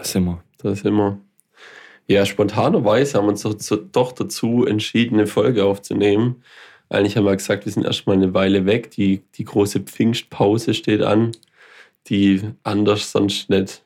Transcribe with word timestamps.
Das 0.00 0.12
sind 0.12 0.24
wir. 0.24 0.42
Das 0.58 0.80
sind 0.80 0.94
wir. 0.94 1.20
Ja, 2.06 2.26
spontanerweise 2.26 3.18
haben 3.18 3.26
wir 3.26 3.30
uns 3.30 3.42
doch, 3.42 3.78
doch 3.92 4.12
dazu 4.12 4.64
entschieden, 4.66 5.16
eine 5.16 5.26
Folge 5.26 5.64
aufzunehmen. 5.64 6.42
Eigentlich 6.88 7.16
haben 7.16 7.24
wir 7.24 7.36
gesagt, 7.36 7.66
wir 7.66 7.72
sind 7.72 7.84
erstmal 7.84 8.16
eine 8.16 8.34
Weile 8.34 8.66
weg. 8.66 8.90
Die, 8.92 9.22
die 9.34 9.44
große 9.44 9.80
Pfingstpause 9.80 10.74
steht 10.74 11.02
an, 11.02 11.32
die 12.08 12.40
anders 12.62 13.12
sonst 13.12 13.50
nicht, 13.50 13.84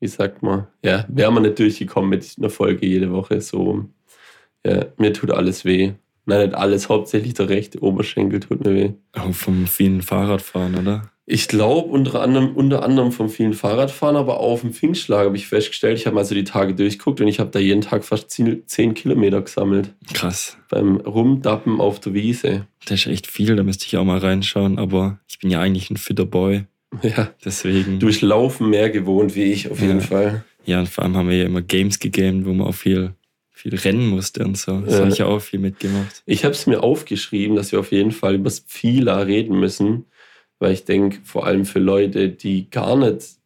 wie 0.00 0.08
sagt 0.08 0.42
man, 0.42 0.66
ja, 0.82 1.04
wäre 1.08 1.30
man 1.30 1.42
nicht 1.42 1.58
durchgekommen 1.58 2.10
mit 2.10 2.26
einer 2.38 2.50
Folge 2.50 2.86
jede 2.86 3.12
Woche. 3.12 3.40
So, 3.40 3.84
ja, 4.66 4.86
mir 4.96 5.12
tut 5.12 5.30
alles 5.30 5.64
weh. 5.64 5.92
Nein, 6.24 6.46
nicht 6.46 6.54
alles, 6.54 6.88
hauptsächlich 6.88 7.34
der 7.34 7.50
rechte 7.50 7.80
Oberschenkel 7.82 8.40
tut 8.40 8.64
mir 8.64 8.74
weh. 8.74 8.92
Auch 9.12 9.32
vom 9.32 9.66
vielen 9.66 10.02
Fahrradfahren, 10.02 10.76
oder? 10.76 11.10
Ich 11.30 11.46
glaube 11.46 11.90
unter 11.90 12.22
anderem, 12.22 12.56
unter 12.56 12.82
anderem 12.82 13.12
vom 13.12 13.28
vielen 13.28 13.52
Fahrradfahren, 13.52 14.16
aber 14.16 14.40
auch 14.40 14.52
auf 14.52 14.60
dem 14.62 14.72
Pfingstschlag 14.72 15.26
habe 15.26 15.36
ich 15.36 15.46
festgestellt, 15.46 15.98
ich 15.98 16.06
habe 16.06 16.14
mal 16.16 16.24
so 16.24 16.34
die 16.34 16.44
Tage 16.44 16.74
durchguckt 16.74 17.20
und 17.20 17.28
ich 17.28 17.38
habe 17.38 17.50
da 17.50 17.58
jeden 17.58 17.82
Tag 17.82 18.02
fast 18.06 18.30
10, 18.30 18.62
10 18.66 18.94
Kilometer 18.94 19.42
gesammelt. 19.42 19.90
Krass. 20.14 20.56
Beim 20.70 20.96
Rumdappen 20.96 21.80
auf 21.82 22.00
der 22.00 22.14
Wiese. 22.14 22.66
Das 22.86 23.00
ist 23.00 23.06
echt 23.08 23.26
viel, 23.26 23.56
da 23.56 23.62
müsste 23.62 23.84
ich 23.84 23.98
auch 23.98 24.04
mal 24.06 24.16
reinschauen, 24.16 24.78
aber 24.78 25.18
ich 25.28 25.38
bin 25.38 25.50
ja 25.50 25.60
eigentlich 25.60 25.90
ein 25.90 25.98
fitter 25.98 26.24
Boy. 26.24 26.64
Ja. 27.02 27.28
Deswegen. 27.44 27.98
Du 27.98 28.08
Laufen 28.22 28.70
mehr 28.70 28.88
gewohnt 28.88 29.34
wie 29.36 29.52
ich, 29.52 29.70
auf 29.70 29.82
jeden 29.82 30.00
Ja. 30.00 30.06
Fall. 30.06 30.44
Ja, 30.64 30.80
und 30.80 30.88
vor 30.88 31.04
allem 31.04 31.14
haben 31.14 31.28
wir 31.28 31.36
ja 31.36 31.44
immer 31.44 31.60
Games 31.60 31.98
gegamed, 31.98 32.46
wo 32.46 32.54
man 32.54 32.66
auch 32.68 32.74
viel, 32.74 33.12
viel 33.52 33.74
rennen 33.74 34.08
musste 34.08 34.44
und 34.46 34.56
so. 34.56 34.80
Das 34.80 34.94
Ja. 34.94 35.00
habe 35.00 35.10
ich 35.10 35.18
ja 35.18 35.26
auch 35.26 35.40
viel 35.40 35.60
mitgemacht. 35.60 36.22
Ich 36.24 36.44
habe 36.44 36.54
es 36.54 36.66
mir 36.66 36.82
aufgeschrieben, 36.82 37.54
dass 37.54 37.70
wir 37.70 37.80
auf 37.80 37.92
jeden 37.92 38.12
Fall 38.12 38.36
über 38.36 38.44
das 38.44 38.60
Pfila 38.60 39.18
reden 39.20 39.60
müssen, 39.60 40.06
weil 40.58 40.72
ich 40.72 40.84
denke, 40.84 41.18
vor 41.24 41.46
allem 41.46 41.64
für 41.64 41.78
Leute, 41.78 42.28
die 42.28 42.70
gar 42.70 42.96
nicht 42.96 43.36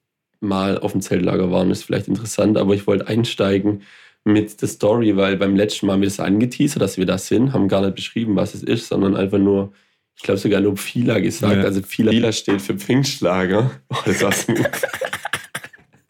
mal 0.41 0.79
auf 0.79 0.93
dem 0.93 1.01
Zeltlager 1.01 1.51
waren, 1.51 1.71
ist 1.71 1.85
vielleicht 1.85 2.09
interessant, 2.09 2.59
aber 2.59 2.75
ich 2.75 2.87
wollte 2.87 3.07
einsteigen 3.07 3.83
mit 4.25 4.61
der 4.61 4.69
Story, 4.69 5.17
weil 5.17 5.37
beim 5.37 5.57
letzten 5.57 5.87
Mal 5.87 5.95
haben 5.95 6.03
wir 6.03 6.09
das 6.09 6.21
angeteasert, 6.21 6.81
dass 6.81 6.97
wir 6.97 7.07
das 7.07 7.29
sind, 7.29 7.53
haben 7.53 7.69
gar 7.69 7.83
nicht 7.83 7.97
beschrieben, 7.97 8.37
was 8.37 8.55
es 8.55 8.63
ist, 8.63 8.89
sondern 8.89 9.17
einfach 9.17 9.39
nur, 9.39 9.73
ich 10.17 10.23
glaube 10.23 10.39
sogar 10.39 10.61
nur 10.61 10.77
Pfila 10.77 11.19
gesagt. 11.19 11.57
Ja. 11.57 11.63
Also 11.63 11.81
Pfila 11.83 12.33
steht 12.33 12.63
für 12.63 12.75
Pfingstlager. 12.75 13.71
Oh, 13.89 13.97
das 14.05 14.23
war 14.23 14.33
smooth. 14.33 14.61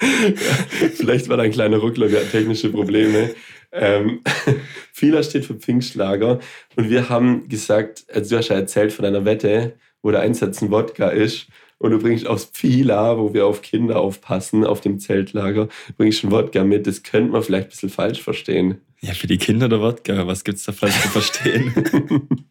Ja, 0.03 0.89
Vielleicht 0.95 1.29
war 1.29 1.37
da 1.37 1.45
ein 1.45 1.53
kleiner 1.53 1.77
Ruckler, 1.77 2.11
wir 2.11 2.19
hatten 2.19 2.31
technische 2.33 2.71
Probleme. 2.71 3.31
Ähm, 3.71 4.21
Pfila 4.93 5.23
steht 5.23 5.45
für 5.45 5.55
Pfingstlager 5.55 6.41
und 6.77 6.91
wir 6.91 7.09
haben 7.09 7.49
gesagt, 7.49 8.05
also 8.13 8.31
du 8.31 8.39
hast 8.39 8.49
ja 8.49 8.57
erzählt 8.57 8.93
von 8.93 9.05
deiner 9.05 9.25
Wette, 9.25 9.75
wo 10.03 10.11
der 10.11 10.21
Einsatz 10.21 10.61
ein 10.61 10.71
Wodka 10.71 11.09
ist 11.09 11.47
und 11.79 11.91
du 11.91 11.99
bringst 11.99 12.27
aus 12.27 12.45
Pfila, 12.45 13.19
wo 13.19 13.35
wir 13.35 13.47
auf 13.47 13.63
Kinder 13.63 14.01
aufpassen, 14.01 14.65
auf 14.65 14.81
dem 14.81 14.99
Zeltlager, 14.99 15.69
bringst 15.97 16.25
ein 16.25 16.31
Wodka 16.31 16.65
mit. 16.65 16.87
Das 16.87 17.03
könnte 17.03 17.33
man 17.33 17.43
vielleicht 17.43 17.69
ein 17.69 17.71
bisschen 17.71 17.91
falsch 17.91 18.23
verstehen. 18.23 18.79
Ja, 19.01 19.15
für 19.15 19.27
die 19.27 19.39
Kinder 19.39 19.69
der 19.69 19.81
Wodka, 19.81 20.27
was 20.29 20.45
gibt's 20.45 20.65
da 20.65 20.73
falsch 20.73 21.01
zu 21.01 21.09
verstehen? 21.09 21.73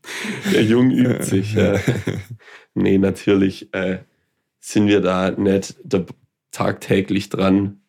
Der 0.53 0.63
Jung 0.63 0.91
übt 0.91 1.23
sich. 1.23 1.53
Ja. 1.53 1.79
Nee, 2.73 2.97
natürlich 2.97 3.73
äh, 3.73 3.99
sind 4.59 4.87
wir 4.87 4.99
da 4.99 5.31
nicht 5.31 5.75
da 5.83 6.05
tagtäglich 6.51 7.29
dran, 7.29 7.81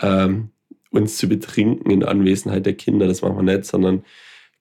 ähm, 0.00 0.50
uns 0.90 1.16
zu 1.18 1.28
betrinken 1.28 1.90
in 1.90 2.04
Anwesenheit 2.04 2.66
der 2.66 2.74
Kinder. 2.74 3.06
Das 3.06 3.22
machen 3.22 3.36
wir 3.36 3.42
nicht, 3.42 3.64
sondern 3.64 4.04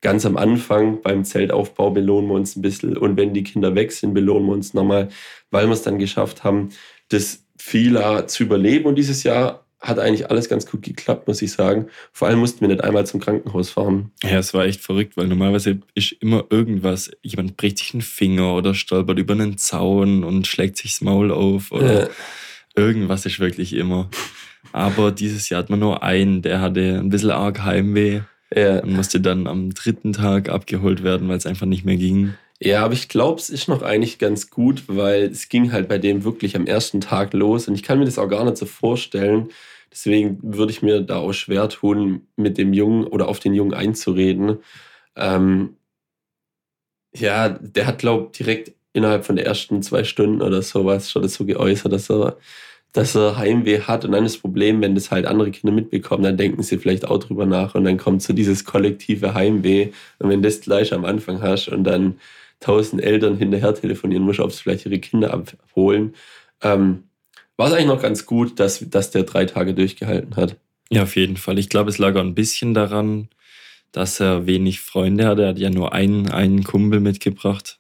ganz 0.02 0.25
am 0.25 0.38
Anfang 0.38 1.02
beim 1.02 1.25
Zeltaufbau 1.25 1.92
belohnen 1.92 2.30
wir 2.30 2.36
uns 2.36 2.55
ein 2.55 2.61
bisschen. 2.61 2.97
Und 2.97 3.17
wenn 3.17 3.33
die 3.33 3.44
Kinder 3.44 3.75
weg 3.75 3.92
sind, 3.92 4.14
belohnen 4.14 4.47
wir 4.47 4.53
uns 4.53 4.73
nochmal, 4.73 5.09
weil 5.52 5.67
wir 5.67 5.73
es 5.73 5.81
dann 5.81 6.00
geschafft 6.00 6.44
haben, 6.44 6.69
das 7.09 7.45
Fila 7.58 8.27
zu 8.27 8.44
überleben. 8.44 8.86
Und 8.86 8.95
dieses 8.95 9.23
Jahr 9.23 9.66
hat 9.81 9.97
eigentlich 9.97 10.30
alles 10.30 10.50
ganz 10.50 10.66
gut 10.66 10.81
geklappt, 10.81 11.27
muss 11.27 11.42
ich 11.42 11.52
sagen. 11.52 11.88
Vor 12.11 12.27
allem 12.27 12.39
mussten 12.39 12.61
wir 12.61 12.67
nicht 12.67 12.83
einmal 12.83 13.05
zum 13.05 13.20
Krankenhaus 13.20 13.70
fahren. 13.70 14.11
Ja, 14.23 14.39
es 14.39 14.53
war 14.53 14.66
echt 14.66 14.81
verrückt, 14.81 15.16
weil 15.16 15.27
normalerweise 15.27 15.80
ist 15.95 16.11
immer 16.20 16.45
irgendwas, 16.50 17.11
jemand 17.21 17.55
bricht 17.55 17.77
sich 17.77 17.93
einen 17.93 18.02
Finger 18.02 18.55
oder 18.55 18.73
stolpert 18.73 19.20
über 19.20 19.33
einen 19.33 19.58
Zaun 19.58 20.23
und 20.23 20.48
schlägt 20.48 20.77
sich 20.77 20.93
das 20.93 21.02
Maul 21.02 21.32
auf 21.32 21.71
oder 21.71 22.04
Äh, 22.04 22.09
irgendwas 22.76 23.26
ist 23.26 23.39
wirklich 23.39 23.73
immer. 23.73 24.09
Aber 24.73 25.11
dieses 25.11 25.48
Jahr 25.49 25.61
hat 25.61 25.70
man 25.70 25.80
nur 25.80 26.04
einen, 26.04 26.42
der 26.42 26.59
hatte 26.59 26.99
ein 26.99 27.09
bisschen 27.09 27.32
arg 27.32 27.64
Heimweh 27.64 28.21
ja. 28.54 28.86
musste 28.86 29.21
dann 29.21 29.48
am 29.48 29.73
dritten 29.73 30.14
Tag 30.14 30.49
abgeholt 30.49 31.04
werden, 31.04 31.27
weil 31.27 31.37
es 31.37 31.45
einfach 31.45 31.65
nicht 31.65 31.86
mehr 31.86 31.98
ging. 31.98 32.33
Ja, 32.61 32.83
aber 32.83 32.93
ich 32.93 33.08
glaube, 33.08 33.39
es 33.39 33.49
ist 33.49 33.70
noch 33.70 33.82
eigentlich 33.82 34.20
ganz 34.20 34.49
gut, 34.49 34.83
weil 34.87 35.23
es 35.23 35.48
ging 35.48 35.71
halt 35.71 35.87
bei 35.87 35.98
dem 35.98 36.26
wirklich 36.26 36.55
am 36.58 36.65
ersten 36.65 36.99
Tag 36.99 37.33
los 37.33 37.67
und 37.67 37.76
ich 37.76 37.83
kann 37.83 37.99
mir 37.99 38.05
das 38.05 38.20
auch 38.20 38.27
gar 38.27 38.43
nicht 38.43 38.58
so 38.58 38.65
vorstellen. 38.65 39.49
Deswegen 39.92 40.39
würde 40.42 40.71
ich 40.71 40.82
mir 40.82 41.02
da 41.02 41.17
auch 41.17 41.33
schwer 41.33 41.70
tun, 41.70 42.27
mit 42.36 42.58
dem 42.58 42.73
Jungen 42.73 43.05
oder 43.08 43.27
auf 43.27 43.39
den 43.39 43.54
Jungen 43.54 43.73
einzureden. 43.73 44.59
Ähm, 45.15 45.77
ja, 47.15 47.49
der 47.49 47.88
hat, 47.88 47.99
glaube 47.99 48.30
ich, 48.32 48.38
direkt 48.38 48.73
innerhalb 48.93 49.26
von 49.26 49.36
der 49.36 49.45
ersten 49.45 49.82
zwei 49.82 50.04
Stunden 50.04 50.42
oder 50.42 50.61
sowas 50.61 51.09
schon 51.09 51.21
das 51.21 51.36
so 51.36 51.45
geäußert, 51.45 51.92
dass 51.93 52.09
er, 52.09 52.38
dass 52.94 53.16
er 53.16 53.38
Heimweh 53.38 53.82
hat. 53.82 54.05
Und 54.05 54.14
dann 54.14 54.23
das 54.23 54.38
Problem, 54.38 54.82
wenn 54.82 54.95
das 54.95 55.11
halt 55.11 55.26
andere 55.26 55.52
Kinder 55.52 55.73
mitbekommen, 55.73 56.23
dann 56.23 56.38
denken 56.38 56.64
sie 56.64 56.77
vielleicht 56.77 57.08
auch 57.08 57.20
drüber 57.20 57.45
nach 57.45 57.76
und 57.76 57.83
dann 57.83 57.98
kommt 57.98 58.23
so 58.23 58.33
dieses 58.33 58.66
kollektive 58.66 59.33
Heimweh. 59.33 59.89
Und 60.20 60.30
wenn 60.30 60.42
das 60.42 60.61
gleich 60.61 60.94
am 60.94 61.05
Anfang 61.05 61.42
hast 61.42 61.67
und 61.67 61.83
dann 61.83 62.20
tausend 62.60 63.02
Eltern 63.02 63.38
hinterher 63.38 63.73
telefonieren 63.73 64.23
musst, 64.23 64.39
ob 64.39 64.52
sie 64.52 64.61
vielleicht 64.61 64.86
ihre 64.86 65.00
Kinder 65.00 65.33
abholen, 65.33 66.16
ähm, 66.61 67.04
war 67.58 67.67
es 67.67 67.73
eigentlich 67.73 67.88
noch 67.88 68.02
ganz 68.02 68.26
gut, 68.26 68.60
dass, 68.60 68.83
dass 68.89 69.11
der 69.11 69.23
drei 69.23 69.45
Tage 69.45 69.73
durchgehalten 69.73 70.36
hat. 70.36 70.56
Ja, 70.89 71.04
auf 71.04 71.16
jeden 71.16 71.38
Fall. 71.38 71.60
Ich 71.60 71.70
glaube, 71.70 71.89
es 71.89 71.98
lag 71.98 72.16
auch 72.16 72.21
ein 72.21 72.36
bisschen 72.36 72.73
daran, 72.73 73.30
dass 73.92 74.20
er 74.20 74.48
wenig 74.48 74.82
Freunde 74.82 75.27
hatte. 75.27 75.44
Er 75.44 75.50
hat 75.50 75.60
ja 75.60 75.70
nur 75.70 75.94
einen, 75.94 76.30
einen 76.30 76.64
Kumpel 76.64 77.00
mitgebracht. 77.00 77.80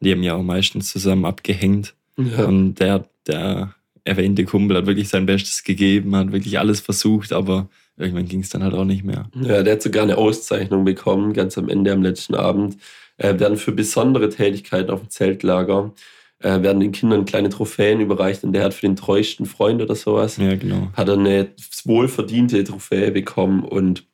Die 0.00 0.12
haben 0.12 0.22
ja 0.22 0.34
auch 0.34 0.42
meistens 0.42 0.90
zusammen 0.90 1.24
abgehängt. 1.24 1.94
Ja. 2.16 2.44
Und 2.44 2.76
der, 2.76 3.08
der 3.26 3.74
erwähnte 4.08 4.44
Kumpel 4.44 4.76
hat 4.76 4.86
wirklich 4.86 5.08
sein 5.08 5.26
Bestes 5.26 5.62
gegeben, 5.62 6.16
hat 6.16 6.32
wirklich 6.32 6.58
alles 6.58 6.80
versucht, 6.80 7.32
aber 7.32 7.68
irgendwann 7.96 8.26
ging 8.26 8.40
es 8.40 8.48
dann 8.48 8.62
halt 8.62 8.74
auch 8.74 8.84
nicht 8.84 9.04
mehr. 9.04 9.28
Ja, 9.40 9.62
der 9.62 9.74
hat 9.74 9.82
sogar 9.82 10.02
eine 10.02 10.16
Auszeichnung 10.18 10.84
bekommen, 10.84 11.32
ganz 11.32 11.56
am 11.58 11.68
Ende 11.68 11.92
am 11.92 12.02
letzten 12.02 12.34
Abend. 12.34 12.76
Äh, 13.18 13.38
werden 13.40 13.56
für 13.56 13.72
besondere 13.72 14.28
Tätigkeiten 14.28 14.90
auf 14.90 15.00
dem 15.00 15.10
Zeltlager, 15.10 15.92
äh, 16.38 16.62
werden 16.62 16.78
den 16.78 16.92
Kindern 16.92 17.24
kleine 17.24 17.48
Trophäen 17.48 18.00
überreicht 18.00 18.44
und 18.44 18.52
der 18.52 18.62
hat 18.64 18.74
für 18.74 18.86
den 18.86 18.94
treuesten 18.94 19.44
Freund 19.44 19.82
oder 19.82 19.96
sowas, 19.96 20.36
Ja, 20.36 20.54
genau. 20.54 20.88
hat 20.94 21.08
er 21.08 21.14
eine 21.14 21.48
wohlverdiente 21.84 22.62
Trophäe 22.62 23.10
bekommen 23.10 23.64
und 23.64 24.04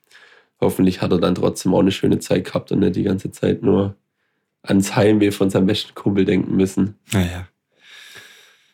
hoffentlich 0.59 1.03
hat 1.03 1.12
er 1.12 1.19
dann 1.19 1.34
trotzdem 1.34 1.75
auch 1.75 1.81
eine 1.81 1.93
schöne 1.93 2.19
Zeit 2.19 2.44
gehabt 2.47 2.72
und 2.72 2.78
nicht 2.78 2.97
die 2.97 3.03
ganze 3.03 3.31
Zeit 3.31 3.62
nur 3.62 3.94
ans 4.62 4.97
Heimweh 4.97 5.31
von 5.31 5.50
seinem 5.50 5.66
besten 5.66 5.94
Kumpel 5.94 6.25
denken 6.25 6.56
müssen. 6.56 6.94
Naja. 7.12 7.47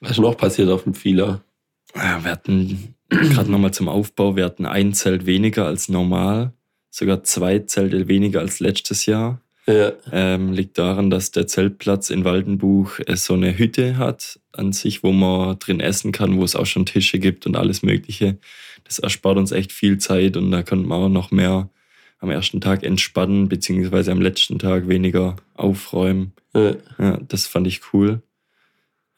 Was 0.00 0.12
ist 0.12 0.18
noch 0.18 0.36
passiert 0.36 0.68
auf 0.70 0.84
dem 0.84 0.94
Fieler? 0.94 1.42
Ja, 1.94 2.22
wir 2.24 2.30
hatten 2.30 2.94
gerade 3.08 3.50
nochmal 3.50 3.72
zum 3.72 3.88
Aufbau, 3.88 4.36
wir 4.36 4.44
hatten 4.44 4.66
ein 4.66 4.94
Zelt 4.94 5.26
weniger 5.26 5.66
als 5.66 5.88
normal, 5.88 6.52
sogar 6.90 7.22
zwei 7.24 7.60
Zelte 7.60 8.08
weniger 8.08 8.40
als 8.40 8.60
letztes 8.60 9.06
Jahr. 9.06 9.40
Ja, 9.66 9.92
Ähm, 10.10 10.52
liegt 10.52 10.78
daran, 10.78 11.10
dass 11.10 11.30
der 11.30 11.46
Zeltplatz 11.46 12.10
in 12.10 12.24
Waldenbuch 12.24 12.98
äh, 13.06 13.14
so 13.16 13.34
eine 13.34 13.56
Hütte 13.56 13.98
hat 13.98 14.40
an 14.52 14.72
sich, 14.72 15.02
wo 15.04 15.12
man 15.12 15.58
drin 15.58 15.80
essen 15.80 16.12
kann, 16.12 16.38
wo 16.38 16.44
es 16.44 16.56
auch 16.56 16.66
schon 16.66 16.86
Tische 16.86 17.18
gibt 17.18 17.46
und 17.46 17.56
alles 17.56 17.82
Mögliche. 17.82 18.38
Das 18.84 18.98
erspart 18.98 19.36
uns 19.36 19.52
echt 19.52 19.70
viel 19.70 19.98
Zeit 19.98 20.36
und 20.36 20.50
da 20.50 20.62
konnten 20.62 20.88
wir 20.88 20.96
auch 20.96 21.08
noch 21.08 21.30
mehr 21.30 21.68
am 22.18 22.30
ersten 22.30 22.60
Tag 22.60 22.82
entspannen, 22.82 23.48
beziehungsweise 23.48 24.10
am 24.12 24.20
letzten 24.20 24.58
Tag 24.58 24.88
weniger 24.88 25.36
aufräumen. 25.54 26.32
ja. 26.54 26.74
Ja, 26.98 27.18
das 27.28 27.46
fand 27.46 27.66
ich 27.66 27.80
cool. 27.92 28.22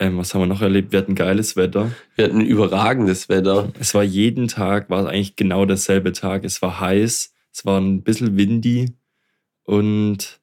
Ähm, 0.03 0.19
was 0.19 0.35
haben 0.35 0.41
wir 0.41 0.47
noch 0.47 0.63
erlebt? 0.63 0.91
Wir 0.91 0.99
hatten 0.99 1.15
geiles 1.15 1.55
Wetter. 1.55 1.93
wir 2.17 2.25
hatten 2.25 2.41
überragendes 2.41 3.29
Wetter. 3.29 3.73
Es 3.79 3.95
war 3.95 4.03
jeden 4.03 4.49
Tag, 4.49 4.91
war 4.91 5.09
eigentlich 5.09 5.37
genau 5.37 5.65
derselbe 5.65 6.11
Tag. 6.11 6.43
Es 6.45 6.61
war 6.61 6.81
heiß, 6.81 7.33
es 7.53 7.65
war 7.65 7.81
ein 7.81 8.03
bisschen 8.03 8.37
windy 8.37 8.97
und 9.63 10.41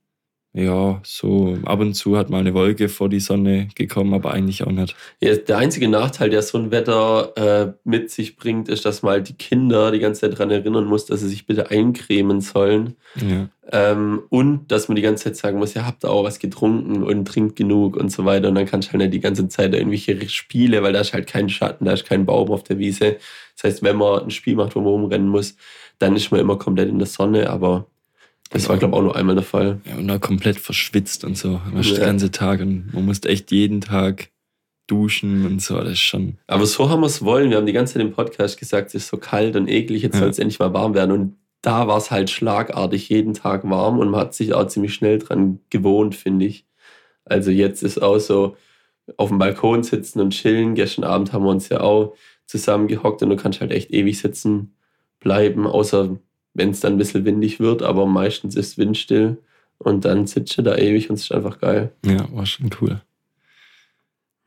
ja, 0.51 0.99
so 1.03 1.57
ab 1.65 1.79
und 1.79 1.93
zu 1.93 2.17
hat 2.17 2.31
mal 2.31 2.39
eine 2.39 2.55
Wolke 2.55 2.89
vor 2.89 3.07
die 3.07 3.19
Sonne 3.19 3.67
gekommen, 3.75 4.15
aber 4.15 4.31
eigentlich 4.33 4.63
auch 4.63 4.71
nicht. 4.71 4.95
Ja, 5.21 5.35
der 5.35 5.57
einzige 5.59 5.87
Nachteil, 5.87 6.31
der 6.31 6.41
so 6.41 6.57
ein 6.57 6.71
Wetter 6.71 7.33
äh, 7.37 7.73
mit 7.83 8.09
sich 8.09 8.35
bringt, 8.35 8.67
ist, 8.67 8.83
dass 8.83 9.03
man 9.03 9.11
halt 9.11 9.29
die 9.29 9.37
Kinder 9.37 9.91
die 9.91 9.99
ganze 9.99 10.21
Zeit 10.21 10.33
daran 10.33 10.49
erinnern 10.49 10.85
muss, 10.85 11.05
dass 11.05 11.19
sie 11.19 11.27
sich 11.29 11.45
bitte 11.45 11.69
eincremen 11.69 12.41
sollen. 12.41 12.95
Ja, 13.15 13.49
Ähm, 13.71 14.23
und 14.29 14.71
dass 14.71 14.87
man 14.87 14.95
die 14.95 15.03
ganze 15.03 15.25
Zeit 15.25 15.35
sagen 15.35 15.59
muss, 15.59 15.75
ja, 15.75 15.85
habt 15.85 16.03
auch 16.03 16.23
was 16.23 16.39
getrunken 16.39 17.03
und 17.03 17.25
trinkt 17.27 17.55
genug 17.55 17.95
und 17.95 18.11
so 18.11 18.25
weiter. 18.25 18.47
Und 18.49 18.55
dann 18.55 18.65
kannst 18.65 18.87
du 18.89 18.93
halt 18.93 19.01
nicht 19.01 19.13
die 19.13 19.19
ganze 19.19 19.47
Zeit 19.49 19.75
irgendwelche 19.75 20.27
Spiele, 20.29 20.81
weil 20.81 20.93
da 20.93 21.01
ist 21.01 21.13
halt 21.13 21.27
kein 21.27 21.49
Schatten, 21.49 21.85
da 21.85 21.93
ist 21.93 22.05
kein 22.05 22.25
Baum 22.25 22.49
auf 22.49 22.63
der 22.63 22.79
Wiese. 22.79 23.17
Das 23.55 23.65
heißt, 23.65 23.83
wenn 23.83 23.97
man 23.97 24.23
ein 24.23 24.31
Spiel 24.31 24.55
macht, 24.55 24.75
wo 24.75 24.79
man 24.79 24.89
rumrennen 24.93 25.27
muss, 25.27 25.55
dann 25.99 26.15
ist 26.15 26.31
man 26.31 26.39
immer 26.39 26.57
komplett 26.57 26.89
in 26.89 26.97
der 26.97 27.07
Sonne, 27.07 27.49
aber 27.51 27.85
das 28.49 28.67
war, 28.67 28.77
glaube 28.77 28.93
ich, 28.93 28.97
auch 28.99 29.03
nur 29.03 29.15
einmal 29.15 29.35
der 29.35 29.43
Fall. 29.43 29.79
ja 29.85 29.95
und 29.97 30.09
auch 30.09 30.19
komplett 30.19 30.59
verschwitzt 30.59 31.23
und 31.23 31.37
so. 31.37 31.61
Man 31.71 31.83
Ja. 31.83 31.93
den 31.93 32.01
ganzen 32.01 32.31
Tag 32.31 32.61
und 32.61 32.93
man 32.93 33.05
musste 33.05 33.29
echt 33.29 33.51
jeden 33.51 33.81
Tag 33.81 34.29
duschen 34.87 35.45
und 35.45 35.61
so, 35.61 35.77
das 35.79 35.93
ist 35.93 35.99
schon. 35.99 36.37
Aber 36.47 36.65
so 36.65 36.89
haben 36.89 37.01
wir 37.01 37.07
es 37.07 37.23
wollen. 37.23 37.51
Wir 37.51 37.57
haben 37.57 37.67
die 37.67 37.73
ganze 37.73 37.93
Zeit 37.93 38.01
im 38.01 38.11
Podcast 38.11 38.59
gesagt, 38.59 38.87
es 38.89 38.95
ist 38.95 39.07
so 39.09 39.17
kalt 39.17 39.55
und 39.55 39.67
eklig, 39.67 40.01
jetzt 40.01 40.15
ja. 40.15 40.21
soll 40.21 40.29
es 40.29 40.39
endlich 40.39 40.59
mal 40.59 40.73
warm 40.73 40.95
werden. 40.95 41.11
Und 41.11 41.35
da 41.61 41.87
war 41.87 41.97
es 41.97 42.09
halt 42.09 42.29
schlagartig 42.29 43.09
jeden 43.09 43.33
Tag 43.33 43.69
warm 43.69 43.99
und 43.99 44.09
man 44.09 44.21
hat 44.21 44.33
sich 44.33 44.53
auch 44.53 44.65
ziemlich 44.67 44.93
schnell 44.93 45.19
dran 45.19 45.59
gewohnt, 45.69 46.15
finde 46.15 46.45
ich. 46.45 46.65
Also 47.25 47.51
jetzt 47.51 47.83
ist 47.83 48.01
auch 48.01 48.17
so 48.17 48.55
auf 49.17 49.29
dem 49.29 49.37
Balkon 49.37 49.83
sitzen 49.83 50.19
und 50.21 50.31
chillen. 50.31 50.73
Gestern 50.73 51.03
Abend 51.03 51.33
haben 51.33 51.43
wir 51.43 51.51
uns 51.51 51.69
ja 51.69 51.81
auch 51.81 52.15
zusammengehockt 52.47 53.21
und 53.21 53.29
du 53.29 53.35
kannst 53.35 53.61
halt 53.61 53.71
echt 53.71 53.91
ewig 53.91 54.17
sitzen 54.17 54.75
bleiben, 55.19 55.67
außer 55.67 56.17
wenn 56.53 56.71
es 56.71 56.79
dann 56.79 56.93
ein 56.93 56.97
bisschen 56.97 57.25
windig 57.25 57.59
wird, 57.59 57.83
aber 57.83 58.05
meistens 58.05 58.55
ist 58.55 58.77
windstill 58.77 59.37
und 59.77 60.05
dann 60.05 60.27
sitzt 60.27 60.57
du 60.57 60.61
da 60.61 60.77
ewig 60.77 61.09
und 61.09 61.15
es 61.15 61.23
ist 61.23 61.31
einfach 61.31 61.59
geil. 61.59 61.91
Ja, 62.05 62.31
war 62.31 62.45
schon 62.45 62.69
cool. 62.81 63.01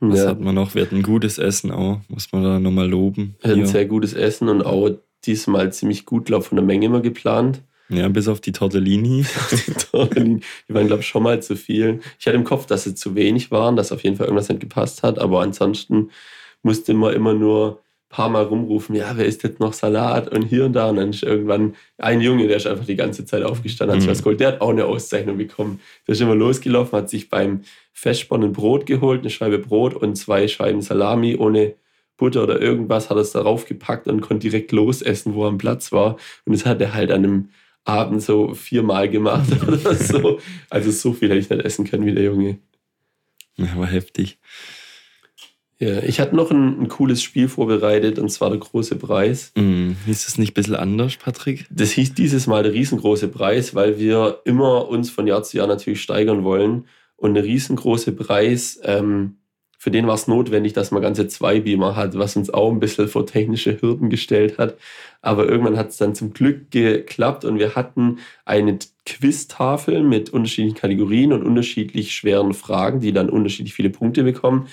Was 0.01 0.19
ja. 0.19 0.31
hat 0.31 0.41
man 0.41 0.57
noch? 0.57 0.75
Wir 0.75 0.83
hatten 0.83 1.03
gutes 1.03 1.39
Essen 1.39 1.71
auch, 1.71 2.01
muss 2.09 2.33
man 2.33 2.43
da 2.43 2.59
nochmal 2.59 2.89
loben. 2.89 3.37
Wir 3.41 3.53
hatten 3.53 3.67
sehr 3.67 3.87
gutes 3.87 4.15
Essen 4.15 4.49
und 4.49 4.67
auch 4.67 4.91
diesmal 5.25 5.73
ziemlich 5.73 6.07
gut, 6.07 6.25
glaube 6.25 6.45
von 6.45 6.57
der 6.57 6.65
Menge 6.65 6.87
immer 6.87 7.01
geplant. 7.01 7.63
Ja, 7.89 8.09
bis 8.09 8.27
auf 8.27 8.41
die 8.41 8.53
Tortellini. 8.53 9.25
die 9.51 9.73
Tortellini, 9.73 10.41
die 10.69 10.75
waren, 10.75 10.89
glaube 10.89 11.03
ich, 11.03 11.09
schon 11.09 11.23
mal 11.23 11.41
zu 11.41 11.57
viel. 11.57 12.01
Ich 12.19 12.27
hatte 12.27 12.37
im 12.37 12.45
Kopf, 12.45 12.67
dass 12.67 12.85
sie 12.85 12.95
zu 12.95 13.15
wenig 13.15 13.51
waren, 13.51 13.77
dass 13.77 13.93
auf 13.93 14.03
jeden 14.03 14.17
Fall 14.17 14.27
irgendwas 14.27 14.49
nicht 14.49 14.61
gepasst 14.61 15.03
hat, 15.03 15.19
aber 15.19 15.43
ansonsten 15.43 16.11
musste 16.63 16.95
man 16.95 17.15
immer 17.15 17.35
nur 17.35 17.81
paar 18.13 18.29
Mal 18.29 18.45
rumrufen, 18.45 18.95
ja, 18.95 19.17
wer 19.17 19.25
isst 19.25 19.43
jetzt 19.43 19.59
noch 19.59 19.73
Salat 19.73 20.29
und 20.29 20.43
hier 20.43 20.67
und 20.67 20.75
da. 20.75 20.91
Und 20.91 20.97
dann 20.97 21.11
ist 21.11 21.23
irgendwann 21.23 21.75
ein 21.97 22.21
Junge, 22.21 22.47
der 22.47 22.59
ist 22.59 22.67
einfach 22.67 22.85
die 22.85 22.95
ganze 22.95 23.25
Zeit 23.25 23.43
aufgestanden, 23.43 23.97
hat 23.97 24.03
sich 24.03 24.09
mhm. 24.09 24.13
was 24.13 24.23
geholt. 24.23 24.39
Der 24.39 24.49
hat 24.49 24.61
auch 24.61 24.69
eine 24.69 24.85
Auszeichnung 24.85 25.39
bekommen. 25.39 25.81
Der 26.07 26.13
ist 26.13 26.21
immer 26.21 26.35
losgelaufen, 26.35 26.99
hat 26.99 27.09
sich 27.09 27.31
beim 27.31 27.63
Festspann 27.95 28.45
ein 28.45 28.53
Brot 28.53 28.85
geholt, 28.85 29.21
eine 29.21 29.31
Scheibe 29.31 29.59
Brot 29.59 29.95
und 29.95 30.17
zwei 30.17 30.47
Scheiben 30.47 30.83
Salami 30.83 31.37
ohne 31.37 31.75
Butter 32.19 32.43
oder 32.43 32.61
irgendwas, 32.61 33.09
hat 33.09 33.17
es 33.17 33.33
darauf 33.33 33.65
gepackt 33.65 34.07
und 34.07 34.21
konnte 34.21 34.49
direkt 34.49 34.73
losessen, 34.73 35.35
wo 35.35 35.45
er 35.45 35.49
am 35.49 35.59
Platz 35.59 35.91
war. 35.91 36.17
Und 36.45 36.55
das 36.55 36.67
hat 36.67 36.81
er 36.83 36.93
halt 36.93 37.11
an 37.11 37.25
einem 37.25 37.49
Abend 37.85 38.23
so 38.23 38.53
viermal 38.53 39.09
gemacht 39.09 39.49
oder 39.67 39.95
so. 39.95 40.39
Also 40.69 40.91
so 40.91 41.15
viel 41.15 41.31
hätte 41.31 41.41
ich 41.41 41.51
nicht 41.51 41.65
essen 41.65 41.87
können 41.87 42.05
wie 42.05 42.15
der 42.15 42.25
Junge. 42.25 42.59
Ja, 43.57 43.75
war 43.77 43.87
heftig. 43.87 44.39
Ja, 45.83 46.01
ich 46.01 46.21
hatte 46.21 46.37
noch 46.37 46.53
ein, 46.53 46.83
ein, 46.83 46.89
cooles 46.89 47.25
Spiel 47.25 47.49
vorbereitet 47.49 48.21
und 48.21 48.29
zwar 48.29 48.51
der 48.51 48.61
große 48.61 48.95
Preis. 48.95 49.51
Mm, 49.57 49.95
hieß 50.07 50.27
das 50.27 50.39
nicht 50.39 50.53
ein 50.53 50.55
bisschen 50.55 50.77
anders, 50.77 51.17
Patrick? 51.17 51.67
Das 51.71 51.91
hieß 51.91 52.15
dieses 52.15 52.47
Mal 52.47 52.63
der 52.63 52.73
riesengroße 52.73 53.27
Preis, 53.27 53.75
weil 53.75 53.99
wir 53.99 54.43
immer 54.45 54.89
uns 54.89 55.11
von 55.11 55.27
Jahr 55.27 55.43
zu 55.43 55.57
Jahr 55.57 55.67
natürlich 55.67 56.01
steigern 56.01 56.45
wollen. 56.45 56.87
Und 57.17 57.35
der 57.35 57.43
riesengroße 57.43 58.13
Preis 58.13 58.79
ähm, 58.85 59.39
für 59.77 59.91
den 59.91 60.07
war 60.07 60.15
es 60.15 60.29
notwendig, 60.29 60.75
dass 60.75 60.93
man 60.93 61.03
ganze 61.03 61.27
zwei 61.27 61.59
Beamer 61.59 61.97
hat, 61.97 62.17
was 62.17 62.37
uns 62.37 62.51
auch 62.51 62.71
ein 62.71 62.79
bisschen 62.79 63.09
vor 63.09 63.27
technische 63.27 63.83
Hürden 63.83 64.09
gestellt 64.09 64.59
hat. 64.59 64.77
Aber 65.21 65.49
irgendwann 65.49 65.77
hat 65.77 65.89
es 65.89 65.97
dann 65.97 66.15
zum 66.15 66.33
Glück 66.33 66.71
geklappt 66.71 67.45
und 67.45 67.59
wir 67.59 67.75
hatten 67.75 68.19
eine 68.45 68.79
Quiztafel 69.05 70.05
mit 70.05 70.31
unterschiedlichen 70.31 70.77
Kategorien 70.77 71.33
und 71.33 71.43
unterschiedlich 71.43 72.15
schweren 72.15 72.55
Fragen, 72.55 73.01
die 73.01 73.13
dann 73.13 73.29
unterschiedlich 73.29 73.75
viele 73.75 73.91
Punkte 73.91 74.23
bekommen. 74.23 74.69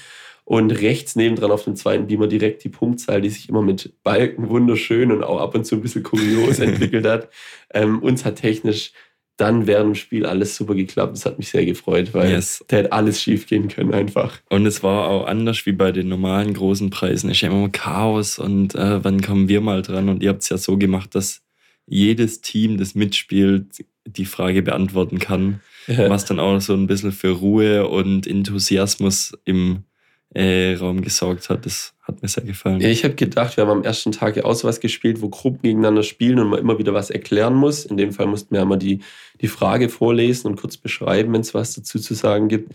Und 0.49 0.71
rechts 0.71 1.15
nebendran 1.15 1.51
auf 1.51 1.65
dem 1.65 1.75
zweiten 1.75 2.07
Beamer 2.07 2.25
direkt 2.25 2.63
die 2.63 2.69
Punktzahl, 2.69 3.21
die 3.21 3.29
sich 3.29 3.49
immer 3.49 3.61
mit 3.61 3.93
Balken 4.01 4.49
wunderschön 4.49 5.11
und 5.11 5.23
auch 5.23 5.39
ab 5.39 5.53
und 5.53 5.63
zu 5.63 5.75
ein 5.75 5.81
bisschen 5.81 6.01
kurios 6.01 6.57
entwickelt 6.59 7.05
hat. 7.05 7.29
Ähm, 7.71 7.99
uns 7.99 8.25
hat 8.25 8.37
technisch 8.37 8.91
dann 9.37 9.67
während 9.67 9.89
dem 9.89 9.95
Spiel 9.95 10.25
alles 10.25 10.55
super 10.55 10.73
geklappt. 10.73 11.15
Das 11.15 11.27
hat 11.27 11.37
mich 11.37 11.49
sehr 11.49 11.67
gefreut, 11.67 12.15
weil 12.15 12.31
yes. 12.31 12.65
da 12.67 12.77
hätte 12.77 12.93
alles 12.93 13.21
schief 13.21 13.45
gehen 13.45 13.67
können 13.67 13.93
einfach. 13.93 14.39
Und 14.49 14.65
es 14.65 14.81
war 14.81 15.09
auch 15.09 15.27
anders 15.27 15.67
wie 15.67 15.71
bei 15.71 15.91
den 15.91 16.07
normalen 16.07 16.55
großen 16.55 16.89
Preisen. 16.89 17.29
Es 17.29 17.37
ist 17.37 17.41
ja 17.41 17.51
immer 17.51 17.69
Chaos 17.69 18.39
und 18.39 18.73
äh, 18.73 19.03
wann 19.03 19.21
kommen 19.21 19.49
wir 19.49 19.61
mal 19.61 19.83
dran? 19.83 20.09
Und 20.09 20.23
ihr 20.23 20.29
habt 20.29 20.41
es 20.41 20.49
ja 20.49 20.57
so 20.57 20.79
gemacht, 20.79 21.13
dass 21.13 21.43
jedes 21.85 22.41
Team, 22.41 22.79
das 22.79 22.95
mitspielt, 22.95 23.85
die 24.07 24.25
Frage 24.25 24.63
beantworten 24.63 25.19
kann. 25.19 25.61
Ja. 25.85 26.09
Was 26.09 26.25
dann 26.25 26.39
auch 26.39 26.59
so 26.59 26.73
ein 26.73 26.87
bisschen 26.87 27.11
für 27.11 27.29
Ruhe 27.29 27.87
und 27.87 28.25
Enthusiasmus 28.25 29.37
im 29.45 29.83
äh, 30.33 30.75
Raum 30.75 31.01
gesorgt 31.01 31.49
hat. 31.49 31.65
Das 31.65 31.93
hat 32.01 32.21
mir 32.21 32.27
sehr 32.27 32.43
gefallen. 32.43 32.81
Ich 32.81 33.03
habe 33.03 33.15
gedacht, 33.15 33.57
wir 33.57 33.65
haben 33.65 33.79
am 33.79 33.83
ersten 33.83 34.11
Tag 34.11 34.35
ja 34.35 34.45
auch 34.45 34.53
sowas 34.53 34.79
gespielt, 34.79 35.21
wo 35.21 35.29
Gruppen 35.29 35.61
gegeneinander 35.63 36.03
spielen 36.03 36.39
und 36.39 36.49
man 36.49 36.59
immer 36.59 36.77
wieder 36.77 36.93
was 36.93 37.09
erklären 37.09 37.55
muss. 37.55 37.85
In 37.85 37.97
dem 37.97 38.11
Fall 38.11 38.27
mussten 38.27 38.53
wir 38.53 38.61
einmal 38.61 38.77
die, 38.77 38.99
die 39.41 39.47
Frage 39.47 39.89
vorlesen 39.89 40.47
und 40.47 40.59
kurz 40.59 40.77
beschreiben, 40.77 41.33
wenn 41.33 41.41
es 41.41 41.53
was 41.53 41.73
dazu 41.73 41.99
zu 41.99 42.13
sagen 42.13 42.47
gibt. 42.47 42.73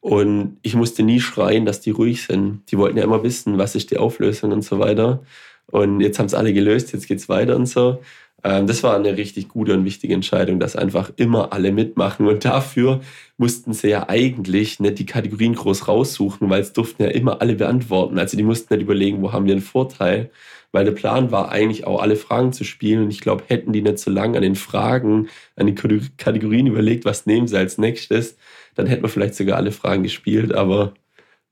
Und 0.00 0.58
ich 0.62 0.74
musste 0.74 1.02
nie 1.04 1.20
schreien, 1.20 1.64
dass 1.64 1.80
die 1.80 1.90
ruhig 1.90 2.22
sind. 2.22 2.62
Die 2.70 2.78
wollten 2.78 2.98
ja 2.98 3.04
immer 3.04 3.22
wissen, 3.22 3.58
was 3.58 3.76
ist 3.76 3.90
die 3.90 3.98
Auflösung 3.98 4.50
und 4.50 4.62
so 4.62 4.78
weiter. 4.80 5.22
Und 5.66 6.00
jetzt 6.00 6.18
haben 6.18 6.26
es 6.26 6.34
alle 6.34 6.52
gelöst, 6.52 6.92
jetzt 6.92 7.06
geht 7.06 7.18
es 7.18 7.28
weiter 7.28 7.56
und 7.56 7.66
so. 7.66 8.00
Ähm, 8.44 8.66
das 8.66 8.82
war 8.82 8.96
eine 8.96 9.16
richtig 9.16 9.48
gute 9.48 9.74
und 9.74 9.84
wichtige 9.84 10.14
Entscheidung, 10.14 10.58
dass 10.58 10.76
einfach 10.76 11.12
immer 11.16 11.52
alle 11.52 11.72
mitmachen. 11.72 12.26
Und 12.26 12.44
dafür 12.44 13.00
mussten 13.36 13.72
sie 13.72 13.88
ja 13.88 14.08
eigentlich 14.08 14.80
nicht 14.80 14.98
die 14.98 15.06
Kategorien 15.06 15.54
groß 15.54 15.88
raussuchen, 15.88 16.50
weil 16.50 16.60
es 16.60 16.72
durften 16.72 17.04
ja 17.04 17.10
immer 17.10 17.40
alle 17.40 17.54
beantworten. 17.54 18.18
Also 18.18 18.36
die 18.36 18.42
mussten 18.42 18.74
nicht 18.74 18.82
überlegen, 18.82 19.22
wo 19.22 19.32
haben 19.32 19.46
wir 19.46 19.52
einen 19.52 19.62
Vorteil. 19.62 20.30
Weil 20.74 20.86
der 20.86 20.92
Plan 20.92 21.30
war 21.30 21.50
eigentlich 21.50 21.86
auch 21.86 22.00
alle 22.00 22.16
Fragen 22.16 22.52
zu 22.52 22.64
spielen. 22.64 23.04
Und 23.04 23.10
ich 23.10 23.20
glaube, 23.20 23.44
hätten 23.46 23.72
die 23.72 23.82
nicht 23.82 23.98
so 23.98 24.10
lange 24.10 24.38
an 24.38 24.42
den 24.42 24.56
Fragen, 24.56 25.28
an 25.54 25.66
den 25.66 25.74
Kategorien 26.16 26.66
überlegt, 26.66 27.04
was 27.04 27.26
nehmen 27.26 27.46
sie 27.46 27.58
als 27.58 27.76
nächstes, 27.76 28.36
dann 28.74 28.86
hätten 28.86 29.02
wir 29.02 29.10
vielleicht 29.10 29.34
sogar 29.34 29.58
alle 29.58 29.70
Fragen 29.70 30.02
gespielt. 30.02 30.54
Aber 30.54 30.94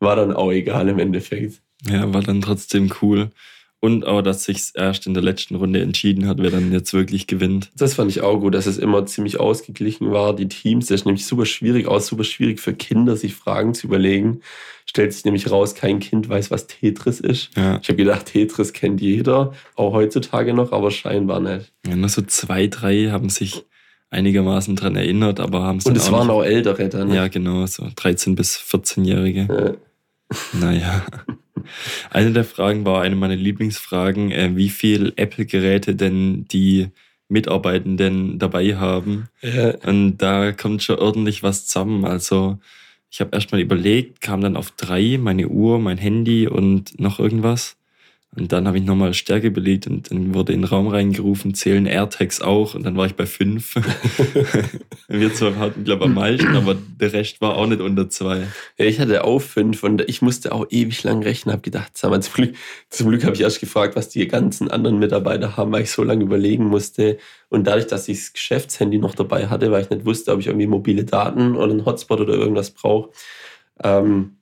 war 0.01 0.17
dann 0.17 0.33
auch 0.33 0.51
egal 0.51 0.89
im 0.89 0.99
Endeffekt. 0.99 1.61
Ja, 1.87 2.13
war 2.13 2.23
dann 2.23 2.41
trotzdem 2.41 2.91
cool. 3.03 3.31
Und 3.83 4.07
auch, 4.07 4.21
dass 4.21 4.45
sich 4.45 4.73
erst 4.75 5.07
in 5.07 5.15
der 5.15 5.23
letzten 5.23 5.55
Runde 5.55 5.81
entschieden 5.81 6.29
hat, 6.29 6.37
wer 6.39 6.51
dann 6.51 6.71
jetzt 6.71 6.93
wirklich 6.93 7.27
gewinnt. 7.27 7.71
Das 7.75 7.95
fand 7.95 8.11
ich 8.11 8.21
auch 8.21 8.39
gut, 8.39 8.55
dass 8.55 8.67
es 8.67 8.77
immer 8.77 9.07
ziemlich 9.07 9.41
ausgeglichen 9.41 10.13
war. 10.13 10.37
Die 10.37 10.49
Teams, 10.49 10.87
das 10.87 11.01
ist 11.01 11.07
nämlich 11.07 11.25
super 11.25 11.47
schwierig 11.47 11.89
aus, 11.89 12.07
super 12.07 12.25
schwierig 12.25 12.61
für 12.61 12.75
Kinder, 12.75 13.17
sich 13.17 13.35
Fragen 13.35 13.73
zu 13.73 13.87
überlegen. 13.87 14.43
Stellt 14.85 15.15
sich 15.15 15.25
nämlich 15.25 15.51
raus, 15.51 15.75
kein 15.75 15.99
Kind 15.99 16.29
weiß, 16.29 16.51
was 16.51 16.67
Tetris 16.67 17.21
ist. 17.21 17.57
Ja. 17.57 17.79
Ich 17.81 17.89
habe 17.89 17.97
gedacht, 17.97 18.27
Tetris 18.27 18.75
kennt 18.75 19.01
jeder, 19.01 19.55
auch 19.77 19.95
heutzutage 19.95 20.53
noch, 20.53 20.73
aber 20.73 20.91
scheinbar 20.91 21.41
nicht. 21.41 21.73
Ja, 21.87 21.97
nur 21.97 22.11
so 22.11 22.21
zwei, 22.21 22.67
drei 22.67 23.09
haben 23.11 23.31
sich 23.31 23.65
einigermaßen 24.11 24.77
dran 24.77 24.97
erinnert, 24.97 25.41
aber 25.41 25.63
haben 25.63 25.79
es 25.79 25.87
Und 25.87 25.97
es 25.97 26.13
waren 26.13 26.29
auch 26.29 26.43
ältere 26.43 26.89
dann. 26.91 27.13
Ja, 27.15 27.29
genau, 27.29 27.65
so 27.67 27.85
13- 27.85 28.35
bis 28.35 28.59
14-Jährige. 28.59 29.49
Ja. 29.49 30.61
Naja. 30.61 31.03
Eine 32.11 32.33
der 32.33 32.45
Fragen 32.45 32.85
war 32.85 33.03
eine 33.03 33.17
meiner 33.17 33.37
Lieblingsfragen, 33.37 34.31
äh, 34.31 34.51
wie 34.55 34.69
viel 34.69 35.13
Apple-Geräte 35.17 35.95
denn 35.95 36.47
die 36.51 36.89
Mitarbeitenden 37.29 38.39
dabei 38.39 38.77
haben. 38.77 39.29
Ja. 39.41 39.77
Und 39.87 40.19
da 40.19 40.53
kommt 40.53 40.83
schon 40.83 40.99
ordentlich 40.99 41.43
was 41.43 41.67
zusammen. 41.67 42.05
Also 42.05 42.59
ich 43.11 43.21
habe 43.21 43.31
erstmal 43.33 43.61
überlegt, 43.61 44.21
kam 44.21 44.41
dann 44.41 44.57
auf 44.57 44.71
drei, 44.73 45.19
meine 45.21 45.49
Uhr, 45.49 45.79
mein 45.79 45.99
Handy 45.99 46.47
und 46.47 46.99
noch 47.01 47.19
irgendwas. 47.19 47.77
Und 48.37 48.53
dann 48.53 48.69
habe 48.69 48.79
ich 48.79 48.85
nochmal 48.85 49.13
Stärke 49.13 49.51
belegt 49.51 49.89
und 49.89 50.09
dann 50.13 50.35
wurde 50.35 50.53
in 50.53 50.61
den 50.61 50.69
Raum 50.69 50.87
reingerufen, 50.87 51.53
zählen 51.53 51.85
AirTags 51.85 52.41
auch 52.41 52.77
und 52.77 52.85
dann 52.85 52.97
war 52.97 53.07
ich 53.07 53.17
bei 53.17 53.27
fünf. 53.27 53.75
Wir 55.09 55.35
zwar 55.35 55.57
hatten, 55.57 55.83
glaube 55.83 56.05
ich, 56.05 56.11
am 56.11 56.15
meisten, 56.15 56.55
aber 56.55 56.77
der 57.01 57.13
Rest 57.13 57.41
war 57.41 57.57
auch 57.57 57.67
nicht 57.67 57.81
unter 57.81 58.09
zwei. 58.09 58.47
Ja, 58.79 58.85
ich 58.85 59.01
hatte 59.01 59.25
auch 59.25 59.41
fünf 59.41 59.83
und 59.83 60.09
ich 60.09 60.23
musste 60.23 60.53
auch 60.53 60.65
ewig 60.71 61.03
lang 61.03 61.25
rechnen, 61.25 61.53
habe 61.53 61.63
gedacht, 61.63 61.99
sag 61.99 62.11
mal, 62.11 62.23
zum 62.23 62.35
Glück, 62.35 62.55
zum 62.89 63.09
Glück 63.09 63.25
habe 63.25 63.35
ich 63.35 63.41
erst 63.41 63.59
gefragt, 63.59 63.97
was 63.97 64.11
die 64.11 64.29
ganzen 64.29 64.71
anderen 64.71 65.01
Mitarbeiter 65.01 65.57
haben, 65.57 65.73
weil 65.73 65.83
ich 65.83 65.91
so 65.91 66.05
lange 66.05 66.23
überlegen 66.23 66.67
musste. 66.67 67.19
Und 67.49 67.67
dadurch, 67.67 67.89
dass 67.89 68.07
ich 68.07 68.21
das 68.21 68.33
Geschäftshandy 68.33 68.99
noch 68.99 69.17
dabei 69.17 69.49
hatte, 69.49 69.73
weil 69.73 69.83
ich 69.83 69.91
nicht 69.91 70.07
wusste, 70.07 70.33
ob 70.33 70.39
ich 70.39 70.47
irgendwie 70.47 70.69
mobile 70.69 71.03
Daten 71.03 71.57
oder 71.57 71.73
einen 71.73 71.85
Hotspot 71.85 72.21
oder 72.21 72.35
irgendwas 72.35 72.71
brauche, 72.71 73.11
ähm, 73.83 74.37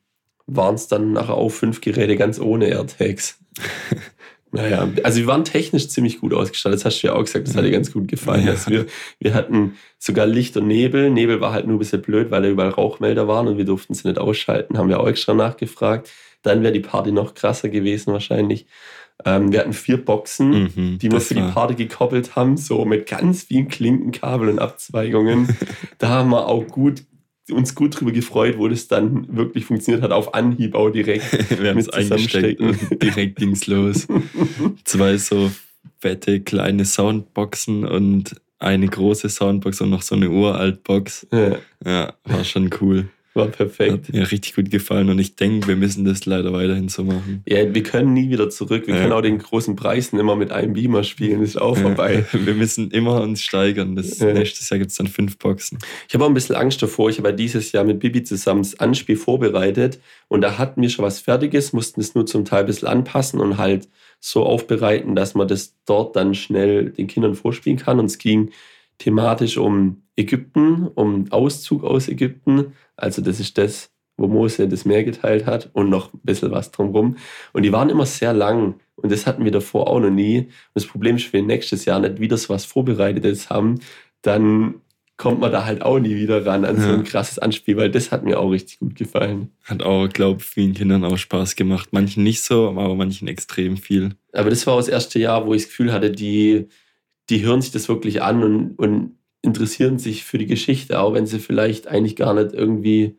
waren 0.47 0.75
es 0.75 0.89
dann 0.89 1.13
nachher 1.13 1.35
auch 1.35 1.49
fünf 1.49 1.81
Geräte 1.81 2.17
ganz 2.17 2.39
ohne 2.39 2.67
AirTags. 2.67 3.39
naja, 4.53 4.89
also 5.03 5.19
wir 5.19 5.27
waren 5.27 5.45
technisch 5.45 5.89
ziemlich 5.89 6.21
gut 6.21 6.35
ausgestattet. 6.35 6.81
Das 6.81 6.85
hast 6.85 7.03
du 7.03 7.09
ja 7.09 7.15
auch 7.15 7.25
gesagt, 7.25 7.49
das 7.49 7.57
hat 7.57 7.65
dir 7.65 7.71
ganz 7.71 7.93
gut 7.93 8.09
gefallen. 8.09 8.47
Ja. 8.47 8.53
Also 8.53 8.71
wir, 8.71 8.87
wir 9.19 9.35
hatten 9.35 9.77
sogar 9.99 10.27
Licht 10.27 10.57
und 10.57 10.67
Nebel. 10.67 11.11
Nebel 11.11 11.41
war 11.41 11.53
halt 11.53 11.67
nur 11.67 11.77
ein 11.77 11.79
bisschen 11.79 12.03
blöd, 12.03 12.31
weil 12.31 12.43
da 12.43 12.49
überall 12.49 12.71
Rauchmelder 12.71 13.29
waren 13.29 13.49
und 13.49 13.59
wir 13.59 13.65
durften 13.65 13.95
sie 13.95 14.09
nicht 14.09 14.19
ausschalten. 14.19 14.79
Haben 14.79 14.89
wir 14.89 15.01
auch 15.01 15.09
extra 15.09 15.35
nachgefragt. 15.35 16.11
Dann 16.43 16.63
wäre 16.63 16.73
die 16.73 16.81
Party 16.81 17.13
noch 17.13 17.35
krasser 17.35 17.69
gewesen 17.69 18.13
wahrscheinlich. 18.13 18.67
Ähm, 19.25 19.51
wir 19.51 19.61
hatten 19.61 19.73
vier 19.73 20.05
Boxen, 20.05 20.71
mhm, 20.75 20.99
die 20.99 21.11
wir 21.11 21.21
für 21.21 21.35
die 21.35 21.43
Party 21.43 21.75
gekoppelt 21.75 22.37
haben, 22.37 22.57
so 22.57 22.85
mit 22.85 23.09
ganz 23.09 23.45
vielen 23.45 23.69
Klinkenkabel 23.69 24.49
und 24.49 24.61
Abzweigungen. 24.61 25.49
da 25.99 26.09
haben 26.09 26.31
wir 26.31 26.47
auch 26.47 26.67
gut 26.67 27.03
uns 27.51 27.75
gut 27.75 27.99
drüber 27.99 28.13
gefreut, 28.13 28.59
wo 28.59 28.69
das 28.69 28.89
dann 28.89 29.37
wirklich 29.37 29.65
funktioniert 29.65 30.03
hat, 30.03 30.13
auf 30.13 30.35
Anhieb 30.35 30.75
auch 30.75 30.91
direkt. 30.91 31.25
Wir 31.61 31.71
haben 31.71 31.79
es 31.79 31.89
eingesteckt 31.89 32.61
und 32.61 33.03
direkt 33.03 33.37
ging's 33.39 33.67
los. 33.67 34.07
Zwei 34.85 35.17
so 35.17 35.51
fette 36.01 36.41
kleine 36.41 36.85
Soundboxen 36.85 37.85
und 37.85 38.37
eine 38.59 38.87
große 38.87 39.29
Soundbox 39.29 39.81
und 39.81 39.91
noch 39.91 40.03
so 40.03 40.15
eine 40.15 40.31
Uraltbox. 40.31 41.29
Ja. 41.33 41.59
ja, 41.85 42.15
war 42.25 42.45
schon 42.45 42.71
cool. 42.81 43.09
War 43.39 43.47
perfekt. 43.49 44.09
Hat 44.09 44.13
mir 44.13 44.31
richtig 44.31 44.55
gut 44.55 44.71
gefallen 44.71 45.09
und 45.09 45.19
ich 45.19 45.37
denke, 45.37 45.69
wir 45.69 45.77
müssen 45.77 46.05
das 46.05 46.27
leider 46.27 46.53
weiterhin 46.53 46.89
so 46.89 47.05
machen. 47.05 47.43
Ja, 47.47 47.73
wir 47.75 47.83
können 47.83 48.13
nie 48.13 48.31
wieder 48.31 48.51
zurück. 48.51 48.87
Wir 48.87 48.95
Ja. 48.95 49.01
können 49.01 49.13
auch 49.13 49.23
den 49.23 49.39
großen 49.39 49.77
Preisen 49.77 50.19
immer 50.19 50.37
mit 50.37 50.51
einem 50.53 50.73
Beamer 50.75 51.05
spielen, 51.05 51.43
ist 51.43 51.61
auch 51.61 51.77
vorbei. 51.77 52.25
Ja, 52.33 52.39
wir 52.47 52.55
müssen 52.55 52.91
immer 52.91 53.23
uns 53.23 53.41
steigern. 53.41 53.97
Das 53.97 54.19
Ja. 54.19 54.33
Nächstes 54.33 54.69
Jahr 54.71 54.79
gibt 54.79 54.91
es 54.91 54.97
dann 54.97 55.07
fünf 55.07 55.39
Boxen. 55.39 55.79
Ich 56.09 56.15
habe 56.15 56.25
auch 56.25 56.29
ein 56.29 56.35
bisschen 56.35 56.57
Angst 56.57 56.83
davor. 56.83 57.09
Ich 57.11 57.19
habe 57.19 57.33
dieses 57.33 57.73
Jahr 57.73 57.85
mit 57.85 58.01
Bibi 58.01 58.23
zusammen 58.25 58.63
das 58.63 58.79
Anspiel 58.79 59.17
vorbereitet 59.17 60.01
und 60.29 60.41
da 60.43 60.59
hatten 60.59 60.83
wir 60.83 60.91
schon 60.91 61.05
was 61.05 61.21
Fertiges, 61.21 61.73
mussten 61.73 62.01
es 62.01 62.15
nur 62.15 62.27
zum 62.27 62.45
Teil 62.45 62.61
ein 62.61 62.67
bisschen 62.67 62.89
anpassen 62.89 63.41
und 63.41 63.57
halt 63.59 63.89
so 64.21 64.45
aufbereiten, 64.45 65.15
dass 65.15 65.35
man 65.35 65.47
das 65.47 65.77
dort 65.87 66.17
dann 66.17 66.35
schnell 66.35 66.91
den 66.91 67.07
Kindern 67.07 67.35
vorspielen 67.37 67.79
kann. 67.79 68.01
Und 68.01 68.07
es 68.07 68.19
ging 68.19 68.51
thematisch 68.99 69.57
um 69.59 70.03
Ägypten, 70.19 70.89
um 70.95 71.31
Auszug 71.31 71.85
aus 71.85 72.09
Ägypten. 72.09 72.73
Also 72.97 73.23
das 73.23 73.41
ist 73.41 73.57
das, 73.57 73.91
wo 74.17 74.27
Mose 74.27 74.69
das 74.69 74.85
Meer 74.85 75.05
geteilt 75.05 75.47
hat 75.47 75.71
und 75.73 75.89
noch 75.89 76.13
ein 76.13 76.21
bisschen 76.25 76.51
was 76.51 76.73
drumherum. 76.73 77.17
Und 77.53 77.63
die 77.63 77.73
waren 77.73 77.89
immer 77.89 78.07
sehr 78.07 78.33
lang 78.35 78.75
und 78.97 79.13
das 79.13 79.27
hatten 79.27 79.45
wir 79.45 79.53
davor 79.53 79.89
auch 79.89 80.01
noch 80.01 80.11
nie. 80.11 80.39
Und 80.39 80.49
das 80.75 80.87
Problem 80.87 81.17
ist, 81.17 81.33
wenn 81.33 81.43
wir 81.47 81.55
nächstes 81.55 81.85
Jahr 81.85 82.01
nicht 82.01 82.19
wieder 82.21 82.37
so 82.37 82.49
was 82.53 82.65
Vorbereitetes 82.65 83.49
haben, 83.49 83.77
dann 84.23 84.75
kommt 85.17 85.41
man 85.41 85.51
da 85.51 85.65
halt 85.65 85.83
auch 85.83 85.99
nie 85.99 86.15
wieder 86.17 86.47
ran 86.47 86.65
an 86.65 86.81
so 86.81 86.89
Ja. 86.89 86.95
ein 86.95 87.05
krasses 87.05 87.39
Anspiel, 87.41 87.77
weil 87.77 87.91
das 87.91 88.13
hat 88.13 88.25
mir 88.25 88.39
auch 88.39 88.51
richtig 88.51 88.79
gut 88.79 88.95
gefallen. 88.95 89.51
Hat 89.65 89.83
auch, 89.83 90.09
glaube 90.09 90.41
ich, 90.41 90.47
vielen 90.47 90.75
Kindern 90.75 91.05
auch 91.05 91.17
Spaß 91.19 91.57
gemacht. 91.57 91.89
Manchen 91.93 92.23
nicht 92.23 92.43
so, 92.43 92.69
aber 92.69 92.95
manchen 92.95 93.27
extrem 93.29 93.77
viel. 93.77 94.15
Aber 94.33 94.51
das 94.51 94.65
war 94.67 94.75
auch 94.75 94.79
das 94.79 94.89
erste 94.89 95.19
Jahr, 95.19 95.45
wo 95.47 95.55
ich 95.55 95.63
das 95.63 95.69
Gefühl 95.71 95.93
hatte, 95.93 96.11
die, 96.13 96.69
die 97.31 97.43
hören 97.45 97.61
sich 97.63 97.73
das 97.73 97.89
wirklich 97.89 98.23
an 98.23 98.43
und, 98.45 98.79
und 98.79 99.18
interessieren 99.43 99.99
sich 99.99 100.25
für 100.25 100.39
die 100.39 100.47
Geschichte, 100.47 101.01
auch 101.01 101.15
wenn 101.15 101.27
sie 101.27 101.39
vielleicht 101.39 101.87
eigentlich 101.87 102.17
gar 102.17 102.35
nicht 102.35 102.53
irgendwie 102.53 103.17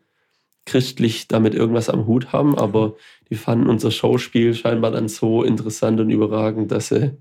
christlich 0.66 1.28
damit 1.28 1.56
irgendwas 1.56 1.90
am 1.90 2.06
Hut 2.06 2.32
haben, 2.32 2.58
aber 2.58 2.96
die 3.30 3.36
fanden 3.36 3.70
unser 3.70 3.92
Schauspiel 3.92 4.54
scheinbar 4.54 4.92
dann 4.92 5.08
so 5.08 5.44
interessant 5.44 6.00
und 6.00 6.10
überragend, 6.10 6.72
dass 6.72 6.90
sie 6.90 7.18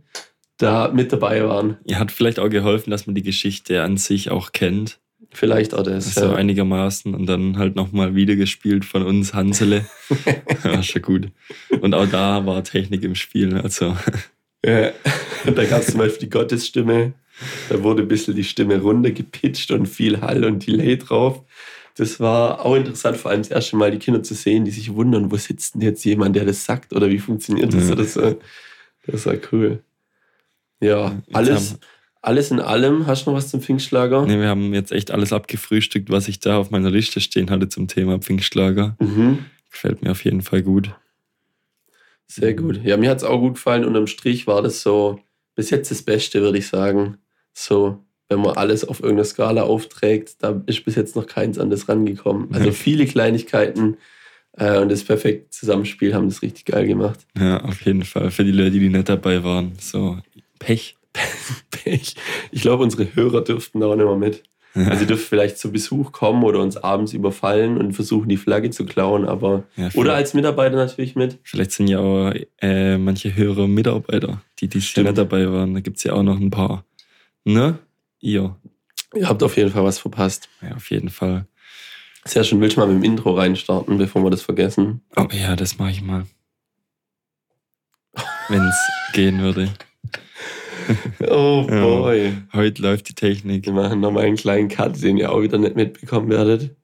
da 0.59 0.90
mit 0.93 1.12
dabei 1.12 1.45
waren. 1.45 1.78
Ihr 1.85 1.99
hat 1.99 2.12
vielleicht 2.12 2.38
auch 2.38 2.50
geholfen, 2.50 2.90
dass 2.90 3.07
man 3.07 3.14
die 3.14 3.23
Geschichte 3.23 3.83
an 3.83 3.97
sich 3.97 4.31
auch 4.31 4.52
kennt. 4.52 4.99
Vielleicht 5.31 5.75
auch 5.75 5.83
das. 5.83 6.14
So 6.14 6.26
ja. 6.26 6.35
einigermaßen. 6.35 7.14
Und 7.14 7.26
dann 7.26 7.59
halt 7.59 7.76
nochmal 7.76 8.14
wiedergespielt 8.14 8.85
von 8.85 9.02
uns, 9.02 9.35
Hansele. 9.35 9.85
war 10.62 10.83
schon 10.83 11.02
gut. 11.02 11.28
Und 11.81 11.95
auch 11.95 12.07
da 12.07 12.45
war 12.47 12.64
Technik 12.64 13.02
im 13.02 13.14
Spiel. 13.14 13.57
Also, 13.57 13.95
Ja. 14.64 14.90
Da 15.45 15.64
gab 15.64 15.81
es 15.81 15.88
zum 15.88 15.99
Beispiel 15.99 16.28
die 16.28 16.31
Gottesstimme. 16.31 17.14
Da 17.68 17.83
wurde 17.83 18.02
ein 18.02 18.09
bisschen 18.09 18.35
die 18.35 18.45
Stimme 18.45 18.80
runtergepitcht 18.80 19.71
und 19.71 19.87
viel 19.87 20.21
Hall 20.21 20.45
und 20.45 20.66
Delay 20.66 20.97
drauf. 20.99 21.42
Das 21.97 22.21
war 22.21 22.64
auch 22.64 22.75
interessant, 22.76 23.16
vor 23.16 23.30
allem 23.30 23.40
das 23.42 23.50
erste 23.50 23.76
Mal 23.76 23.90
die 23.90 23.99
Kinder 23.99 24.23
zu 24.23 24.35
sehen, 24.35 24.64
die 24.64 24.71
sich 24.71 24.95
wundern, 24.95 25.30
wo 25.33 25.37
sitzt 25.37 25.75
denn 25.75 25.83
jetzt 25.83 26.04
jemand, 26.04 26.37
der 26.37 26.45
das 26.45 26.64
sagt 26.64 26.92
oder 26.92 27.11
wie 27.11 27.18
funktioniert 27.18 27.73
das 27.75 27.87
Ja. 27.88 27.92
oder 27.95 28.04
so. 28.04 28.40
Das 29.07 29.26
war 29.26 29.35
cool. 29.52 29.83
Ja, 30.80 31.21
alles, 31.33 31.78
alles 32.23 32.50
in 32.52 32.61
allem. 32.61 33.07
Hast 33.07 33.26
du 33.26 33.30
noch 33.30 33.37
was 33.38 33.49
zum 33.50 33.61
Pfingstlager? 33.61 34.26
nee, 34.26 34.38
wir 34.38 34.49
haben 34.49 34.75
jetzt 34.75 34.92
echt 34.92 35.11
alles 35.11 35.33
abgefrühstückt, 35.33 36.11
was 36.11 36.28
ich 36.28 36.38
da 36.38 36.59
auf 36.59 36.71
meiner 36.71 36.90
Liste 36.90 37.21
stehen 37.21 37.50
hatte 37.50 37.68
zum 37.68 37.88
Thema 37.88 38.18
Pfingstlager. 38.21 38.97
Mhm. 39.00 39.47
Gefällt 39.71 40.02
mir 40.02 40.12
auf 40.12 40.25
jeden 40.25 40.42
Fall 40.42 40.62
gut. 40.62 40.95
Sehr 42.26 42.54
gut. 42.54 42.80
Ja, 42.85 42.97
mir 42.97 43.11
hat 43.11 43.18
es 43.18 43.25
auch 43.25 43.40
gut 43.40 43.54
gefallen. 43.54 43.85
Unterm 43.85 44.07
Strich 44.07 44.47
war 44.47 44.62
das 44.62 44.83
so 44.83 45.21
bis 45.54 45.71
jetzt 45.71 45.90
das 45.90 46.02
Beste, 46.02 46.40
würde 46.42 46.59
ich 46.59 46.68
sagen. 46.68 47.16
So, 47.61 47.99
wenn 48.29 48.41
man 48.41 48.57
alles 48.57 48.87
auf 48.87 49.00
irgendeiner 49.00 49.25
Skala 49.25 49.62
aufträgt, 49.62 50.37
da 50.43 50.62
ist 50.67 50.85
bis 50.85 50.95
jetzt 50.95 51.17
noch 51.17 51.27
keins 51.27 51.59
an 51.59 51.71
das 51.71 51.88
rangekommen. 51.88 52.49
Also 52.53 52.67
Ja. 52.67 52.73
viele 52.73 53.05
Kleinigkeiten 53.07 53.97
äh, 54.53 54.79
und 54.79 54.91
das 54.91 55.03
perfekte 55.03 55.50
Zusammenspiel 55.50 56.15
haben 56.15 56.29
das 56.29 56.43
richtig 56.43 56.67
geil 56.67 56.87
gemacht. 56.87 57.27
Ja, 57.37 57.61
auf 57.65 57.81
jeden 57.83 58.05
Fall. 58.05 58.31
Für 58.31 58.45
die 58.45 58.53
Leute, 58.53 58.79
die 58.79 58.88
nicht 58.88 59.09
dabei 59.09 59.43
waren. 59.43 59.73
So, 59.81 60.19
Pech. 60.59 60.97
Ich, 61.85 62.17
ich 62.50 62.61
glaube, 62.61 62.83
unsere 62.83 63.15
Hörer 63.15 63.43
dürften 63.43 63.81
da 63.81 63.87
auch 63.87 63.97
nicht 63.97 64.05
mehr 64.05 64.17
mit. 64.17 64.43
Also, 64.75 65.00
sie 65.00 65.07
dürfen 65.07 65.25
vielleicht 65.27 65.57
zu 65.57 65.73
Besuch 65.73 66.12
kommen 66.12 66.45
oder 66.45 66.61
uns 66.61 66.77
abends 66.77 67.15
überfallen 67.15 67.79
und 67.79 67.95
versuchen, 67.95 68.29
die 68.29 68.37
Flagge 68.37 68.69
zu 68.71 68.85
klauen, 68.85 69.25
aber. 69.25 69.65
Ja, 69.77 69.88
Oder 69.95 70.15
als 70.15 70.35
Mitarbeiter 70.35 70.77
natürlich 70.77 71.17
mit. 71.17 71.38
Vielleicht 71.43 71.73
sind 71.73 71.88
ja 71.88 71.99
auch 71.99 72.33
äh, 72.61 72.99
manche 72.99 73.35
Hörer 73.35 73.67
Mitarbeiter, 73.67 74.43
die 74.59 74.69
dieses 74.69 74.95
Jahr 74.95 75.05
nicht 75.05 75.17
dabei 75.19 75.50
waren. 75.50 75.73
Da 75.75 75.81
gibt 75.81 75.97
es 75.97 76.05
ja 76.05 76.12
auch 76.12 76.23
noch 76.23 76.38
ein 76.38 76.50
paar. 76.50 76.85
Ne? 77.45 77.78
Ihr. 78.21 78.57
Ihr 79.14 79.28
habt 79.28 79.42
auf 79.42 79.57
jeden 79.57 79.71
Fall 79.71 79.85
was 79.85 79.99
verpasst. 79.99 80.49
Ja, 80.61 80.75
auf 80.76 80.90
jeden 80.90 81.09
Fall. 81.09 81.47
Sehr 82.25 82.45
schön. 82.45 82.61
Willst 82.61 82.76
du 82.76 82.80
mal 82.80 82.87
mit 82.88 82.97
dem 83.02 83.04
Intro 83.11 83.33
reinstarten, 83.35 83.97
bevor 83.97 84.23
wir 84.23 84.30
das 84.30 84.42
vergessen? 84.42 85.00
Oh 85.16 85.26
ja, 85.33 85.57
das 85.57 85.78
mache 85.78 85.92
ich 85.92 86.02
mal. 86.02 86.26
Wenn 88.49 88.62
es 88.62 88.76
gehen 89.12 89.40
würde. 89.40 89.73
Oh 91.28 91.66
Ja. 91.71 91.80
boy. 91.83 92.33
Heute 92.52 92.83
läuft 92.83 93.09
die 93.09 93.14
Technik. 93.14 93.66
Wir 93.66 93.73
machen 93.73 94.00
nochmal 94.00 94.25
einen 94.25 94.37
kleinen 94.37 94.68
Cut, 94.68 95.00
den 95.02 95.16
ihr 95.16 95.33
auch 95.33 95.40
wieder 95.42 95.59
nicht 95.59 95.76
mitbekommen 95.76 96.28
werdet. 96.28 96.76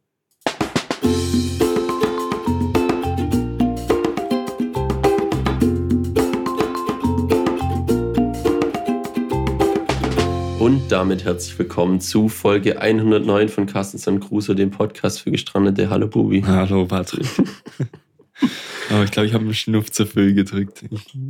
Und 10.65 10.91
damit 10.91 11.27
herzlich 11.27 11.59
willkommen 11.59 12.01
zu 12.01 12.31
Folge 12.31 12.81
109 12.81 13.51
von 13.51 13.67
Carstens 13.67 14.09
und 14.09 14.21
Crusoe, 14.21 14.55
dem 14.55 14.71
Podcast 14.71 15.21
für 15.21 15.31
gestrandete 15.31 15.91
Hallo 15.91 16.09
Bubi. 16.09 16.41
Hallo, 16.41 16.87
Patrick. 16.87 17.27
Aber 18.89 19.05
ich 19.05 19.11
glaube, 19.11 19.27
ich 19.27 19.35
habe 19.35 19.45
einen 19.45 19.53
Schnuff 19.53 19.93
zu 19.93 20.07
viel 20.07 20.33
gedrückt. 20.33 20.83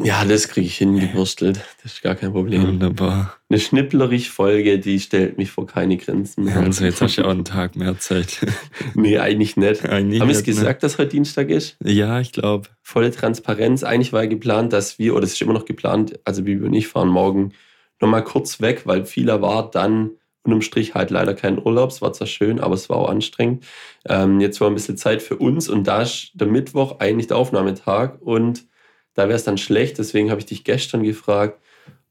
Ja, 0.05 0.25
das 0.25 0.47
kriege 0.47 0.69
ich 0.69 0.77
hingewurstelt. 0.77 1.57
Das 1.83 1.95
ist 1.95 2.03
gar 2.03 2.15
kein 2.15 2.31
Problem. 2.31 2.65
Wunderbar. 2.65 3.35
Eine 3.49 3.59
Schnipplerich-Folge, 3.59 4.79
die 4.79 5.01
stellt 5.01 5.37
mich 5.37 5.51
vor 5.51 5.67
keine 5.67 5.97
Grenzen. 5.97 6.49
Also, 6.51 6.85
jetzt 6.85 7.03
hast 7.03 7.17
du 7.17 7.23
ja 7.23 7.27
auch 7.27 7.33
einen 7.33 7.45
Tag 7.45 7.75
mehr 7.75 7.99
Zeit. 7.99 8.47
Nee, 8.95 9.19
eigentlich 9.19 9.57
nicht. 9.57 9.85
Eigentlich 9.85 10.21
Haben 10.21 10.29
wir 10.29 10.37
es 10.37 10.47
ne? 10.47 10.53
gesagt, 10.53 10.85
dass 10.85 10.99
heute 10.99 11.09
Dienstag 11.09 11.51
ist? 11.51 11.77
Ja, 11.83 12.21
ich 12.21 12.31
glaube. 12.31 12.69
Volle 12.83 13.11
Transparenz. 13.11 13.83
Eigentlich 13.83 14.13
war 14.13 14.23
ja 14.23 14.29
geplant, 14.29 14.73
dass 14.73 15.01
wir, 15.01 15.13
oder 15.17 15.25
es 15.25 15.33
ist 15.33 15.43
immer 15.43 15.55
noch 15.55 15.65
geplant, 15.65 16.21
also 16.25 16.45
Bibi 16.45 16.65
und 16.65 16.75
ich 16.75 16.87
fahren 16.87 17.09
morgen 17.09 17.53
nochmal 18.01 18.25
kurz 18.25 18.61
weg, 18.61 18.83
weil 18.87 19.05
vieler 19.05 19.43
war 19.43 19.71
dann 19.71 20.13
unterm 20.45 20.63
Strich 20.63 20.95
halt 20.95 21.11
leider 21.11 21.35
kein 21.35 21.59
Urlaub. 21.59 21.91
Es 21.91 22.03
war 22.03 22.13
zwar 22.13 22.27
schön, 22.27 22.61
aber 22.61 22.75
es 22.75 22.89
war 22.89 22.99
auch 22.99 23.09
anstrengend. 23.09 23.65
Ähm, 24.07 24.41
jetzt 24.41 24.61
war 24.61 24.69
ein 24.69 24.75
bisschen 24.75 24.97
Zeit 24.97 25.23
für 25.23 25.37
uns 25.37 25.69
und 25.69 25.85
da 25.87 26.03
ist 26.03 26.33
der 26.35 26.47
Mittwoch 26.47 27.01
eigentlich 27.01 27.29
der 27.29 27.39
Aufnahmetag 27.39 28.21
und 28.21 28.67
da 29.15 29.25
wäre 29.25 29.37
es 29.37 29.45
dann 29.45 29.59
schlecht. 29.59 29.99
Deswegen 29.99 30.31
habe 30.31 30.41
ich 30.41 30.47
dich 30.47 30.65
gestern 30.65 31.03
gefragt, 31.03 31.61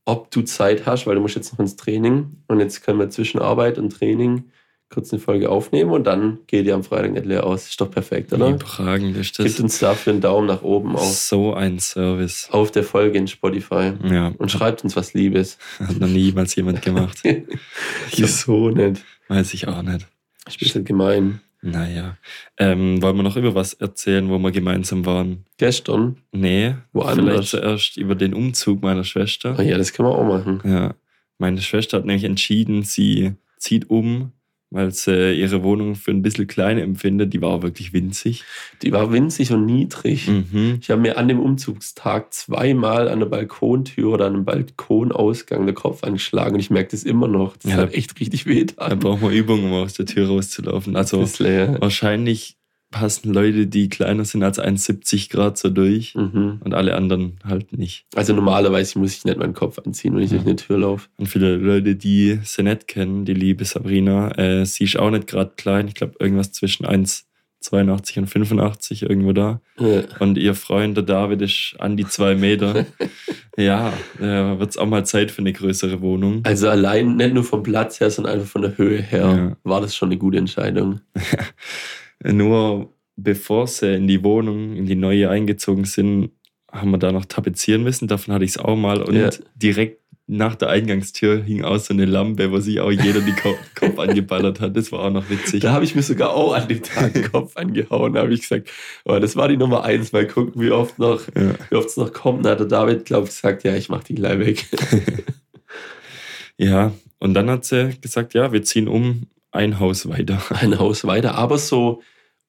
ob 0.05 0.31
du 0.31 0.41
Zeit 0.41 0.85
hast, 0.85 1.05
weil 1.07 1.15
du 1.15 1.21
musst 1.21 1.35
jetzt 1.35 1.53
noch 1.53 1.59
ins 1.59 1.75
Training 1.75 2.43
und 2.47 2.59
jetzt 2.59 2.83
können 2.83 2.99
wir 2.99 3.09
zwischen 3.09 3.39
Arbeit 3.39 3.77
und 3.77 3.91
Training 3.91 4.51
kurz 4.89 5.11
eine 5.11 5.19
Folge 5.19 5.49
aufnehmen 5.49 5.89
und 5.91 6.03
dann 6.05 6.39
geht 6.47 6.65
ihr 6.67 6.75
am 6.75 6.83
Freitag 6.83 7.13
nicht 7.13 7.25
leer 7.25 7.45
aus. 7.45 7.67
Ist 7.67 7.81
doch 7.81 7.89
perfekt, 7.89 8.31
oder? 8.31 8.49
Überragend 8.49 9.17
ist 9.17 9.35
Gebt 9.37 9.49
das. 9.49 9.59
uns 9.59 9.79
dafür 9.79 10.13
einen 10.13 10.21
Daumen 10.21 10.45
nach 10.47 10.61
oben 10.61 10.95
auf, 10.95 11.03
So 11.11 11.53
ein 11.53 11.79
Service. 11.79 12.47
auf 12.51 12.69
der 12.71 12.83
Folge 12.83 13.17
in 13.17 13.27
Spotify 13.27 13.93
Ja, 14.03 14.33
und 14.37 14.51
schreibt 14.51 14.83
uns 14.83 14.95
was 14.95 15.13
Liebes. 15.15 15.57
hat 15.79 15.97
noch 15.99 16.07
niemals 16.07 16.55
jemand 16.55 16.81
gemacht. 16.83 17.23
Wieso 18.15 18.69
nicht? 18.69 19.03
Weiß 19.27 19.53
ich 19.53 19.67
auch 19.67 19.81
nicht. 19.81 20.07
Ist 20.47 20.55
ein 20.55 20.59
bisschen 20.59 20.85
gemein. 20.85 21.41
Naja. 21.61 22.17
Ähm, 22.57 23.01
wollen 23.01 23.15
wir 23.15 23.23
noch 23.23 23.37
über 23.37 23.55
was 23.55 23.73
erzählen, 23.73 24.29
wo 24.29 24.37
wir 24.37 24.51
gemeinsam 24.51 25.05
waren? 25.05 25.45
Gestern? 25.57 26.17
Nee, 26.33 26.75
Woanders. 26.91 27.25
vielleicht 27.25 27.47
zuerst 27.49 27.97
über 27.97 28.15
den 28.15 28.33
Umzug 28.33 28.81
meiner 28.81 29.05
Schwester. 29.05 29.55
Ah 29.57 29.61
ja, 29.61 29.77
das 29.77 29.93
können 29.93 30.09
wir 30.09 30.15
auch 30.15 30.25
machen. 30.27 30.61
Ja, 30.65 30.93
meine 31.37 31.61
Schwester 31.61 31.97
hat 31.97 32.05
nämlich 32.05 32.25
entschieden, 32.25 32.83
sie 32.83 33.35
zieht 33.57 33.89
um, 33.89 34.33
weil 34.73 34.91
sie 34.91 35.33
ihre 35.33 35.63
Wohnung 35.63 35.95
für 35.95 36.11
ein 36.11 36.21
bisschen 36.23 36.47
klein 36.47 36.79
empfindet. 36.79 37.33
Die 37.33 37.41
war 37.41 37.49
auch 37.49 37.61
wirklich 37.61 37.93
winzig. 37.93 38.43
Die 38.81 38.91
war 38.91 39.11
winzig 39.11 39.51
und 39.51 39.65
niedrig. 39.65 40.27
Mhm. 40.27 40.79
Ich 40.81 40.89
habe 40.89 40.99
mir 40.99 41.17
an 41.17 41.27
dem 41.27 41.39
Umzugstag 41.39 42.33
zweimal 42.33 43.07
an 43.07 43.19
der 43.19 43.27
Balkontür 43.27 44.11
oder 44.11 44.25
an 44.25 44.33
einem 44.33 44.45
Balkonausgang 44.45 45.65
den 45.65 45.75
Kopf 45.75 46.03
angeschlagen 46.03 46.55
und 46.55 46.59
ich 46.59 46.71
merke 46.71 46.91
das 46.91 47.03
immer 47.03 47.27
noch. 47.27 47.55
Das 47.57 47.71
Ja, 47.71 47.77
hat 47.77 47.93
echt 47.93 48.19
richtig 48.19 48.47
weh. 48.47 48.65
Da 48.65 48.95
braucht 48.95 49.21
man 49.21 49.31
Übung, 49.31 49.63
um 49.63 49.73
aus 49.73 49.93
der 49.93 50.07
Tür 50.07 50.27
rauszulaufen. 50.27 50.95
Also 50.95 51.23
ja. 51.39 51.79
wahrscheinlich 51.79 52.57
passen 52.93 53.33
Leute, 53.33 53.65
die 53.67 53.89
kleiner 53.89 54.23
sind 54.23 54.43
als 54.43 54.59
1,70 54.59 55.31
Grad 55.31 55.57
so 55.57 55.69
durch 55.69 56.13
mhm. 56.15 56.61
und 56.63 56.73
alle 56.73 56.95
anderen 56.95 57.39
halt 57.43 57.75
nicht. 57.75 58.05
Also 58.15 58.33
normalerweise 58.33 58.99
muss 58.99 59.17
ich 59.17 59.25
nicht 59.25 59.37
meinen 59.37 59.55
Kopf 59.55 59.79
anziehen, 59.79 60.15
wenn 60.15 60.21
ich 60.21 60.29
durch 60.29 60.43
eine 60.43 60.55
Tür 60.55 60.77
laufe. 60.77 61.09
Und 61.17 61.27
viele 61.27 61.57
Leute, 61.57 61.95
die 61.95 62.39
sie 62.43 62.63
nicht 62.63 62.87
kennen, 62.87 63.25
die 63.25 63.33
liebe 63.33 63.65
Sabrina, 63.65 64.37
äh, 64.37 64.65
sie 64.65 64.85
ist 64.85 64.97
auch 64.97 65.09
nicht 65.09 65.27
gerade 65.27 65.53
klein. 65.57 65.87
Ich 65.87 65.95
glaube, 65.95 66.13
irgendwas 66.19 66.51
zwischen 66.51 66.85
1,82 66.85 68.19
und 68.19 68.27
85 68.27 69.01
irgendwo 69.01 69.33
da. 69.33 69.59
Ja. 69.79 70.03
Und 70.19 70.37
ihr 70.37 70.53
Freund, 70.53 70.95
der 70.95 71.03
David, 71.03 71.41
ist 71.41 71.75
an 71.79 71.97
die 71.97 72.07
zwei 72.07 72.35
Meter. 72.35 72.85
ja, 73.57 73.91
äh, 74.19 74.59
wird 74.59 74.69
es 74.69 74.77
auch 74.77 74.85
mal 74.85 75.03
Zeit 75.03 75.31
für 75.31 75.41
eine 75.41 75.51
größere 75.51 75.99
Wohnung. 76.01 76.41
Also 76.43 76.69
allein 76.69 77.15
nicht 77.15 77.33
nur 77.33 77.43
vom 77.43 77.63
Platz 77.63 77.99
her, 77.99 78.11
sondern 78.11 78.35
einfach 78.35 78.47
von 78.47 78.61
der 78.61 78.77
Höhe 78.77 79.01
her 79.01 79.35
Ja. 79.35 79.57
war 79.63 79.81
das 79.81 79.95
schon 79.95 80.09
eine 80.09 80.19
gute 80.19 80.37
Entscheidung. 80.37 81.01
Nur 82.23 82.93
bevor 83.15 83.67
sie 83.67 83.95
in 83.95 84.07
die 84.07 84.23
Wohnung, 84.23 84.75
in 84.75 84.85
die 84.85 84.95
neue 84.95 85.29
eingezogen 85.29 85.85
sind, 85.85 86.31
haben 86.71 86.91
wir 86.91 86.97
da 86.97 87.11
noch 87.11 87.25
tapezieren 87.25 87.83
müssen. 87.83 88.07
Davon 88.07 88.33
hatte 88.33 88.45
ich 88.45 88.51
es 88.51 88.57
auch 88.57 88.75
mal. 88.75 89.01
Und 89.01 89.15
ja. 89.15 89.29
direkt 89.55 89.99
nach 90.25 90.55
der 90.55 90.69
Eingangstür 90.69 91.43
hing 91.43 91.63
auch 91.63 91.77
so 91.77 91.93
eine 91.93 92.05
Lampe, 92.05 92.49
wo 92.51 92.59
sich 92.59 92.79
auch 92.79 92.91
jeder 92.91 93.19
den 93.19 93.35
Kopf 93.75 93.99
angeballert 93.99 94.61
hat. 94.61 94.75
Das 94.75 94.91
war 94.91 95.01
auch 95.01 95.11
noch 95.11 95.29
witzig. 95.29 95.61
Da 95.61 95.73
habe 95.73 95.83
ich 95.83 95.95
mir 95.95 96.01
sogar 96.01 96.33
auch 96.33 96.53
an 96.53 96.67
dem 96.67 96.81
Tag 96.81 97.13
den 97.13 97.29
Kopf 97.31 97.57
angehauen. 97.57 98.13
Da 98.13 98.21
habe 98.21 98.33
ich 98.33 98.41
gesagt, 98.41 98.69
oh, 99.05 99.19
das 99.19 99.35
war 99.35 99.47
die 99.47 99.57
Nummer 99.57 99.83
eins. 99.83 100.13
Mal 100.13 100.25
gucken, 100.25 100.61
wie 100.61 100.71
oft 100.71 100.97
noch, 100.97 101.21
ja. 101.35 101.53
wie 101.69 101.75
oft 101.75 101.89
es 101.89 101.97
noch 101.97 102.13
kommt. 102.13 102.45
Da 102.45 102.51
hat 102.51 102.59
der 102.59 102.67
David, 102.67 103.05
glaube 103.05 103.27
ich, 103.27 103.31
gesagt, 103.31 103.63
ja, 103.63 103.75
ich 103.75 103.89
mache 103.89 104.05
die 104.05 104.15
gleich 104.15 104.39
weg. 104.39 104.65
ja, 106.57 106.93
und 107.19 107.33
dann 107.33 107.49
hat 107.49 107.65
sie 107.65 107.95
gesagt, 108.01 108.33
ja, 108.33 108.51
wir 108.51 108.63
ziehen 108.63 108.87
um 108.87 109.27
ein 109.51 109.79
Haus 109.79 110.07
weiter. 110.09 110.41
Ein 110.49 110.79
Haus 110.79 111.05
weiter, 111.05 111.35
aber 111.35 111.57
so 111.57 112.01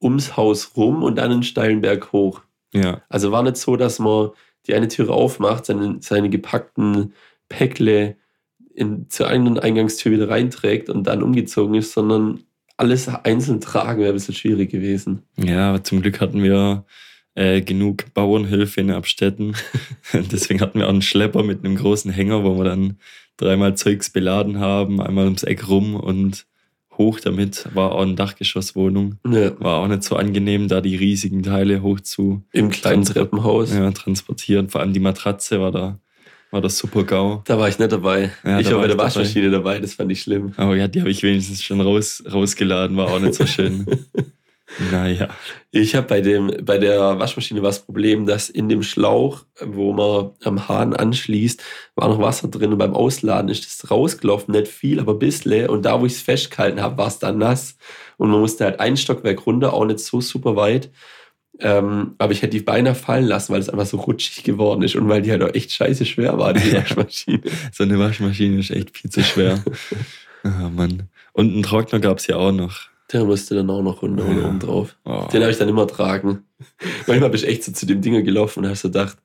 ums 0.04 0.36
Haus 0.36 0.72
rum 0.76 1.02
und 1.02 1.16
dann 1.16 1.32
einen 1.32 1.42
steilen 1.42 1.80
Berg 1.80 2.12
hoch. 2.12 2.42
Ja. 2.72 3.02
Also 3.08 3.32
war 3.32 3.42
nicht 3.42 3.56
so, 3.56 3.76
dass 3.76 3.98
man 3.98 4.30
die 4.66 4.74
eine 4.74 4.88
Türe 4.88 5.12
aufmacht, 5.12 5.66
seine, 5.66 5.96
seine 6.00 6.30
gepackten 6.30 7.14
Päckle 7.48 8.16
in, 8.74 9.08
zur 9.08 9.28
einen 9.28 9.58
Eingangstür 9.58 10.12
wieder 10.12 10.28
reinträgt 10.28 10.90
und 10.90 11.04
dann 11.06 11.22
umgezogen 11.22 11.74
ist, 11.74 11.92
sondern 11.92 12.44
alles 12.76 13.08
einzeln 13.08 13.60
tragen 13.60 14.00
wäre 14.00 14.10
ein 14.12 14.14
bisschen 14.14 14.34
schwierig 14.34 14.70
gewesen. 14.70 15.22
Ja, 15.36 15.70
aber 15.70 15.84
zum 15.84 16.02
Glück 16.02 16.20
hatten 16.20 16.42
wir 16.42 16.84
äh, 17.34 17.62
genug 17.62 18.12
Bauernhilfe 18.14 18.80
in 18.80 18.90
Abstetten. 18.90 19.56
Deswegen 20.12 20.60
hatten 20.60 20.78
wir 20.78 20.86
auch 20.86 20.92
einen 20.92 21.02
Schlepper 21.02 21.42
mit 21.42 21.64
einem 21.64 21.76
großen 21.76 22.10
Hänger, 22.10 22.44
wo 22.44 22.58
wir 22.58 22.64
dann 22.64 22.98
dreimal 23.36 23.76
Zeugs 23.76 24.10
beladen 24.10 24.58
haben, 24.58 25.00
einmal 25.00 25.24
ums 25.24 25.42
Eck 25.44 25.68
rum 25.68 25.94
und 25.94 26.46
hoch 26.98 27.20
damit. 27.20 27.68
War 27.74 27.92
auch 27.92 28.02
eine 28.02 28.14
Dachgeschosswohnung. 28.14 29.18
Ja. 29.28 29.58
War 29.60 29.78
auch 29.78 29.88
nicht 29.88 30.02
so 30.02 30.16
angenehm, 30.16 30.68
da 30.68 30.80
die 30.80 30.96
riesigen 30.96 31.42
Teile 31.42 31.82
hoch 31.82 32.00
zu. 32.00 32.42
Im 32.52 32.70
kleinen 32.70 33.04
Treppenhaus. 33.04 33.74
Ja, 33.74 33.90
transportieren. 33.90 34.68
Vor 34.68 34.80
allem 34.80 34.92
die 34.92 35.00
Matratze 35.00 35.60
war 35.60 35.72
da. 35.72 35.98
War 36.50 36.60
das 36.60 36.78
super 36.78 37.02
GAU. 37.02 37.42
Da 37.46 37.58
war 37.58 37.68
ich 37.68 37.80
nicht 37.80 37.90
dabei. 37.90 38.30
Ja, 38.44 38.60
ich 38.60 38.70
war 38.70 38.80
bei 38.80 38.86
der 38.86 38.96
Waschmaschine 38.96 39.50
dabei. 39.50 39.72
dabei. 39.74 39.80
das 39.80 39.94
fand 39.94 40.12
ich 40.12 40.22
schlimm. 40.22 40.52
Aber 40.56 40.76
ja, 40.76 40.86
die 40.86 41.00
habe 41.00 41.10
ich 41.10 41.22
wenigstens 41.24 41.64
schon 41.64 41.80
raus, 41.80 42.22
rausgeladen, 42.32 42.96
war 42.96 43.08
auch 43.08 43.18
nicht 43.18 43.34
so 43.34 43.44
schön. 43.44 43.86
naja. 44.90 45.28
Ich 45.70 45.94
habe 45.94 46.06
bei, 46.06 46.20
bei 46.62 46.78
der 46.78 47.18
Waschmaschine 47.18 47.62
war 47.62 47.70
das 47.70 47.84
Problem, 47.84 48.26
dass 48.26 48.48
in 48.48 48.68
dem 48.68 48.82
Schlauch, 48.82 49.44
wo 49.60 49.92
man 49.92 50.30
am 50.44 50.68
Hahn 50.68 50.94
anschließt, 50.94 51.62
war 51.94 52.08
noch 52.08 52.20
Wasser 52.20 52.48
drin 52.48 52.72
und 52.72 52.78
beim 52.78 52.94
Ausladen 52.94 53.50
ist 53.50 53.66
das 53.66 53.90
rausgelaufen, 53.90 54.52
nicht 54.52 54.68
viel, 54.68 55.00
aber 55.00 55.12
ein 55.12 55.18
bisschen. 55.18 55.68
Und 55.68 55.84
da, 55.84 56.00
wo 56.00 56.06
ich 56.06 56.14
es 56.14 56.22
festgehalten 56.22 56.80
habe, 56.80 56.98
war 56.98 57.08
es 57.08 57.18
dann 57.18 57.38
nass. 57.38 57.76
Und 58.16 58.30
man 58.30 58.40
musste 58.40 58.64
halt 58.64 58.80
ein 58.80 58.96
Stockwerk 58.96 59.46
runter, 59.46 59.72
auch 59.72 59.84
nicht 59.84 60.00
so 60.00 60.20
super 60.20 60.56
weit. 60.56 60.90
Ähm, 61.60 62.16
aber 62.18 62.32
ich 62.32 62.42
hätte 62.42 62.56
die 62.56 62.64
beinahe 62.64 62.96
fallen 62.96 63.26
lassen, 63.26 63.52
weil 63.52 63.60
es 63.60 63.68
einfach 63.68 63.86
so 63.86 63.98
rutschig 63.98 64.42
geworden 64.42 64.82
ist 64.82 64.96
und 64.96 65.08
weil 65.08 65.22
die 65.22 65.30
halt 65.30 65.42
auch 65.42 65.54
echt 65.54 65.70
scheiße 65.70 66.04
schwer 66.04 66.36
war, 66.38 66.52
die 66.52 66.72
Waschmaschine. 66.72 67.42
so 67.72 67.84
eine 67.84 67.98
Waschmaschine 67.98 68.58
ist 68.58 68.70
echt 68.70 68.96
viel 68.96 69.10
zu 69.10 69.22
schwer. 69.22 69.62
oh, 70.44 70.48
Mann. 70.74 71.08
Und 71.32 71.52
einen 71.52 71.62
Trockner 71.62 72.00
gab 72.00 72.18
es 72.18 72.26
ja 72.26 72.36
auch 72.36 72.52
noch. 72.52 72.88
Der 73.14 73.24
musste 73.24 73.54
dann 73.54 73.70
auch 73.70 73.80
noch 73.80 74.02
runter 74.02 74.26
ja. 74.28 74.48
oben 74.48 74.58
drauf. 74.58 74.96
Oh. 75.04 75.28
Den 75.32 75.42
habe 75.42 75.52
ich 75.52 75.58
dann 75.58 75.68
immer 75.68 75.86
tragen. 75.86 76.42
Manchmal 77.06 77.30
bin 77.30 77.38
ich 77.38 77.46
echt 77.46 77.62
so 77.62 77.70
zu 77.70 77.86
dem 77.86 78.00
Dinger 78.00 78.22
gelaufen 78.22 78.60
und 78.60 78.66
habe 78.66 78.76
so 78.76 78.88
gedacht, 78.88 79.16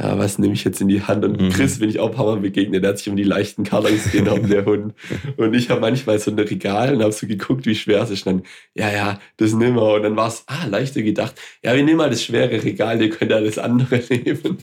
ja, 0.00 0.16
was 0.16 0.38
nehme 0.38 0.54
ich 0.54 0.64
jetzt 0.64 0.80
in 0.80 0.88
die 0.88 1.02
Hand? 1.02 1.24
Und 1.24 1.38
mhm. 1.38 1.50
Chris 1.50 1.78
bin 1.78 1.90
ich 1.90 1.98
auch 1.98 2.08
ein 2.08 2.14
paar 2.14 2.24
Mal 2.24 2.40
begegnet, 2.40 2.84
der 2.84 2.90
hat 2.90 2.98
sich 2.98 3.08
um 3.10 3.16
die 3.16 3.24
leichten 3.24 3.64
Kartons 3.64 4.12
genommen, 4.12 4.48
der 4.48 4.64
Hund. 4.64 4.94
Und 5.36 5.54
ich 5.54 5.68
habe 5.68 5.80
manchmal 5.80 6.18
so 6.18 6.30
ein 6.30 6.38
Regal 6.38 6.94
und 6.94 7.02
habe 7.02 7.12
so 7.12 7.26
geguckt, 7.26 7.66
wie 7.66 7.74
schwer 7.74 8.02
es 8.02 8.10
ist. 8.10 8.26
Und 8.26 8.38
dann, 8.38 8.46
ja, 8.74 8.90
ja, 8.90 9.20
das 9.36 9.52
nehmen 9.52 9.76
wir. 9.76 9.94
Und 9.94 10.04
dann 10.04 10.16
war 10.16 10.28
es, 10.28 10.44
ah, 10.46 10.66
leichter 10.66 11.02
gedacht. 11.02 11.34
Ja, 11.62 11.74
wir 11.74 11.82
nehmen 11.82 11.98
mal 11.98 12.10
das 12.10 12.22
schwere 12.22 12.62
Regal, 12.62 13.02
ihr 13.02 13.10
könnt 13.10 13.32
alles 13.32 13.58
andere 13.58 14.00
nehmen. 14.08 14.58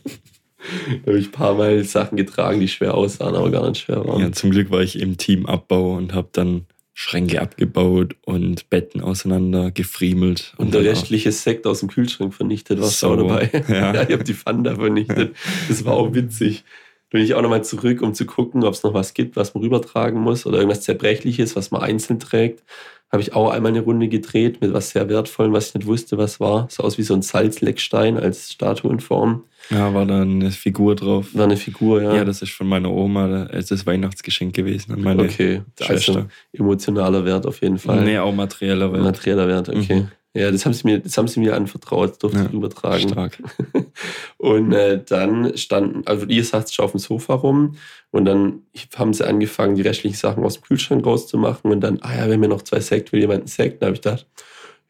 da 1.03 1.11
habe 1.11 1.19
ich 1.19 1.27
ein 1.27 1.31
paar 1.31 1.53
Mal 1.53 1.83
Sachen 1.83 2.15
getragen, 2.15 2.61
die 2.61 2.69
schwer 2.69 2.95
aussahen, 2.95 3.35
aber 3.35 3.51
gar 3.51 3.69
nicht 3.69 3.81
schwer 3.81 4.07
waren. 4.07 4.21
Ja, 4.21 4.31
zum 4.31 4.49
Glück 4.51 4.71
war 4.71 4.81
ich 4.81 4.99
im 4.99 5.17
Teamabbau 5.17 5.97
und 5.97 6.13
habe 6.13 6.29
dann 6.31 6.65
Schränke 6.97 7.41
abgebaut 7.41 8.15
und 8.23 8.69
Betten 8.69 9.01
auseinander 9.01 9.69
gefriemelt. 9.69 10.53
Und, 10.55 10.67
und 10.67 10.73
der 10.73 10.85
restliche 10.85 11.29
Sekt 11.33 11.67
aus 11.67 11.81
dem 11.81 11.89
Kühlschrank 11.89 12.33
vernichtet, 12.33 12.79
war 12.79 12.87
so, 12.87 13.09
auch 13.09 13.17
dabei. 13.17 13.51
Ja. 13.67 13.93
ja, 13.93 14.03
ich 14.07 14.13
habe 14.13 14.23
die 14.23 14.33
Fanda 14.33 14.75
vernichtet. 14.75 15.35
Das 15.67 15.83
war 15.83 15.93
auch 15.93 16.13
witzig. 16.13 16.63
Bin 17.09 17.21
ich 17.21 17.33
auch 17.35 17.41
nochmal 17.41 17.63
zurück, 17.63 18.01
um 18.01 18.13
zu 18.13 18.25
gucken, 18.25 18.63
ob 18.63 18.73
es 18.73 18.83
noch 18.83 18.93
was 18.93 19.13
gibt, 19.13 19.35
was 19.35 19.53
man 19.53 19.63
rübertragen 19.63 20.19
muss 20.19 20.45
oder 20.45 20.57
irgendwas 20.57 20.81
Zerbrechliches, 20.81 21.55
was 21.55 21.71
man 21.71 21.81
einzeln 21.81 22.19
trägt. 22.19 22.63
Habe 23.11 23.21
ich 23.21 23.33
auch 23.33 23.51
einmal 23.51 23.71
eine 23.71 23.81
Runde 23.81 24.09
gedreht 24.09 24.59
mit 24.61 24.73
was 24.73 24.89
sehr 24.89 25.07
Wertvollem, 25.07 25.53
was 25.53 25.67
ich 25.67 25.75
nicht 25.75 25.87
wusste, 25.87 26.17
was 26.17 26.39
war. 26.39 26.67
So 26.69 26.83
aus 26.83 26.97
wie 26.97 27.03
so 27.03 27.13
ein 27.13 27.21
Salzleckstein 27.21 28.17
als 28.17 28.51
Statuenform. 28.51 29.43
Ja, 29.69 29.93
war 29.93 30.05
da 30.05 30.21
eine 30.21 30.51
Figur 30.51 30.95
drauf. 30.95 31.27
War 31.33 31.45
eine 31.45 31.57
Figur, 31.57 32.01
ja. 32.01 32.15
Ja, 32.15 32.25
das 32.25 32.41
ist 32.41 32.51
von 32.51 32.67
meiner 32.67 32.91
Oma. 32.91 33.45
Das 33.47 33.55
ist 33.55 33.71
das 33.71 33.85
Weihnachtsgeschenk 33.85 34.55
gewesen 34.55 34.93
an 34.93 35.01
meine 35.01 35.23
okay. 35.23 35.61
Schwester. 35.79 36.15
Also 36.15 36.25
emotionaler 36.53 37.25
Wert 37.25 37.45
auf 37.45 37.61
jeden 37.61 37.77
Fall. 37.77 38.03
Nee, 38.03 38.17
auch 38.17 38.33
materieller 38.33 38.91
Wert. 38.91 39.03
Materieller 39.03 39.47
Wert, 39.47 39.69
okay. 39.69 40.01
Mhm. 40.01 40.11
Ja, 40.35 40.51
das 40.51 40.65
haben 40.65 40.73
sie 40.73 40.85
mir, 40.85 40.99
das 40.99 41.17
haben 41.17 41.29
sie 41.29 41.39
mir 41.39 41.55
anvertraut, 41.55 42.11
das 42.11 42.17
durfte 42.17 42.39
ja, 42.39 42.45
ich 42.45 42.51
übertragen. 42.51 43.07
Stark. 43.07 43.41
und 44.37 44.73
äh, 44.73 45.01
dann 45.01 45.57
standen, 45.57 46.05
also 46.05 46.25
ihr 46.25 46.43
saßt 46.43 46.73
schon 46.73 46.83
auf 46.83 46.91
dem 46.91 46.99
Sofa 46.99 47.35
rum 47.35 47.77
und 48.11 48.25
dann 48.25 48.63
haben 48.97 49.13
sie 49.13 49.25
angefangen, 49.25 49.75
die 49.75 49.81
restlichen 49.81 50.17
Sachen 50.17 50.43
aus 50.43 50.55
dem 50.55 50.63
Kühlschrank 50.63 51.05
rauszumachen 51.05 51.71
und 51.71 51.79
dann, 51.79 51.99
ah 52.01 52.13
ja, 52.13 52.25
wir 52.27 52.33
haben 52.33 52.43
ja 52.43 52.49
noch 52.49 52.63
zwei 52.63 52.81
Sekt, 52.81 53.13
will 53.13 53.21
jemand 53.21 53.39
einen 53.39 53.47
Sekt? 53.47 53.81
Dann 53.81 53.87
habe 53.87 53.95
ich 53.95 54.01
gedacht, 54.01 54.27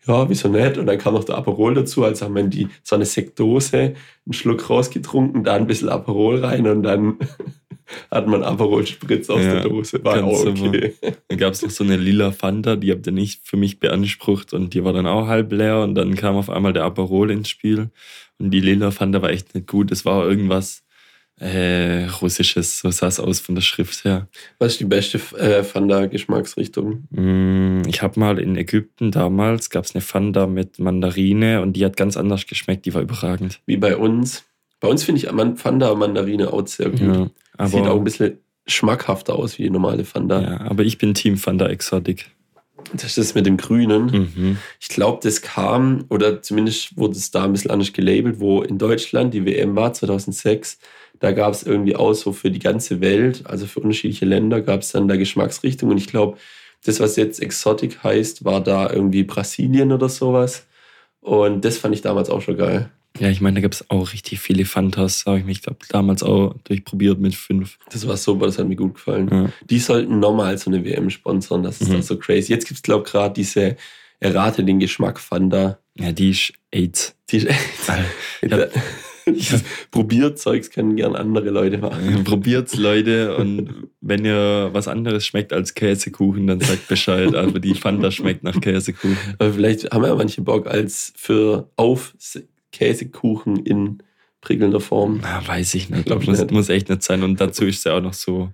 ja, 0.07 0.29
wieso 0.29 0.47
nicht? 0.49 0.77
Und 0.77 0.85
dann 0.85 0.97
kam 0.97 1.13
noch 1.13 1.23
der 1.23 1.37
Aperol 1.37 1.73
dazu, 1.73 2.03
also 2.03 2.25
haben 2.25 2.35
wir 2.35 2.43
in 2.43 2.49
die, 2.49 2.67
so 2.83 2.95
eine 2.95 3.05
Sektdose 3.05 3.95
einen 4.25 4.33
Schluck 4.33 4.69
rausgetrunken, 4.69 5.43
da 5.43 5.55
ein 5.55 5.67
bisschen 5.67 5.89
Aperol 5.89 6.43
rein 6.43 6.67
und 6.67 6.83
dann 6.83 7.17
hat 8.11 8.27
man 8.27 8.43
Aperol-Spritz 8.43 9.29
aus 9.29 9.41
ja, 9.41 9.53
der 9.53 9.63
Dose. 9.63 10.03
War 10.03 10.23
auch 10.23 10.45
okay. 10.45 10.93
Dann 11.27 11.37
gab 11.37 11.53
es 11.53 11.61
noch 11.61 11.69
so 11.69 11.83
eine 11.83 11.97
lila 11.97 12.31
Fanta, 12.31 12.75
die 12.75 12.91
habt 12.91 13.05
ihr 13.05 13.13
nicht 13.13 13.41
für 13.43 13.57
mich 13.57 13.79
beansprucht 13.79 14.53
und 14.53 14.73
die 14.73 14.83
war 14.83 14.93
dann 14.93 15.05
auch 15.05 15.27
halb 15.27 15.51
leer 15.51 15.81
und 15.81 15.95
dann 15.95 16.15
kam 16.15 16.35
auf 16.35 16.49
einmal 16.49 16.73
der 16.73 16.83
Aperol 16.83 17.29
ins 17.29 17.49
Spiel 17.49 17.89
und 18.39 18.51
die 18.51 18.59
lila 18.59 18.91
Fanta 18.91 19.21
war 19.21 19.29
echt 19.29 19.53
nicht 19.53 19.67
gut. 19.67 19.91
Es 19.91 20.05
war 20.05 20.27
irgendwas 20.27 20.84
äh, 21.39 22.05
russisches, 22.21 22.79
so 22.79 22.91
sah 22.91 23.07
es 23.07 23.19
aus 23.19 23.39
von 23.39 23.55
der 23.55 23.61
Schrift 23.61 24.05
her. 24.05 24.27
Was 24.59 24.73
ist 24.73 24.79
die 24.79 24.85
beste 24.85 25.17
äh, 25.37 25.63
Fanda-Geschmacksrichtung? 25.63 27.07
Mm, 27.09 27.81
ich 27.87 28.01
habe 28.01 28.19
mal 28.19 28.39
in 28.39 28.55
Ägypten 28.55 29.11
damals, 29.11 29.69
gab 29.69 29.83
es 29.83 29.93
eine 29.93 30.01
Fanda 30.01 30.47
mit 30.47 30.79
Mandarine 30.79 31.61
und 31.61 31.73
die 31.73 31.83
hat 31.83 31.97
ganz 31.97 32.15
anders 32.15 32.47
geschmeckt, 32.47 32.85
die 32.85 32.93
war 32.93 33.01
überragend. 33.01 33.59
Wie 33.65 33.77
bei 33.77 33.97
uns. 33.97 34.45
Bei 34.79 34.87
uns 34.87 35.03
finde 35.03 35.19
ich 35.19 35.59
Fanda 35.59 35.93
Mandarine 35.95 36.53
auch 36.53 36.67
sehr 36.67 36.89
gut. 36.89 37.31
Ja, 37.57 37.67
Sieht 37.67 37.87
auch 37.87 37.97
ein 37.97 38.03
bisschen 38.03 38.37
schmackhafter 38.67 39.35
aus 39.35 39.57
wie 39.57 39.63
die 39.63 39.69
normale 39.69 40.05
Fanda. 40.05 40.41
Ja, 40.41 40.61
aber 40.61 40.83
ich 40.83 40.97
bin 40.97 41.13
Team 41.13 41.37
Fanda 41.37 41.67
Exotic. 41.67 42.29
Das 42.93 43.05
ist 43.05 43.17
das 43.17 43.35
mit 43.35 43.45
dem 43.45 43.57
Grünen. 43.57 44.05
Mhm. 44.05 44.57
Ich 44.79 44.89
glaube, 44.89 45.19
das 45.23 45.41
kam, 45.41 46.05
oder 46.09 46.41
zumindest 46.41 46.97
wurde 46.97 47.15
es 47.15 47.31
da 47.31 47.45
ein 47.45 47.53
bisschen 47.53 47.71
anders 47.71 47.93
gelabelt, 47.93 48.39
wo 48.39 48.61
in 48.61 48.77
Deutschland 48.77 49.33
die 49.33 49.45
WM 49.45 49.75
war, 49.75 49.93
2006 49.93 50.77
da 51.19 51.31
gab 51.31 51.53
es 51.53 51.63
irgendwie 51.63 51.95
auch 51.95 52.13
so 52.13 52.33
für 52.33 52.51
die 52.51 52.59
ganze 52.59 53.01
Welt, 53.01 53.43
also 53.45 53.65
für 53.65 53.79
unterschiedliche 53.79 54.25
Länder, 54.25 54.61
gab 54.61 54.81
es 54.81 54.91
dann 54.91 55.07
da 55.07 55.15
Geschmacksrichtungen. 55.15 55.93
Und 55.93 55.97
ich 55.97 56.07
glaube, 56.07 56.37
das, 56.85 56.99
was 56.99 57.15
jetzt 57.15 57.41
Exotic 57.41 58.03
heißt, 58.03 58.45
war 58.45 58.61
da 58.61 58.89
irgendwie 58.89 59.23
Brasilien 59.23 59.91
oder 59.91 60.09
sowas. 60.09 60.67
Und 61.21 61.65
das 61.65 61.77
fand 61.77 61.95
ich 61.95 62.01
damals 62.01 62.29
auch 62.29 62.41
schon 62.41 62.57
geil. 62.57 62.91
Ja, 63.19 63.29
ich 63.29 63.39
meine, 63.39 63.55
da 63.55 63.61
gab 63.61 63.71
es 63.71 63.89
auch 63.89 64.11
richtig 64.11 64.39
viele 64.39 64.65
Fantas, 64.65 65.25
habe 65.25 65.39
ich 65.39 65.45
mich 65.45 65.61
glaub, 65.61 65.87
damals 65.87 66.21
auch 66.21 66.53
durchprobiert 66.65 67.19
mit 67.19 67.33
fünf. 67.33 67.77
Das 67.89 68.05
war 68.07 68.17
super, 68.17 68.45
das 68.45 68.59
hat 68.59 68.67
mir 68.67 68.75
gut 68.75 68.95
gefallen. 68.95 69.29
Ja. 69.31 69.49
Die 69.69 69.79
sollten 69.79 70.19
nochmal 70.19 70.57
so 70.57 70.69
eine 70.69 70.83
WM 70.83 71.09
sponsern, 71.09 71.63
das 71.63 71.79
ist 71.79 71.89
mhm. 71.89 72.01
so 72.01 72.17
crazy. 72.17 72.51
Jetzt 72.51 72.67
gibt 72.67 72.77
es, 72.77 72.83
glaube 72.83 73.05
ich, 73.05 73.11
gerade 73.11 73.33
diese 73.33 73.77
Errate 74.19 74.63
den 74.63 74.79
Geschmack 74.79 75.19
Fanta. 75.19 75.79
Ja, 75.97 76.11
die 76.11 76.31
ist 76.31 76.53
AIDS. 76.71 77.15
Die 77.29 77.37
ist 77.37 77.47
AIDS. 78.41 78.73
Ja. 79.35 79.59
Probierzeugs 79.91 80.69
können 80.69 80.95
gern 80.95 81.15
andere 81.15 81.49
Leute 81.49 81.77
machen. 81.79 82.23
Probiert's, 82.23 82.75
Leute. 82.75 83.35
Und 83.35 83.87
wenn 84.01 84.23
ihr 84.23 84.69
was 84.71 84.87
anderes 84.87 85.25
schmeckt 85.25 85.51
als 85.51 85.73
Käsekuchen, 85.73 86.47
dann 86.47 86.59
sagt 86.59 86.87
Bescheid. 86.87 87.33
Aber 87.35 87.59
die 87.59 87.73
Fanta 87.73 88.11
schmeckt 88.11 88.43
nach 88.43 88.59
Käsekuchen. 88.59 89.17
Aber 89.39 89.53
vielleicht 89.53 89.91
haben 89.91 90.03
ja 90.03 90.15
manche 90.15 90.41
Bock 90.41 90.67
als 90.67 91.13
für 91.15 91.69
auf 91.75 92.13
Käsekuchen 92.71 93.65
in 93.65 94.03
prickelnder 94.41 94.79
Form. 94.79 95.19
Na, 95.21 95.45
weiß 95.45 95.73
ich 95.75 95.89
nicht. 95.89 96.05
Glaub 96.05 96.25
muss, 96.25 96.39
nicht. 96.39 96.51
muss 96.51 96.69
echt 96.69 96.89
nicht 96.89 97.03
sein. 97.03 97.23
Und 97.23 97.41
dazu 97.41 97.65
ist 97.65 97.79
es 97.79 97.83
ja 97.85 97.97
auch 97.97 98.01
noch 98.01 98.13
so 98.13 98.51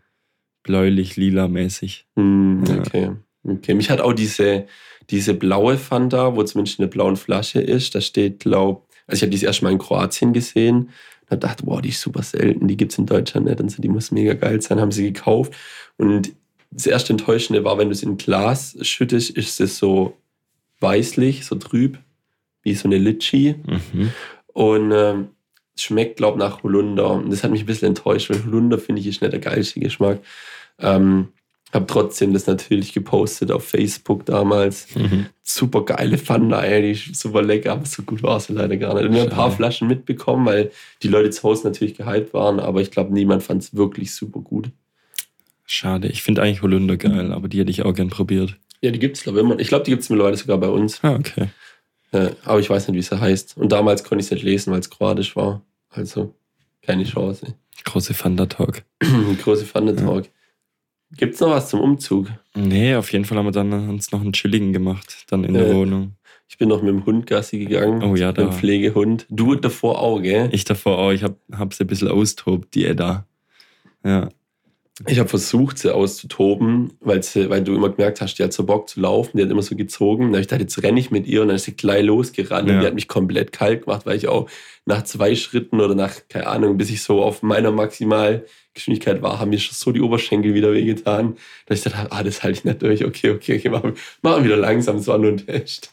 bläulich-lila 0.64 1.48
mäßig. 1.48 2.08
Mm, 2.16 2.64
okay. 2.80 3.02
Ja. 3.04 3.18
Okay. 3.44 3.74
Mich 3.74 3.90
hat 3.90 4.02
auch 4.02 4.14
diese, 4.14 4.68
diese 5.10 5.34
blaue 5.34 5.78
Fanta, 5.78 6.36
wo 6.36 6.44
zumindest 6.44 6.80
eine 6.80 6.88
blaue 6.88 7.16
Flasche 7.16 7.60
ist, 7.60 7.96
da 7.96 8.02
steht, 8.02 8.40
glaub 8.40 8.88
also 9.12 9.20
ich 9.20 9.22
habe 9.24 9.38
die 9.38 9.46
erst 9.46 9.62
mal 9.62 9.72
in 9.72 9.78
Kroatien 9.78 10.34
gesehen 10.34 10.78
und 10.78 11.32
habe 11.32 11.42
gedacht, 11.42 11.60
wow, 11.66 11.82
die 11.82 11.90
ist 11.90 12.02
super 12.02 12.24
selten, 12.24 12.68
die 12.68 12.78
gibt 12.78 12.94
es 12.94 12.98
in 12.98 13.06
Deutschland 13.06 13.46
nicht. 13.46 13.60
Und 13.60 13.70
so, 13.70 13.82
die 13.82 13.90
muss 13.90 14.12
mega 14.12 14.34
geil 14.34 14.62
sein, 14.62 14.80
haben 14.80 14.92
sie 14.92 15.12
gekauft. 15.12 15.54
Und 15.98 16.32
das 16.72 16.88
erste 16.88 17.14
Enttäuschende 17.14 17.64
war, 17.66 17.78
wenn 17.78 17.90
du 17.90 17.94
es 17.94 18.04
in 18.04 18.18
Glas 18.18 18.78
schüttest, 18.82 19.32
ist 19.32 19.60
es 19.60 19.78
so 19.78 20.18
weißlich, 20.80 21.46
so 21.46 21.56
trüb, 21.56 22.00
wie 22.64 22.74
so 22.74 22.88
eine 22.88 22.98
Litschi. 22.98 23.56
Mhm. 23.66 24.12
Und 24.48 24.92
ähm, 24.94 25.28
es 25.76 25.84
schmeckt, 25.84 26.18
glaube 26.18 26.38
ich, 26.38 26.40
nach 26.40 26.64
Holunder. 26.64 27.12
Und 27.12 27.32
das 27.32 27.44
hat 27.44 27.52
mich 27.52 27.64
ein 27.64 27.66
bisschen 27.66 27.90
enttäuscht, 27.90 28.30
weil 28.30 28.46
Holunder, 28.46 28.80
finde 28.80 29.02
ich, 29.02 29.08
ist 29.08 29.22
nicht 29.22 29.34
der 29.34 29.42
geilste 29.42 29.82
Geschmack. 29.82 30.20
Ähm, 30.80 31.28
habe 31.74 31.86
trotzdem 31.88 32.34
das 32.34 32.48
natürlich 32.48 32.94
gepostet 32.94 33.52
auf 33.52 33.66
Facebook 33.66 34.26
damals. 34.26 34.94
Mhm. 34.96 35.28
Super 35.42 35.86
geile 35.86 36.18
Pfanne, 36.18 36.82
die 36.82 36.92
ist 36.92 37.16
super 37.16 37.42
lecker, 37.42 37.74
aber 37.74 37.86
so 37.86 38.04
gut 38.04 38.24
war 38.24 38.40
sie 38.40 38.54
leider 38.54 38.78
gar 38.78 38.94
nicht. 38.94 39.06
Ich 39.06 39.20
habe 39.20 39.32
ein 39.32 39.36
paar. 39.36 39.52
Flaschen 39.52 39.88
mitbekommen, 39.88 40.46
weil 40.46 40.72
die 41.04 41.08
Leute 41.08 41.30
zu 41.30 41.44
Hause 41.44 41.68
natürlich 41.68 41.96
gehypt 41.96 42.34
waren, 42.34 42.60
aber 42.60 42.82
ich 42.82 42.92
glaube, 42.92 43.14
niemand 43.14 43.44
fand 43.44 43.64
es 43.64 43.76
wirklich 43.76 44.14
super 44.14 44.40
gut. 44.40 44.70
Schade. 45.66 46.08
Ich 46.08 46.24
finde 46.24 46.42
eigentlich 46.42 46.62
Holunder 46.62 46.98
geil, 46.98 47.32
aber 47.32 47.48
die 47.48 47.60
hätte 47.60 47.72
ich 47.72 47.84
auch 47.84 47.94
gern 47.94 48.10
probiert. 48.10 48.58
Ja, 48.82 48.92
die 48.92 49.00
gibt 49.00 49.18
es, 49.18 49.24
glaube 49.24 49.40
ich, 49.40 49.46
immer. 49.46 49.60
Ich 49.60 49.68
glaube, 49.68 49.86
die 49.86 49.92
gibt 49.92 50.04
es 50.04 50.10
mittlerweile 50.10 50.36
sogar 50.36 50.58
bei 50.58 50.68
uns. 50.68 51.00
Ah, 51.04 51.16
okay. 51.16 51.48
Ja, 52.12 52.32
aber 52.44 52.60
ich 52.60 52.70
weiß 52.70 52.88
nicht, 52.88 52.98
wie 52.98 53.02
sie 53.02 53.20
heißt. 53.20 53.56
Und 53.58 53.72
damals 53.72 54.04
konnte 54.04 54.22
ich 54.22 54.28
es 54.28 54.32
nicht 54.32 54.44
lesen, 54.44 54.74
weil 54.74 54.80
es 54.80 54.90
kroatisch 54.90 55.36
war. 55.36 55.62
Also 55.90 56.34
keine 56.82 57.04
Chance. 57.04 57.56
Große 57.86 58.14
Fanta-Talk. 58.14 58.84
Große 59.44 59.66
Pfanne 59.66 59.96
Talk. 59.96 60.28
Gibt 61.18 61.34
es 61.36 61.40
noch 61.42 61.50
was 61.50 61.70
zum 61.70 61.82
Umzug? 61.82 62.28
Nee, 62.56 62.96
auf 62.96 63.12
jeden 63.12 63.26
Fall 63.26 63.38
haben 63.38 63.46
wir 63.46 63.52
dann 63.52 63.90
uns 63.90 64.12
noch 64.12 64.22
einen 64.22 64.34
chilligen 64.34 64.72
gemacht, 64.74 65.26
dann 65.30 65.44
in 65.44 65.54
der 65.54 65.68
Ja. 65.68 65.76
Wohnung. 65.76 66.14
Ich 66.48 66.58
bin 66.58 66.68
noch 66.70 66.82
mit 66.82 66.90
dem 66.94 67.06
Hund 67.06 67.28
Gassi 67.28 67.60
gegangen. 67.60 68.04
Oh 68.04 68.16
ja, 68.16 68.28
Mit 68.28 68.38
dem 68.38 68.48
da. 68.48 68.52
Pflegehund. 68.54 69.26
Du 69.30 69.56
davor 69.56 70.00
auch, 70.02 70.20
gell? 70.22 70.50
Ich 70.52 70.66
davor 70.66 70.98
auch, 70.98 71.12
ich 71.12 71.24
hab, 71.24 71.36
hab 71.54 71.74
sie 71.74 71.84
ein 71.86 71.88
bisschen 71.88 72.10
austobt, 72.10 72.74
die 72.76 72.86
Edda. 72.86 73.26
Ja. 74.04 74.30
Ich 75.08 75.18
habe 75.18 75.30
versucht, 75.30 75.80
sie 75.80 75.94
auszutoben, 75.96 76.94
weil, 77.00 77.24
sie, 77.24 77.50
weil 77.50 77.64
du 77.64 77.74
immer 77.74 77.90
gemerkt 77.90 78.22
hast, 78.22 78.36
die 78.38 78.44
hat 78.44 78.54
so 78.54 78.66
Bock 78.66 78.88
zu 78.90 79.00
laufen, 79.00 79.38
die 79.38 79.44
hat 79.44 79.50
immer 79.50 79.62
so 79.64 79.76
gezogen. 79.76 80.34
Hab 80.34 80.42
ich 80.42 80.48
dachte, 80.48 80.64
jetzt 80.64 80.84
renne 80.84 81.00
ich 81.00 81.10
mit 81.10 81.26
ihr 81.26 81.42
und 81.42 81.48
dann 81.48 81.56
ist 81.56 81.64
sie 81.64 81.76
gleich 81.76 82.04
losgerannt 82.04 82.68
und 82.68 82.76
Ja. 82.76 82.82
die 82.82 82.88
hat 82.88 82.94
mich 82.96 83.08
komplett 83.08 83.52
kalt 83.52 83.86
gemacht, 83.86 84.06
weil 84.06 84.18
ich 84.18 84.28
auch 84.28 84.48
nach 84.86 85.04
zwei 85.04 85.34
Schritten 85.36 85.80
oder 85.80 85.96
nach, 85.96 86.14
keine 86.30 86.48
Ahnung, 86.48 86.78
bis 86.78 86.90
ich 86.92 87.02
so 87.02 87.24
auf 87.24 87.42
meiner 87.42 87.72
Maximalgeschwindigkeit 88.76 89.22
war, 89.22 89.40
haben 89.40 89.50
mir 89.50 89.60
schon 89.60 89.74
so 89.76 89.92
die 89.92 90.02
Oberschenkel 90.02 90.54
wieder 90.54 90.74
wehgetan, 90.74 91.36
dass 91.66 91.80
ich 91.86 91.92
dachte, 91.92 92.12
ah, 92.12 92.24
das 92.24 92.44
halte 92.44 92.60
ich 92.60 92.66
nicht 92.66 92.82
durch. 92.82 93.04
Okay, 93.06 93.32
okay, 93.32 93.58
okay, 93.58 93.70
machen 93.70 93.94
mach 94.22 94.38
wir 94.38 94.46
wieder 94.46 94.58
langsam, 94.58 95.00
so 95.00 95.18
nur 95.18 95.32
ein 95.32 95.38
Test. 95.46 95.92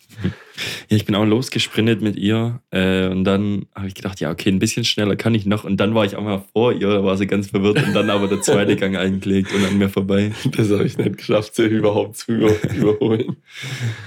Ja, 0.89 0.97
ich 0.97 1.05
bin 1.05 1.15
auch 1.15 1.25
losgesprintet 1.25 2.01
mit 2.03 2.17
ihr 2.17 2.61
äh, 2.73 3.07
und 3.07 3.23
dann 3.25 3.67
habe 3.77 3.87
ich 3.87 3.95
gedacht, 3.95 4.19
ja, 4.19 4.31
okay, 4.33 4.49
ein 4.49 4.59
bisschen 4.59 4.85
schneller 4.85 5.15
kann 5.15 5.33
ich 5.35 5.47
noch. 5.47 5.63
Und 5.63 5.77
dann 5.77 5.95
war 5.95 6.05
ich 6.05 6.17
auch 6.17 6.23
mal 6.23 6.43
vor 6.53 6.73
ihr, 6.73 6.89
da 6.89 7.05
war 7.05 7.17
sie 7.17 7.29
ganz 7.29 7.51
verwirrt 7.51 7.81
und 7.87 7.95
dann 7.95 8.11
aber 8.11 8.27
der 8.27 8.41
zweite 8.41 8.75
Gang 8.77 8.97
eingelegt 8.97 9.53
und 9.55 9.65
an 9.65 9.79
mir 9.79 9.89
vorbei. 9.89 10.33
Das 10.57 10.71
habe 10.71 10.85
ich 10.85 10.99
nicht 10.99 11.19
geschafft, 11.19 11.55
sie 11.55 11.65
überhaupt 11.67 12.17
zu 12.17 12.33
über 12.33 12.51
überholen. 12.75 13.37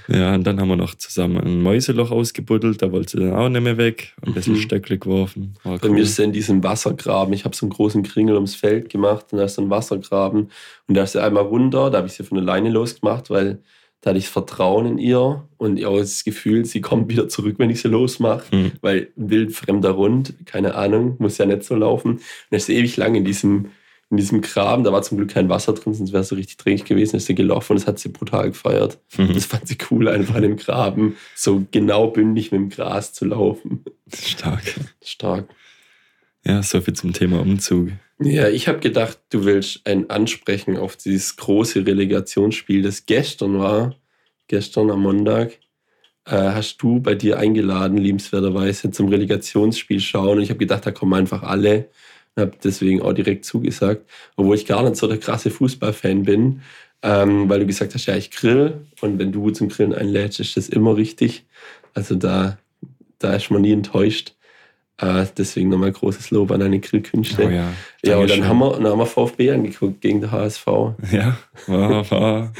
Ja, 0.09 0.33
und 0.35 0.43
dann 0.45 0.59
haben 0.59 0.67
wir 0.67 0.75
noch 0.75 0.95
zusammen 0.95 1.37
ein 1.37 1.61
Mäuseloch 1.61 2.11
ausgebuddelt, 2.11 2.81
da 2.81 2.91
wollte 2.91 3.11
sie 3.17 3.23
dann 3.25 3.33
auch 3.35 3.47
nicht 3.49 3.61
mehr 3.61 3.77
weg. 3.77 4.13
Ein 4.25 4.33
bisschen 4.33 4.51
Mhm. 4.55 4.59
Stöckle 4.59 4.97
geworfen. 4.97 5.53
War 5.63 5.77
Bei 5.77 5.87
cool. 5.87 5.93
mir 5.95 6.01
ist 6.01 6.17
sie 6.17 6.23
in 6.23 6.33
diesem 6.33 6.61
Wassergraben. 6.63 7.33
Ich 7.33 7.45
habe 7.45 7.55
so 7.55 7.65
einen 7.65 7.71
großen 7.71 8.03
Kringel 8.03 8.35
ums 8.35 8.55
Feld 8.61 8.89
gemacht 8.89 9.27
und 9.31 9.39
da 9.39 9.45
ist 9.45 9.55
so 9.55 9.61
ein 9.61 9.69
Wassergraben. 9.69 10.49
Und 10.87 10.95
da 10.95 11.03
ist 11.03 11.11
sie 11.11 11.21
einmal 11.21 11.43
runter, 11.43 11.89
da 11.89 11.97
habe 11.97 12.07
ich 12.07 12.13
sie 12.13 12.23
von 12.23 12.37
alleine 12.37 12.69
losgemacht, 12.69 13.29
weil 13.29 13.61
da 14.01 14.09
hatte 14.09 14.17
ich 14.17 14.25
das 14.25 14.33
Vertrauen 14.33 14.87
in 14.87 14.97
ihr 14.97 15.47
und 15.57 15.83
auch 15.85 15.97
das 15.97 16.23
Gefühl, 16.23 16.65
sie 16.65 16.81
kommt 16.81 17.07
wieder 17.09 17.29
zurück, 17.29 17.55
wenn 17.59 17.69
ich 17.69 17.81
sie 17.81 17.87
losmache. 17.87 18.51
Hm. 18.51 18.71
Weil 18.81 19.09
wild 19.15 19.53
fremder 19.53 19.95
Hund, 19.95 20.33
keine 20.45 20.73
Ahnung, 20.73 21.17
muss 21.19 21.37
ja 21.37 21.45
nicht 21.45 21.63
so 21.63 21.75
laufen. 21.75 22.13
Und 22.13 22.21
da 22.49 22.57
ist 22.57 22.65
sie 22.65 22.75
ewig 22.75 22.97
lang 22.97 23.13
in 23.13 23.25
diesem, 23.25 23.67
in 24.09 24.17
diesem 24.17 24.41
Graben. 24.41 24.83
Da 24.83 24.91
war 24.91 25.03
zum 25.03 25.17
Glück 25.17 25.29
kein 25.29 25.49
Wasser 25.49 25.73
drin, 25.73 25.93
sonst 25.93 26.13
wäre 26.13 26.21
es 26.21 26.29
so 26.29 26.35
richtig 26.35 26.57
dreckig 26.57 26.85
gewesen. 26.85 27.17
Ist 27.17 27.27
sie 27.27 27.35
gelaufen 27.35 27.73
und 27.73 27.79
das 27.79 27.87
hat 27.87 27.99
sie 27.99 28.09
brutal 28.09 28.49
gefeiert. 28.49 28.97
Mhm. 29.17 29.35
Das 29.35 29.45
fand 29.45 29.67
sie 29.67 29.77
cool, 29.91 30.07
einfach 30.07 30.35
in 30.37 30.41
dem 30.41 30.57
Graben 30.57 31.15
so 31.35 31.63
genau 31.69 32.07
bündig 32.07 32.51
mit 32.51 32.59
dem 32.59 32.69
Gras 32.69 33.13
zu 33.13 33.25
laufen. 33.25 33.83
Stark. 34.11 34.63
Stark. 35.03 35.47
Ja, 36.43 36.63
soviel 36.63 36.93
zum 36.93 37.13
Thema 37.13 37.41
Umzug. 37.41 37.89
Ja, 38.19 38.49
ich 38.49 38.67
habe 38.67 38.79
gedacht, 38.79 39.19
du 39.29 39.45
willst 39.45 39.81
ein 39.85 40.09
Ansprechen 40.09 40.77
auf 40.77 40.95
dieses 40.95 41.35
große 41.37 41.85
Relegationsspiel, 41.85 42.81
das 42.81 43.05
gestern 43.05 43.59
war, 43.59 43.95
gestern 44.47 44.91
am 44.91 45.01
Montag, 45.01 45.57
äh, 46.25 46.35
hast 46.35 46.77
du 46.77 46.99
bei 46.99 47.15
dir 47.15 47.39
eingeladen, 47.39 47.97
liebenswerterweise, 47.97 48.91
zum 48.91 49.07
Relegationsspiel 49.09 49.99
schauen. 49.99 50.37
Und 50.37 50.43
ich 50.43 50.49
habe 50.49 50.59
gedacht, 50.59 50.85
da 50.85 50.91
kommen 50.91 51.13
einfach 51.13 51.43
alle. 51.43 51.89
Und 52.35 52.41
habe 52.41 52.57
deswegen 52.63 53.01
auch 53.01 53.13
direkt 53.13 53.43
zugesagt, 53.45 54.07
obwohl 54.35 54.55
ich 54.55 54.65
gar 54.65 54.83
nicht 54.83 54.95
so 54.95 55.07
der 55.07 55.17
krasse 55.17 55.51
Fußballfan 55.51 56.23
bin, 56.23 56.61
ähm, 57.01 57.49
weil 57.49 57.59
du 57.59 57.65
gesagt 57.65 57.93
hast, 57.93 58.05
ja, 58.05 58.15
ich 58.15 58.31
grill. 58.31 58.85
Und 59.01 59.19
wenn 59.19 59.31
du 59.31 59.49
zum 59.49 59.69
Grillen 59.69 59.93
einlädst, 59.93 60.39
ist 60.39 60.55
das 60.57 60.69
immer 60.69 60.95
richtig. 60.95 61.45
Also 61.93 62.15
da, 62.15 62.57
da 63.19 63.33
ist 63.33 63.51
man 63.51 63.63
nie 63.63 63.73
enttäuscht. 63.73 64.35
Äh, 65.01 65.25
deswegen 65.37 65.69
nochmal 65.69 65.91
großes 65.91 66.31
Lob 66.31 66.51
an 66.51 66.59
deine 66.59 66.79
Grillkünste. 66.79 67.45
Oh 67.45 67.49
ja. 67.49 67.73
Ja, 68.05 68.17
und 68.17 68.29
dann 68.29 68.47
haben, 68.47 68.59
wir, 68.59 68.71
dann 68.73 68.85
haben 68.87 68.99
wir 68.99 69.05
VfB 69.05 69.51
angeguckt 69.51 70.01
gegen 70.01 70.21
den 70.21 70.31
HSV. 70.31 70.65
Ja, 71.11 71.37
war, 71.67 72.09
war 72.11 72.53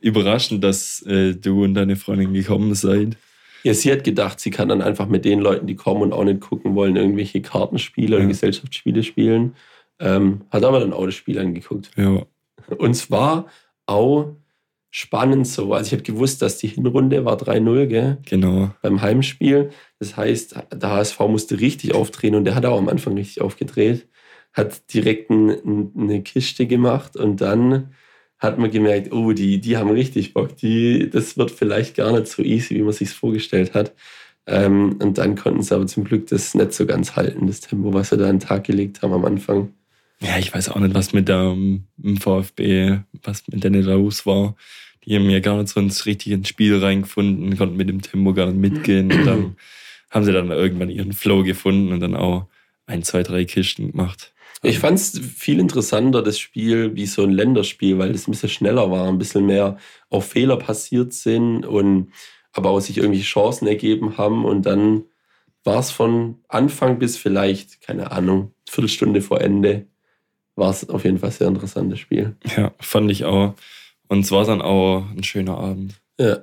überraschend, 0.00 0.62
dass 0.62 1.02
äh, 1.06 1.34
du 1.34 1.64
und 1.64 1.74
deine 1.74 1.96
Freundin 1.96 2.32
gekommen 2.34 2.74
seid. 2.74 3.16
Ja, 3.64 3.74
sie 3.74 3.90
hat 3.90 4.04
gedacht, 4.04 4.38
sie 4.38 4.50
kann 4.50 4.68
dann 4.68 4.82
einfach 4.82 5.08
mit 5.08 5.24
den 5.24 5.40
Leuten, 5.40 5.66
die 5.66 5.74
kommen 5.74 6.02
und 6.02 6.12
auch 6.12 6.24
nicht 6.24 6.40
gucken 6.40 6.74
wollen, 6.74 6.94
irgendwelche 6.96 7.40
Kartenspiele 7.42 8.14
oder 8.16 8.24
Ja. 8.24 8.28
Gesellschaftsspiele 8.28 9.02
spielen. 9.02 9.54
Ähm, 9.98 10.42
hat 10.50 10.64
aber 10.64 10.78
dann 10.80 10.92
auch 10.92 11.06
das 11.06 11.16
Spiel 11.16 11.38
angeguckt. 11.38 11.90
Ja, 11.96 12.22
Und 12.76 12.90
es 12.90 13.10
war 13.10 13.46
auch 13.86 14.36
spannend 14.90 15.46
so. 15.46 15.72
Also 15.74 15.88
ich 15.88 15.92
habe 15.92 16.02
gewusst, 16.02 16.42
dass 16.42 16.58
die 16.58 16.68
Hinrunde 16.68 17.24
war 17.24 17.36
3-0, 17.36 17.86
gell? 17.86 18.18
genau. 18.24 18.70
beim 18.82 19.02
Heimspiel. 19.02 19.70
Das 19.98 20.16
heißt, 20.16 20.56
der 20.72 20.90
HSV 20.90 21.20
musste 21.20 21.60
richtig 21.60 21.94
aufdrehen 21.94 22.34
und 22.34 22.44
der 22.44 22.54
hat 22.54 22.64
auch 22.64 22.78
am 22.78 22.88
Anfang 22.88 23.14
richtig 23.14 23.40
aufgedreht. 23.42 24.08
Hat 24.52 24.92
direkt 24.92 25.30
ein, 25.30 25.50
ein, 25.50 25.92
eine 25.96 26.22
Kiste 26.22 26.66
gemacht 26.66 27.16
und 27.16 27.40
dann 27.40 27.94
hat 28.38 28.58
man 28.58 28.70
gemerkt, 28.70 29.12
oh, 29.12 29.32
die, 29.32 29.60
die 29.60 29.76
haben 29.76 29.90
richtig 29.90 30.32
Bock. 30.32 30.56
Die, 30.56 31.10
das 31.10 31.36
wird 31.36 31.50
vielleicht 31.50 31.96
gar 31.96 32.12
nicht 32.12 32.28
so 32.28 32.42
easy, 32.42 32.76
wie 32.76 32.82
man 32.82 32.92
sich 32.92 33.10
vorgestellt 33.10 33.74
hat. 33.74 33.94
Ähm, 34.46 34.96
und 35.02 35.18
dann 35.18 35.36
konnten 35.36 35.62
sie 35.62 35.74
aber 35.74 35.86
zum 35.86 36.04
Glück 36.04 36.28
das 36.28 36.54
nicht 36.54 36.72
so 36.72 36.86
ganz 36.86 37.16
halten, 37.16 37.46
das 37.46 37.60
Tempo, 37.60 37.92
was 37.92 38.10
sie 38.10 38.16
da 38.16 38.28
an 38.28 38.38
den 38.38 38.48
Tag 38.48 38.64
gelegt 38.64 39.02
haben 39.02 39.12
am 39.12 39.24
Anfang. 39.24 39.74
Ja, 40.20 40.38
ich 40.38 40.52
weiß 40.52 40.70
auch 40.70 40.80
nicht, 40.80 40.94
was 40.94 41.12
mit 41.12 41.28
dem 41.28 41.86
VfB, 42.20 42.98
was 43.22 43.46
mit 43.48 43.62
denen 43.62 43.84
da 43.84 43.94
los 43.94 44.26
war. 44.26 44.56
Die 45.04 45.14
haben 45.14 45.30
ja 45.30 45.40
gar 45.40 45.56
nicht 45.58 45.68
so 45.68 45.80
ins 45.80 46.06
richtige 46.06 46.44
Spiel 46.44 46.78
reingefunden, 46.78 47.56
konnten 47.56 47.76
mit 47.76 47.88
dem 47.88 48.02
Tempo 48.02 48.34
gar 48.34 48.46
nicht 48.46 48.58
mitgehen. 48.58 49.12
Und 49.12 49.24
dann 49.24 49.56
haben 50.10 50.24
sie 50.24 50.32
dann 50.32 50.50
irgendwann 50.50 50.90
ihren 50.90 51.12
Flow 51.12 51.44
gefunden 51.44 51.92
und 51.92 52.00
dann 52.00 52.16
auch 52.16 52.46
ein, 52.86 53.02
zwei, 53.04 53.22
drei 53.22 53.44
Kisten 53.44 53.92
gemacht. 53.92 54.32
Ich 54.62 54.80
fand 54.80 54.98
es 54.98 55.18
viel 55.20 55.60
interessanter, 55.60 56.20
das 56.20 56.38
Spiel, 56.38 56.96
wie 56.96 57.06
so 57.06 57.22
ein 57.22 57.30
Länderspiel, 57.30 57.98
weil 57.98 58.10
es 58.10 58.26
ein 58.26 58.32
bisschen 58.32 58.48
schneller 58.48 58.90
war, 58.90 59.06
ein 59.06 59.18
bisschen 59.18 59.46
mehr 59.46 59.78
auf 60.10 60.30
Fehler 60.30 60.56
passiert 60.56 61.12
sind 61.12 61.64
und 61.64 62.10
aber 62.52 62.70
auch 62.70 62.80
sich 62.80 62.98
irgendwie 62.98 63.22
Chancen 63.22 63.68
ergeben 63.68 64.18
haben. 64.18 64.44
Und 64.44 64.66
dann 64.66 65.04
war 65.62 65.78
es 65.78 65.92
von 65.92 66.40
Anfang 66.48 66.98
bis 66.98 67.16
vielleicht, 67.16 67.82
keine 67.82 68.10
Ahnung, 68.10 68.52
Viertelstunde 68.68 69.22
vor 69.22 69.40
Ende, 69.40 69.86
war 70.58 70.70
es 70.70 70.88
auf 70.88 71.04
jeden 71.04 71.18
Fall 71.18 71.30
ein 71.30 71.34
sehr 71.36 71.48
interessantes 71.48 72.00
Spiel. 72.00 72.34
Ja, 72.56 72.72
fand 72.80 73.10
ich 73.10 73.24
auch. 73.24 73.54
Und 74.08 74.20
es 74.20 74.32
war 74.32 74.44
dann 74.44 74.60
auch 74.60 75.04
ein 75.16 75.22
schöner 75.22 75.56
Abend. 75.56 75.94
Ja. 76.18 76.38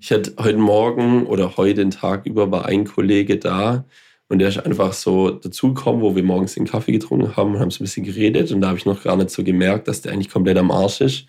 Ich 0.00 0.10
hatte 0.10 0.34
heute 0.38 0.58
Morgen 0.58 1.26
oder 1.26 1.56
heute 1.56 1.74
den 1.76 1.90
Tag 1.90 2.26
über 2.26 2.50
war 2.50 2.66
ein 2.66 2.84
Kollege 2.84 3.38
da 3.38 3.84
und 4.28 4.40
der 4.40 4.48
ist 4.48 4.58
einfach 4.58 4.92
so 4.92 5.30
dazugekommen, 5.30 6.02
wo 6.02 6.14
wir 6.14 6.22
morgens 6.22 6.54
den 6.54 6.66
Kaffee 6.66 6.92
getrunken 6.92 7.36
haben 7.36 7.54
und 7.54 7.60
haben 7.60 7.70
so 7.70 7.82
ein 7.82 7.84
bisschen 7.84 8.04
geredet 8.04 8.50
und 8.50 8.60
da 8.60 8.68
habe 8.68 8.78
ich 8.78 8.84
noch 8.84 9.02
gar 9.02 9.16
nicht 9.16 9.30
so 9.30 9.44
gemerkt, 9.44 9.88
dass 9.88 10.02
der 10.02 10.12
eigentlich 10.12 10.30
komplett 10.30 10.58
am 10.58 10.70
Arsch 10.70 11.00
ist. 11.00 11.26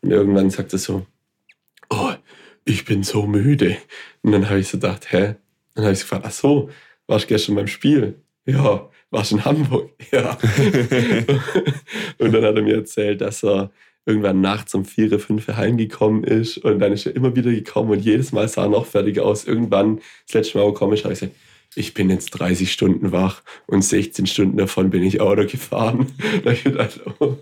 Und 0.00 0.10
irgendwann 0.10 0.50
sagt 0.50 0.72
er 0.72 0.78
so, 0.78 1.06
oh, 1.90 2.12
ich 2.64 2.84
bin 2.84 3.02
so 3.02 3.26
müde. 3.26 3.76
Und 4.22 4.32
dann 4.32 4.48
habe 4.48 4.60
ich 4.60 4.68
so 4.68 4.78
gedacht, 4.78 5.12
hä? 5.12 5.34
Dann 5.74 5.84
habe 5.84 5.92
ich 5.92 6.00
so 6.00 6.04
gefragt, 6.04 6.24
ach 6.26 6.32
so, 6.32 6.70
warst 7.06 7.24
du 7.26 7.28
gestern 7.28 7.54
beim 7.54 7.68
Spiel? 7.68 8.22
Ja. 8.46 8.88
Warst 9.10 9.32
in 9.32 9.44
Hamburg? 9.44 9.90
Ja. 10.12 10.38
und 12.18 12.32
dann 12.32 12.44
hat 12.44 12.56
er 12.56 12.62
mir 12.62 12.76
erzählt, 12.76 13.20
dass 13.20 13.42
er 13.44 13.70
irgendwann 14.06 14.40
nachts 14.40 14.74
um 14.74 14.84
4, 14.84 15.18
5 15.18 15.48
heimgekommen 15.48 16.24
ist 16.24 16.58
und 16.58 16.78
dann 16.78 16.92
ist 16.92 17.06
er 17.06 17.14
immer 17.14 17.36
wieder 17.36 17.50
gekommen 17.50 17.90
und 17.90 17.98
jedes 17.98 18.32
Mal 18.32 18.48
sah 18.48 18.62
er 18.62 18.68
noch 18.70 18.86
fertig 18.86 19.20
aus. 19.20 19.44
Irgendwann, 19.44 20.00
das 20.26 20.34
letzte 20.34 20.58
Mal, 20.58 20.64
wo 20.64 20.72
gekommen 20.72 20.94
ist, 20.94 21.04
habe 21.04 21.12
ich 21.12 21.20
gesagt, 21.20 21.36
ich 21.74 21.94
bin 21.94 22.08
jetzt 22.08 22.30
30 22.30 22.72
Stunden 22.72 23.12
wach 23.12 23.42
und 23.66 23.82
16 23.82 24.26
Stunden 24.26 24.56
davon 24.56 24.90
bin 24.90 25.02
ich 25.02 25.20
Auto 25.20 25.46
gefahren. 25.46 26.06
Da 26.42 26.52
ich 26.52 26.64
gedacht, 26.64 27.00
oh, 27.18 27.36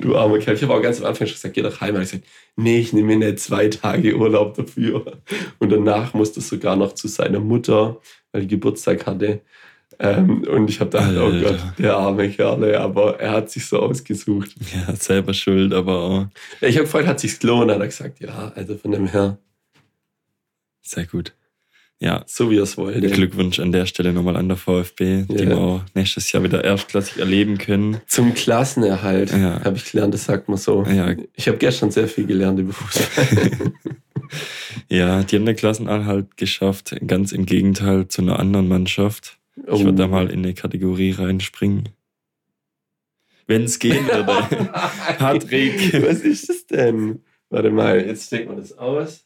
du 0.00 0.16
armer 0.16 0.38
Kerl. 0.38 0.56
Ich 0.56 0.62
habe 0.62 0.74
auch 0.74 0.82
ganz 0.82 1.00
am 1.00 1.06
Anfang 1.06 1.26
schon 1.26 1.34
gesagt, 1.34 1.54
geh 1.54 1.62
doch 1.62 1.80
heim. 1.80 1.94
Hab 1.94 2.02
ich 2.02 2.10
gesagt, 2.10 2.28
nee, 2.56 2.80
ich 2.80 2.92
nehme 2.92 3.16
mir 3.16 3.26
nicht 3.26 3.38
zwei 3.38 3.68
Tage 3.68 4.16
Urlaub 4.16 4.54
dafür. 4.54 5.20
Und 5.58 5.70
danach 5.70 6.14
musste 6.14 6.40
es 6.40 6.48
sogar 6.48 6.74
noch 6.76 6.94
zu 6.94 7.06
seiner 7.06 7.40
Mutter, 7.40 8.00
weil 8.32 8.42
die 8.42 8.48
Geburtstag 8.48 9.06
hatte. 9.06 9.42
Ähm, 10.00 10.44
und 10.44 10.70
ich 10.70 10.78
habe 10.80 10.90
gedacht, 10.90 11.12
oh 11.16 11.24
Alter. 11.26 11.50
Gott, 11.50 11.60
der 11.78 11.96
arme 11.96 12.28
Kerl, 12.30 12.74
aber 12.76 13.18
er 13.18 13.32
hat 13.32 13.50
sich 13.50 13.66
so 13.66 13.80
ausgesucht. 13.80 14.54
Ja, 14.72 14.94
selber 14.94 15.34
schuld, 15.34 15.72
aber 15.74 15.98
auch. 15.98 16.26
Ich 16.60 16.76
habe 16.76 16.84
gefragt, 16.84 17.06
hat 17.08 17.18
sich's 17.20 17.38
gelohnt? 17.40 17.70
Hat 17.70 17.80
er 17.80 17.86
gesagt, 17.86 18.20
ja, 18.20 18.52
also 18.54 18.76
von 18.76 18.92
dem 18.92 19.06
her 19.08 19.38
Sehr 20.82 21.04
gut. 21.06 21.34
Ja. 22.00 22.22
So 22.28 22.48
wie 22.48 22.58
er 22.58 22.62
es 22.62 22.76
wollte. 22.76 23.00
Glückwunsch 23.10 23.58
an 23.58 23.72
der 23.72 23.84
Stelle 23.86 24.12
nochmal 24.12 24.36
an 24.36 24.46
der 24.46 24.56
VfB, 24.56 25.24
die 25.28 25.34
Ja. 25.42 25.48
wir 25.48 25.58
auch 25.58 25.80
nächstes 25.94 26.30
Jahr 26.30 26.44
wieder 26.44 26.62
erstklassig 26.62 27.18
erleben 27.18 27.58
können. 27.58 28.00
Zum 28.06 28.34
Klassenerhalt 28.34 29.32
Ja. 29.32 29.64
habe 29.64 29.76
ich 29.78 29.90
gelernt, 29.90 30.14
das 30.14 30.26
sagt 30.26 30.48
man 30.48 30.58
so. 30.58 30.84
Ja, 30.84 31.16
Ich 31.34 31.48
habe 31.48 31.58
gestern 31.58 31.90
sehr 31.90 32.06
viel 32.06 32.24
gelernt 32.26 32.60
über 32.60 32.72
Fußball. 32.72 33.72
ja, 34.88 35.24
die 35.24 35.36
haben 35.36 35.46
den 35.46 35.56
Klassenanhalt 35.56 36.36
geschafft, 36.36 36.94
ganz 37.06 37.32
im 37.32 37.46
Gegenteil 37.46 38.06
zu 38.06 38.22
einer 38.22 38.38
anderen 38.38 38.68
Mannschaft. 38.68 39.37
Ich 39.66 39.84
würde 39.84 39.94
da 39.94 40.06
mal 40.06 40.30
in 40.30 40.40
eine 40.40 40.54
Kategorie 40.54 41.12
reinspringen. 41.12 41.88
Wenn 43.46 43.64
es 43.64 43.78
gehen 43.78 44.06
würde. 44.06 44.46
Patrick. 45.18 45.92
Was 46.06 46.20
ist 46.20 46.48
das 46.48 46.66
denn? 46.66 47.22
Warte 47.50 47.70
mal, 47.70 48.04
jetzt 48.04 48.26
stecken 48.26 48.50
wir 48.50 48.56
das 48.56 48.76
aus. 48.76 49.24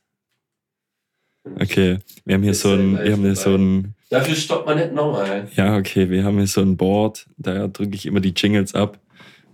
Okay, 1.58 1.98
wir 2.24 2.34
haben 2.36 2.44
hier 2.44 2.54
so 2.54 2.70
ein, 2.70 3.02
wir 3.02 3.12
haben 3.12 3.22
hier 3.22 3.34
so 3.34 3.56
ein, 3.56 3.94
Dafür 4.10 4.36
stoppt 4.36 4.66
man 4.66 4.78
nicht 4.78 4.92
nochmal. 4.92 5.48
ja, 5.56 5.76
okay, 5.76 6.08
wir 6.08 6.22
haben 6.22 6.36
hier 6.36 6.46
so 6.46 6.60
ein 6.60 6.76
Board, 6.76 7.26
da 7.36 7.66
drücke 7.66 7.96
ich 7.96 8.06
immer 8.06 8.20
die 8.20 8.32
Jingles 8.36 8.76
ab 8.76 9.00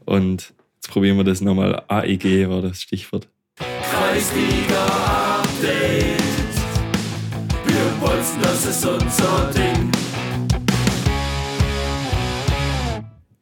und 0.05 0.53
jetzt 0.75 0.91
probieren 0.91 1.17
wir 1.17 1.25
das 1.25 1.41
nochmal. 1.41 1.83
AEG 1.89 2.49
war 2.51 2.61
das 2.61 2.83
Stichwort. 2.83 3.29
Kreisliga 3.57 4.87
Update. 5.41 6.21
Wir 7.65 8.01
wollen, 8.01 8.25
das 8.43 8.67
ist 8.67 8.85
unser 8.85 9.51
Ding. 9.53 9.88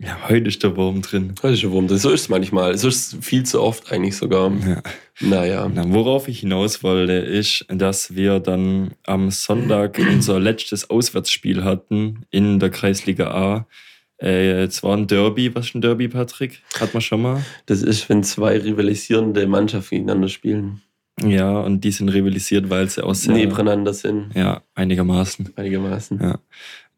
Ja, 0.06 0.28
heute 0.28 0.46
ist 0.46 0.62
der 0.62 0.76
Wurm 0.76 1.02
drin. 1.02 1.34
Das 1.42 1.50
ist 1.50 1.60
schon 1.60 1.72
Wurm. 1.72 1.88
So 1.88 2.10
ist 2.10 2.20
es 2.20 2.28
manchmal. 2.28 2.78
So 2.78 2.86
ist 2.86 3.12
es 3.14 3.26
viel 3.26 3.42
zu 3.42 3.60
oft 3.60 3.90
eigentlich 3.90 4.16
sogar. 4.16 4.52
Ja. 4.52 4.82
Naja. 5.20 5.68
Na, 5.72 5.84
worauf 5.88 6.28
ich 6.28 6.40
hinaus 6.40 6.84
wollte, 6.84 7.14
ist, 7.14 7.64
dass 7.68 8.14
wir 8.14 8.38
dann 8.38 8.92
am 9.04 9.32
Sonntag 9.32 9.98
unser 10.12 10.38
letztes 10.38 10.90
Auswärtsspiel 10.90 11.64
hatten 11.64 12.24
in 12.30 12.60
der 12.60 12.70
Kreisliga 12.70 13.32
A. 13.32 13.66
Äh, 14.22 14.62
es 14.62 14.84
war 14.84 14.96
ein 14.96 15.08
Derby. 15.08 15.52
Was 15.56 15.66
ist 15.66 15.74
ein 15.74 15.80
Derby, 15.80 16.06
Patrick? 16.06 16.62
Hat 16.78 16.94
man 16.94 17.00
schon 17.00 17.22
mal? 17.22 17.44
Das 17.66 17.82
ist, 17.82 18.08
wenn 18.08 18.22
zwei 18.22 18.58
rivalisierende 18.58 19.48
Mannschaften 19.48 19.96
gegeneinander 19.96 20.28
spielen. 20.28 20.82
Ja, 21.20 21.58
und 21.60 21.80
die 21.80 21.90
sind 21.90 22.10
rivalisiert, 22.10 22.70
weil 22.70 22.88
sie 22.88 23.02
auch 23.04 23.14
sehr, 23.14 23.34
Nebeneinander 23.34 23.92
sind. 23.92 24.34
ja, 24.36 24.62
einigermaßen. 24.76 25.52
Einigermaßen. 25.56 26.20
Ja. 26.22 26.38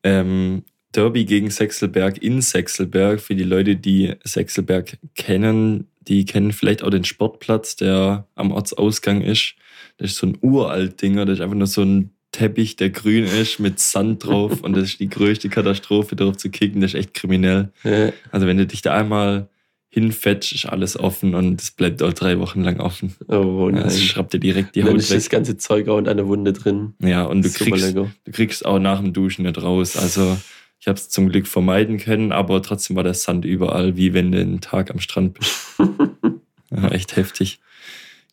Ähm, 0.02 0.64
Derby 0.92 1.24
gegen 1.24 1.50
Sechselberg 1.50 2.18
in 2.22 2.40
Sechselberg. 2.40 3.20
Für 3.20 3.34
die 3.34 3.44
Leute, 3.44 3.76
die 3.76 4.14
Sechselberg 4.24 4.98
kennen, 5.14 5.88
die 6.00 6.24
kennen 6.24 6.52
vielleicht 6.52 6.82
auch 6.82 6.90
den 6.90 7.04
Sportplatz, 7.04 7.76
der 7.76 8.26
am 8.34 8.52
Ortsausgang 8.52 9.20
ist. 9.20 9.54
Das 9.98 10.10
ist 10.12 10.16
so 10.18 10.26
ein 10.26 10.38
uralt 10.40 11.02
Dinger, 11.02 11.26
das 11.26 11.38
ist 11.38 11.40
einfach 11.42 11.56
nur 11.56 11.66
so 11.66 11.82
ein 11.82 12.10
Teppich, 12.32 12.76
der 12.76 12.90
grün 12.90 13.24
ist, 13.24 13.58
mit 13.58 13.80
Sand 13.80 14.24
drauf. 14.24 14.60
und 14.62 14.76
das 14.76 14.84
ist 14.84 15.00
die 15.00 15.08
größte 15.08 15.48
Katastrophe, 15.48 16.16
darauf 16.16 16.36
zu 16.36 16.50
kicken. 16.50 16.80
Das 16.80 16.94
ist 16.94 17.00
echt 17.00 17.14
kriminell. 17.14 17.70
Ja. 17.84 18.12
Also 18.30 18.46
wenn 18.46 18.56
du 18.56 18.66
dich 18.66 18.82
da 18.82 18.94
einmal 18.94 19.48
hinfetzt, 19.90 20.52
ist 20.52 20.66
alles 20.66 20.98
offen 20.98 21.34
und 21.34 21.60
es 21.62 21.70
bleibt 21.70 22.02
auch 22.02 22.12
drei 22.12 22.38
Wochen 22.38 22.62
lang 22.62 22.78
offen. 22.78 23.14
Oh 23.26 23.68
Ja, 23.68 23.76
nein. 23.76 23.84
Das 23.84 24.00
schraubt 24.00 24.34
dir 24.34 24.38
direkt 24.38 24.76
die 24.76 24.80
Und 24.80 24.86
dann 24.86 24.94
Haut 24.94 25.00
ist 25.00 25.10
das 25.10 25.24
weg. 25.24 25.30
ganze 25.32 25.56
Zeug 25.56 25.88
auch 25.88 25.98
in 25.98 26.06
einer 26.08 26.26
Wunde 26.26 26.52
drin. 26.52 26.94
Ja, 27.00 27.24
und 27.24 27.42
du 27.42 27.50
kriegst, 27.50 27.86
lecker. 27.86 28.10
du 28.24 28.32
kriegst 28.32 28.66
auch 28.66 28.78
nach 28.78 29.00
dem 29.00 29.14
Duschen 29.14 29.44
nicht 29.46 29.60
raus. 29.62 29.96
Also 29.96 30.36
ich 30.80 30.86
habe 30.86 30.96
es 30.96 31.08
zum 31.08 31.28
Glück 31.28 31.46
vermeiden 31.46 31.98
können, 31.98 32.32
aber 32.32 32.62
trotzdem 32.62 32.96
war 32.96 33.02
der 33.02 33.14
Sand 33.14 33.44
überall, 33.44 33.96
wie 33.96 34.14
wenn 34.14 34.32
du 34.32 34.40
einen 34.40 34.60
Tag 34.60 34.90
am 34.90 35.00
Strand 35.00 35.34
bist. 35.34 35.74
ja, 36.70 36.88
echt 36.88 37.16
heftig. 37.16 37.58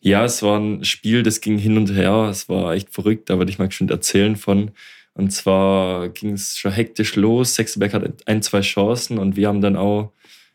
Ja, 0.00 0.24
es 0.24 0.42
war 0.42 0.58
ein 0.58 0.84
Spiel, 0.84 1.22
das 1.22 1.40
ging 1.40 1.58
hin 1.58 1.76
und 1.76 1.92
her. 1.92 2.28
Es 2.30 2.48
war 2.48 2.74
echt 2.74 2.90
verrückt, 2.90 3.28
da 3.28 3.38
würde 3.38 3.50
ich 3.50 3.58
mal 3.58 3.70
schon 3.72 3.88
erzählen 3.88 4.36
von. 4.36 4.70
Und 5.14 5.30
zwar 5.30 6.10
ging 6.10 6.32
es 6.32 6.58
schon 6.58 6.72
hektisch 6.72 7.16
los. 7.16 7.54
Sechselberg 7.54 7.94
hat 7.94 8.26
ein, 8.26 8.42
zwei 8.42 8.60
Chancen 8.60 9.18
und 9.18 9.34
wir 9.34 9.48
haben 9.48 9.62
dann 9.62 9.74
auch 9.74 10.12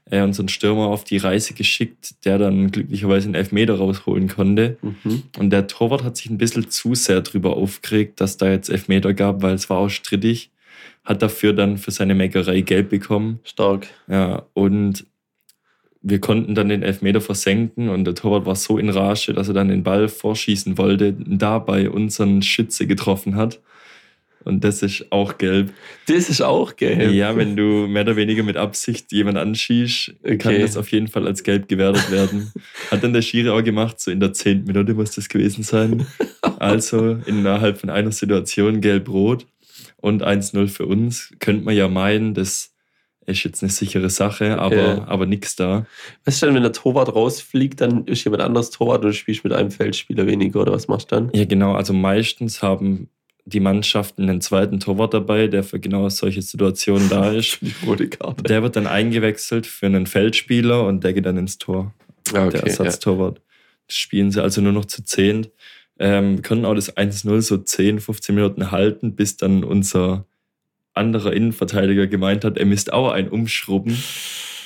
äh, 0.09 0.21
unseren 0.21 0.49
Stürmer 0.49 0.87
auf 0.87 1.03
die 1.03 1.17
Reise 1.17 1.53
geschickt, 1.53 2.23
der 2.25 2.37
dann 2.37 2.69
glücklicherweise 2.69 3.25
einen 3.25 3.35
Elfmeter 3.35 3.75
rausholen 3.75 4.27
konnte. 4.27 4.77
Mhm. 4.81 5.23
Und 5.37 5.49
der 5.49 5.67
Torwart 5.67 6.03
hat 6.03 6.15
sich 6.15 6.29
ein 6.29 6.37
bisschen 6.37 6.69
zu 6.69 6.93
sehr 6.95 7.21
drüber 7.21 7.57
aufgeregt, 7.57 8.21
dass 8.21 8.37
da 8.37 8.49
jetzt 8.49 8.69
Elfmeter 8.69 9.13
gab, 9.13 9.41
weil 9.41 9.55
es 9.55 9.69
war 9.69 9.79
auch 9.79 9.89
strittig. 9.89 10.50
Hat 11.03 11.21
dafür 11.21 11.53
dann 11.53 11.77
für 11.77 11.91
seine 11.91 12.15
Meckerei 12.15 12.61
Gelb 12.61 12.89
bekommen. 12.89 13.39
Stark. 13.43 13.87
Ja, 14.07 14.43
und 14.53 15.05
wir 16.03 16.19
konnten 16.19 16.55
dann 16.55 16.69
den 16.69 16.81
Elfmeter 16.83 17.21
versenken 17.21 17.89
und 17.89 18.05
der 18.05 18.15
Torwart 18.15 18.45
war 18.45 18.55
so 18.55 18.77
in 18.77 18.89
Rage, 18.89 19.33
dass 19.33 19.47
er 19.47 19.53
dann 19.53 19.67
den 19.67 19.83
Ball 19.83 20.07
vorschießen 20.07 20.77
wollte, 20.77 21.13
dabei 21.13 21.89
unseren 21.89 22.41
Schütze 22.41 22.87
getroffen 22.87 23.35
hat. 23.35 23.59
Und 24.43 24.63
das 24.63 24.81
ist 24.81 25.11
auch 25.11 25.37
gelb. 25.37 25.71
Das 26.07 26.27
ist 26.27 26.41
auch 26.41 26.75
gelb. 26.75 27.11
Ja, 27.13 27.35
wenn 27.37 27.55
du 27.55 27.85
mehr 27.87 28.01
oder 28.01 28.15
weniger 28.15 28.41
mit 28.41 28.57
Absicht 28.57 29.11
jemand 29.11 29.37
anschießt, 29.37 30.13
kann 30.23 30.53
Okay. 30.53 30.61
das 30.61 30.77
auf 30.77 30.91
jeden 30.91 31.07
Fall 31.07 31.27
als 31.27 31.43
gelb 31.43 31.67
gewertet 31.67 32.09
werden. 32.09 32.51
Hat 32.89 33.03
dann 33.03 33.13
der 33.13 33.21
Schiri 33.21 33.49
auch 33.49 33.63
gemacht, 33.63 33.99
so 33.99 34.09
in 34.09 34.19
der 34.19 34.33
zehnten 34.33 34.65
Minute 34.65 34.95
muss 34.95 35.11
das 35.11 35.29
gewesen 35.29 35.63
sein. 35.63 36.05
Also 36.57 37.17
innerhalb 37.25 37.79
von 37.79 37.89
einer 37.89 38.11
Situation 38.11 38.81
gelb-rot 38.81 39.47
und 40.01 40.23
1-0 40.23 40.67
für 40.67 40.85
uns. 40.85 41.33
Könnte 41.39 41.63
man 41.63 41.75
ja 41.75 41.87
meinen, 41.87 42.33
das 42.33 42.73
ist 43.27 43.43
jetzt 43.43 43.61
eine 43.63 43.71
sichere 43.71 44.09
Sache, 44.09 44.57
aber, 44.59 44.75
Ja. 44.75 45.07
aber 45.07 45.25
nix 45.25 45.55
da. 45.55 45.85
Was 46.25 46.35
ist 46.35 46.43
denn, 46.43 46.55
wenn 46.55 46.63
der 46.63 46.73
Torwart 46.73 47.13
rausfliegt, 47.13 47.79
dann 47.79 48.05
ist 48.07 48.23
jemand 48.23 48.41
anderes 48.43 48.71
Torwart 48.71 49.03
und 49.03 49.11
du 49.11 49.13
spielst 49.13 49.43
mit 49.43 49.53
einem 49.53 49.71
Feldspieler 49.71 50.25
weniger 50.27 50.59
oder 50.61 50.71
was 50.73 50.87
machst 50.87 51.11
du 51.11 51.15
dann? 51.15 51.29
Ja, 51.33 51.45
genau. 51.45 51.73
Also 51.73 51.93
meistens 51.93 52.61
haben 52.63 53.09
die 53.45 53.59
Mannschaften 53.59 54.23
einen 54.29 54.41
zweiten 54.41 54.79
Torwart 54.79 55.13
dabei, 55.13 55.47
der 55.47 55.63
für 55.63 55.79
genau 55.79 56.09
solche 56.09 56.41
Situationen 56.41 57.09
da 57.09 57.31
ist. 57.31 57.59
Der 58.47 58.63
wird 58.63 58.75
dann 58.75 58.87
eingewechselt 58.87 59.65
für 59.67 59.85
einen 59.87 60.07
Feldspieler 60.07 60.85
und 60.85 61.03
der 61.03 61.13
geht 61.13 61.25
dann 61.25 61.37
ins 61.37 61.57
Tor. 61.57 61.93
Ah, 62.29 62.33
der 62.33 62.45
okay, 62.47 62.57
ja. 62.57 62.63
Ersatztorwart. 62.63 63.41
Das 63.87 63.97
spielen 63.97 64.31
sie 64.31 64.41
also 64.41 64.61
nur 64.61 64.71
noch 64.73 64.85
zu 64.85 65.03
10. 65.03 65.47
Ähm, 66.01 66.37
wir 66.37 66.41
können 66.41 66.65
auch 66.65 66.73
das 66.73 66.97
1-0 66.97 67.41
so 67.41 67.57
10, 67.57 67.99
15 67.99 68.33
Minuten 68.33 68.71
halten, 68.71 69.15
bis 69.15 69.37
dann 69.37 69.63
unser 69.63 70.25
anderer 70.93 71.31
Innenverteidiger 71.31 72.07
gemeint 72.07 72.43
hat, 72.43 72.57
er 72.57 72.65
müsste 72.65 72.93
auch 72.93 73.11
ein 73.11 73.29
umschrubben. 73.29 73.95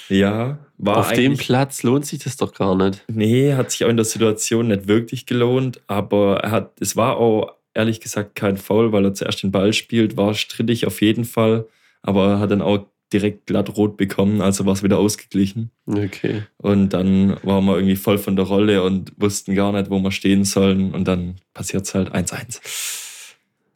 Ja, 0.08 0.60
war 0.78 0.98
Auf 0.98 1.12
dem 1.12 1.36
Platz 1.36 1.84
lohnt 1.84 2.06
sich 2.06 2.24
das 2.24 2.38
doch 2.38 2.54
gar 2.54 2.76
nicht. 2.76 3.04
Nee, 3.08 3.54
hat 3.54 3.72
sich 3.72 3.84
auch 3.84 3.90
in 3.90 3.98
der 3.98 4.06
Situation 4.06 4.70
nicht 4.70 4.88
wirklich 4.88 5.26
gelohnt, 5.26 5.82
aber 5.88 6.40
er 6.42 6.52
hat, 6.52 6.80
es 6.80 6.96
war 6.96 7.18
auch 7.18 7.54
ehrlich 7.74 8.00
gesagt 8.00 8.36
kein 8.36 8.56
Foul, 8.56 8.94
weil 8.94 9.04
er 9.04 9.14
zuerst 9.14 9.44
den 9.44 9.52
Ball 9.52 9.74
spielt, 9.74 10.16
war 10.16 10.34
strittig 10.36 10.88
auf 10.88 11.02
jeden 11.02 11.26
Fall, 11.26 11.68
aber 12.02 12.28
er 12.30 12.40
hat 12.40 12.52
dann 12.52 12.62
auch 12.62 12.86
direkt 13.16 13.48
glatt 13.48 13.78
rot 13.78 13.96
bekommen, 13.96 14.42
also 14.42 14.66
war 14.66 14.74
es 14.74 14.84
wieder 14.84 15.00
ausgeglichen. 15.00 15.72
Okay. 15.86 16.44
Und 16.58 16.90
dann 16.90 17.38
waren 17.44 17.66
wir 17.66 17.76
irgendwie 17.76 17.96
voll 17.96 18.18
von 18.18 18.36
der 18.36 18.46
Rolle 18.46 18.84
und 18.84 19.14
wussten 19.18 19.56
gar 19.56 19.72
nicht, 19.72 19.90
wo 19.90 20.00
wir 20.00 20.12
stehen 20.12 20.44
sollen. 20.44 20.94
Und 20.94 21.08
dann 21.08 21.36
passiert 21.54 21.86
es 21.86 21.96
halt 21.96 22.14
1-1. 22.14 22.60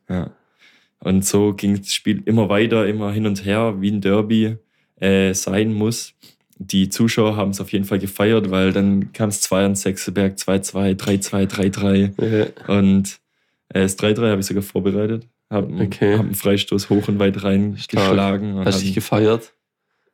Ja. 0.10 0.32
Und 1.00 1.26
so 1.26 1.54
ging 1.54 1.78
das 1.78 1.94
Spiel 1.94 2.22
immer 2.26 2.50
weiter, 2.50 2.86
immer 2.86 3.14
hin 3.14 3.26
und 3.26 3.46
her, 3.46 3.76
wie 3.80 3.92
ein 3.92 4.02
Derby 4.02 4.58
äh, 5.00 5.34
sein 5.34 5.74
muss. 5.74 6.14
Die 6.58 6.90
Zuschauer 6.90 7.38
haben 7.38 7.52
es 7.52 7.62
auf 7.62 7.72
jeden 7.72 7.86
Fall 7.86 8.00
gefeiert, 8.00 8.52
weil 8.52 8.74
dann 8.74 9.14
kam 9.14 9.30
es 9.30 9.40
2 9.40 9.66
an 9.66 9.76
Sechselberg, 9.76 10.36
2-2, 10.36 10.98
3-2, 10.98 11.48
3-3. 11.48 12.40
Ja. 12.40 12.76
Und 12.76 13.20
äh, 13.70 13.82
das 13.82 13.98
3-3 13.98 14.32
habe 14.32 14.42
ich 14.42 14.48
sogar 14.48 14.64
vorbereitet. 14.64 15.26
Habe 15.50 15.74
Okay. 15.84 16.14
hab 16.14 16.22
einen 16.26 16.36
Freistoß 16.36 16.90
hoch 16.90 17.08
und 17.08 17.20
weit 17.20 17.44
reingeschlagen. 17.44 18.60
Hast 18.66 18.76
hab- 18.76 18.82
dich 18.82 18.94
gefeiert? 18.94 19.54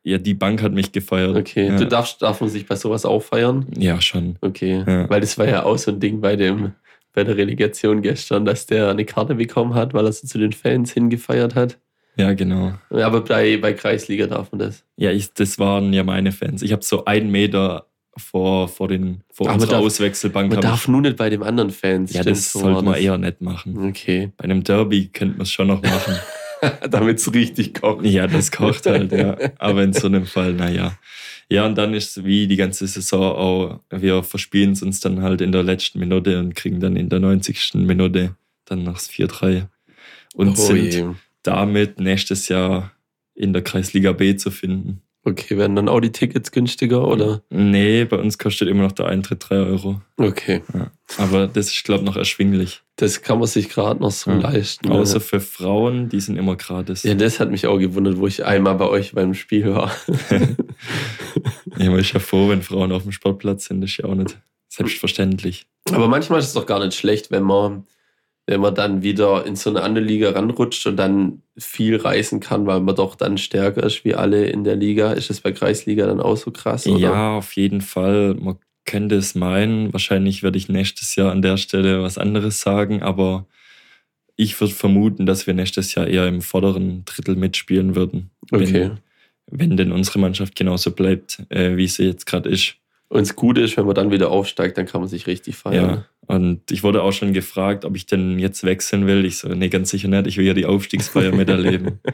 ja, 0.02 0.18
die 0.18 0.34
Bank 0.34 0.62
hat 0.62 0.72
mich 0.72 0.92
gefeiert. 0.92 1.36
Okay. 1.36 1.66
Ja, 1.68 1.76
Du 1.76 1.86
darfst, 1.86 2.22
darf 2.22 2.40
man 2.40 2.48
sich 2.48 2.66
bei 2.66 2.76
sowas 2.76 3.04
auch 3.04 3.22
feiern? 3.22 3.66
ja 3.76 4.00
schon. 4.00 4.36
Okay. 4.40 4.84
Ja. 4.86 5.10
Weil 5.10 5.20
das 5.20 5.36
war 5.36 5.48
ja 5.48 5.64
auch 5.64 5.78
so 5.78 5.90
ein 5.90 6.00
Ding 6.00 6.20
bei 6.20 6.36
dem 6.36 6.72
bei 7.12 7.24
der 7.24 7.36
Relegation 7.38 8.02
gestern, 8.02 8.44
dass 8.44 8.66
der 8.66 8.90
eine 8.90 9.06
Karte 9.06 9.34
bekommen 9.36 9.74
hat, 9.74 9.94
weil 9.94 10.04
er 10.04 10.12
so 10.12 10.26
zu 10.26 10.38
den 10.38 10.52
Fans 10.52 10.92
hingefeiert 10.92 11.54
hat. 11.54 11.78
Ja, 12.18 12.34
genau. 12.34 12.74
Aber 12.90 13.22
bei, 13.22 13.56
bei 13.56 13.72
Kreisliga 13.72 14.26
darf 14.26 14.52
man 14.52 14.58
das. 14.58 14.84
Ja, 14.96 15.10
ich, 15.10 15.32
das 15.32 15.58
waren 15.58 15.92
ja 15.94 16.04
meine 16.04 16.30
Fans. 16.32 16.60
Ich 16.62 16.72
habe 16.72 16.84
so 16.84 17.06
einen 17.06 17.30
Meter 17.30 17.86
vor, 18.18 18.68
vor, 18.68 18.88
den, 18.88 19.22
vor 19.32 19.46
Aber 19.46 19.54
unserer 19.54 19.72
darf- 19.72 19.82
Auswechselbank. 19.82 20.52
Man 20.52 20.60
darf 20.60 20.88
nur 20.88 21.00
nicht 21.00 21.16
bei 21.16 21.30
dem 21.30 21.42
anderen 21.42 21.70
Fans. 21.70 22.10
ich, 22.10 22.16
ja, 22.16 22.22
das 22.22 22.52
so 22.52 22.60
sollte 22.60 22.82
man 22.82 22.94
das. 22.94 23.02
eher 23.02 23.18
nicht 23.18 23.40
machen. 23.40 23.78
Okay. 23.88 24.32
Bei 24.36 24.44
einem 24.44 24.62
Derby 24.64 25.08
könnte 25.08 25.34
man 25.38 25.42
es 25.42 25.50
schon 25.52 25.66
noch 25.68 25.82
machen. 25.82 26.14
Damit 26.90 27.18
es 27.18 27.32
richtig 27.34 27.74
kocht. 27.74 28.04
ja, 28.06 28.26
das 28.26 28.50
kocht 28.50 28.86
halt, 28.86 29.12
ja. 29.12 29.36
Aber 29.58 29.82
in 29.82 29.92
so 29.92 30.06
einem 30.06 30.24
Fall, 30.26 30.54
naja. 30.54 30.96
Ja, 31.50 31.66
und 31.66 31.76
dann 31.76 31.94
ist 31.94 32.16
es 32.16 32.24
wie 32.24 32.46
die 32.48 32.56
ganze 32.56 32.86
Saison 32.86 33.22
auch, 33.36 33.80
wir 33.90 34.22
verspielen 34.22 34.72
es 34.72 34.82
uns 34.82 34.98
dann 35.00 35.22
halt 35.22 35.40
in 35.42 35.52
der 35.52 35.62
letzten 35.62 35.98
Minute 36.00 36.38
und 36.40 36.54
kriegen 36.56 36.80
dann 36.80 36.96
in 36.96 37.08
der 37.08 37.20
90. 37.20 37.74
Minute 37.74 38.34
dann 38.64 38.82
noch 38.84 38.94
das 38.94 39.10
4-3. 39.10 39.66
Und 40.34 40.48
Oh 40.50 40.54
sind 40.54 40.92
je. 40.94 41.04
damit 41.42 42.00
nächstes 42.00 42.48
Jahr 42.48 42.92
in 43.34 43.52
der 43.52 43.62
Kreisliga 43.62 44.12
B 44.12 44.34
zu 44.36 44.50
finden. 44.50 45.02
Okay, 45.28 45.58
werden 45.58 45.74
dann 45.74 45.88
auch 45.88 45.98
die 45.98 46.12
Tickets 46.12 46.52
günstiger 46.52 47.06
oder? 47.08 47.42
Nee, 47.50 48.04
bei 48.04 48.16
uns 48.16 48.38
kostet 48.38 48.68
immer 48.68 48.84
noch 48.84 48.92
der 48.92 49.06
Eintritt 49.06 49.44
3 49.48 49.56
Euro. 49.56 50.00
Okay. 50.18 50.62
Ja. 50.72 50.92
Aber 51.18 51.48
das 51.48 51.66
ist, 51.66 51.82
glaube 51.84 52.02
ich, 52.02 52.06
noch 52.06 52.16
erschwinglich. 52.16 52.82
Das 52.94 53.22
kann 53.22 53.40
man 53.40 53.48
sich 53.48 53.68
gerade 53.68 54.00
noch 54.00 54.12
so 54.12 54.30
Ja. 54.30 54.38
leisten. 54.38 54.88
Außer 54.92 55.20
für 55.20 55.40
Frauen, 55.40 56.08
die 56.08 56.20
sind 56.20 56.36
immer 56.36 56.54
gratis. 56.54 57.02
ja, 57.02 57.14
das 57.14 57.40
hat 57.40 57.50
mich 57.50 57.66
auch 57.66 57.78
gewundert, 57.78 58.18
wo 58.18 58.28
ich 58.28 58.44
einmal 58.44 58.76
bei 58.76 58.86
euch 58.88 59.12
beim 59.14 59.34
Spiel 59.34 59.74
war. 59.74 59.90
Ja, 61.78 61.90
man 61.90 61.98
ist 62.00 62.12
ja 62.12 62.20
froh, 62.20 62.48
wenn 62.48 62.62
Frauen 62.62 62.90
auf 62.92 63.02
dem 63.02 63.12
Sportplatz 63.12 63.66
sind. 63.66 63.80
Das 63.82 63.90
ist 63.90 63.98
ja 63.98 64.06
auch 64.06 64.14
nicht 64.14 64.38
selbstverständlich. 64.68 65.66
Aber 65.92 66.08
manchmal 66.08 66.38
ist 66.38 66.46
es 66.46 66.52
doch 66.54 66.64
gar 66.66 66.82
nicht 66.84 66.96
schlecht, 66.96 67.30
wenn 67.30 67.42
man, 67.42 67.86
wenn 68.46 68.60
man 68.60 68.74
dann 68.74 69.02
wieder 69.02 69.44
in 69.44 69.56
so 69.56 69.70
eine 69.70 69.82
andere 69.82 70.04
Liga 70.04 70.30
ranrutscht 70.30 70.86
und 70.86 70.96
dann 70.96 71.42
viel 71.58 71.96
reisen 71.96 72.40
kann, 72.40 72.66
weil 72.66 72.80
man 72.80 72.94
doch 72.94 73.16
dann 73.16 73.38
stärker 73.38 73.82
ist 73.82 74.04
wie 74.04 74.14
alle 74.14 74.46
in 74.46 74.62
der 74.62 74.76
Liga. 74.76 75.12
Ist 75.12 75.30
das 75.30 75.40
bei 75.40 75.52
Kreisliga 75.52 76.06
dann 76.06 76.20
auch 76.20 76.36
so 76.36 76.52
krass? 76.52 76.86
Oder? 76.86 76.98
Ja, 76.98 77.36
auf 77.36 77.52
jeden 77.56 77.80
Fall. 77.80 78.34
Man 78.34 78.56
könnte 78.84 79.16
es 79.16 79.34
meinen. 79.34 79.92
Wahrscheinlich 79.92 80.44
werde 80.44 80.58
ich 80.58 80.68
nächstes 80.68 81.16
Jahr 81.16 81.32
an 81.32 81.42
der 81.42 81.56
Stelle 81.56 82.02
was 82.02 82.18
anderes 82.18 82.60
sagen, 82.60 83.02
aber 83.02 83.46
ich 84.36 84.58
würde 84.60 84.74
vermuten, 84.74 85.26
dass 85.26 85.46
wir 85.48 85.54
nächstes 85.54 85.94
Jahr 85.94 86.06
eher 86.06 86.28
im 86.28 86.40
vorderen 86.40 87.04
Drittel 87.04 87.34
mitspielen 87.34 87.96
würden. 87.96 88.30
Okay. 88.52 88.92
Wenn, 89.48 89.70
wenn 89.70 89.76
denn 89.76 89.92
unsere 89.92 90.20
Mannschaft 90.20 90.54
genauso 90.54 90.92
bleibt, 90.92 91.42
äh, 91.48 91.76
wie 91.76 91.88
sie 91.88 92.04
jetzt 92.04 92.26
gerade 92.26 92.48
ist. 92.48 92.76
Und 93.08 93.20
das 93.20 93.34
Gute 93.34 93.60
ist, 93.60 93.76
wenn 93.76 93.86
man 93.86 93.94
dann 93.94 94.10
wieder 94.10 94.30
aufsteigt, 94.30 94.78
dann 94.78 94.86
kann 94.86 95.00
man 95.00 95.08
sich 95.08 95.26
richtig 95.26 95.56
feiern. 95.56 95.90
Ja. 95.90 96.04
Und 96.26 96.70
ich 96.70 96.82
wurde 96.82 97.02
auch 97.02 97.12
schon 97.12 97.32
gefragt, 97.32 97.84
ob 97.84 97.94
ich 97.96 98.06
denn 98.06 98.38
jetzt 98.38 98.64
wechseln 98.64 99.06
will. 99.06 99.24
Ich 99.24 99.38
so, 99.38 99.48
nee, 99.48 99.68
ganz 99.68 99.90
sicher 99.90 100.08
nicht. 100.08 100.26
Ich 100.26 100.36
will 100.38 100.44
ja 100.46 100.54
die 100.54 100.66
Aufstiegsfeier 100.66 101.32
miterleben. 101.34 102.00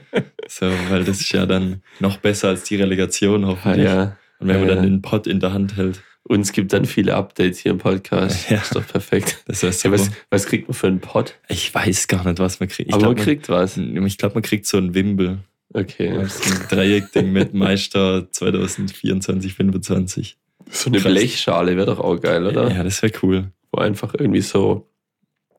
So, 0.48 0.66
weil 0.90 1.04
das 1.04 1.20
ist 1.20 1.32
ja 1.32 1.46
dann 1.46 1.82
noch 1.98 2.18
besser 2.18 2.48
als 2.48 2.64
die 2.64 2.76
Relegation 2.76 3.42
Ja, 3.42 3.46
hoffentlich. 3.48 3.84
ja. 3.86 4.16
Und 4.38 4.48
wenn 4.48 4.58
man 4.60 4.68
Ja, 4.68 4.74
dann 4.74 4.84
ja. 4.84 4.90
den 4.90 5.00
Pott 5.00 5.26
in 5.26 5.40
der 5.40 5.54
Hand 5.54 5.76
hält, 5.78 6.02
Und 6.24 6.40
es 6.40 6.52
gibt 6.52 6.74
dann 6.74 6.84
viele 6.84 7.14
Updates 7.14 7.60
hier 7.60 7.70
im 7.72 7.78
Podcast. 7.78 8.50
Ja. 8.50 8.58
Ist 8.58 8.74
doch 8.76 8.86
perfekt. 8.86 9.42
das 9.46 9.62
wäre 9.62 9.72
Ja, 9.72 9.78
super. 9.78 9.94
was, 9.94 10.10
was 10.30 10.46
kriegt 10.46 10.68
man 10.68 10.74
für 10.74 10.88
einen 10.88 11.00
Pod? 11.00 11.36
Ich 11.48 11.74
weiß 11.74 12.06
gar 12.08 12.24
nicht, 12.26 12.38
was 12.38 12.60
man 12.60 12.68
kriegt. 12.68 12.88
Ich 12.90 12.94
Aber 12.94 13.04
glaub, 13.04 13.16
man 13.16 13.24
kriegt 13.24 13.48
was. 13.48 13.78
Man, 13.78 14.04
ich 14.04 14.18
glaube, 14.18 14.34
man 14.34 14.42
kriegt 14.42 14.66
so 14.66 14.76
ein 14.76 14.94
Wimbel. 14.94 15.38
Okay. 15.72 16.12
Das 16.14 16.40
ist 16.40 16.60
ein 16.60 16.68
Dreieckding 16.68 17.32
mit 17.32 17.54
Meister 17.54 18.30
2024, 18.30 19.54
25. 19.54 20.36
So 20.70 20.90
eine. 20.90 21.00
Blechschale 21.00 21.76
wäre 21.76 21.86
doch 21.86 22.00
auch 22.00 22.20
geil, 22.20 22.46
oder? 22.46 22.70
Ja, 22.70 22.82
das 22.84 23.02
wäre 23.02 23.12
cool. 23.22 23.52
Wo 23.72 23.80
einfach 23.80 24.14
irgendwie 24.14 24.42
so 24.42 24.88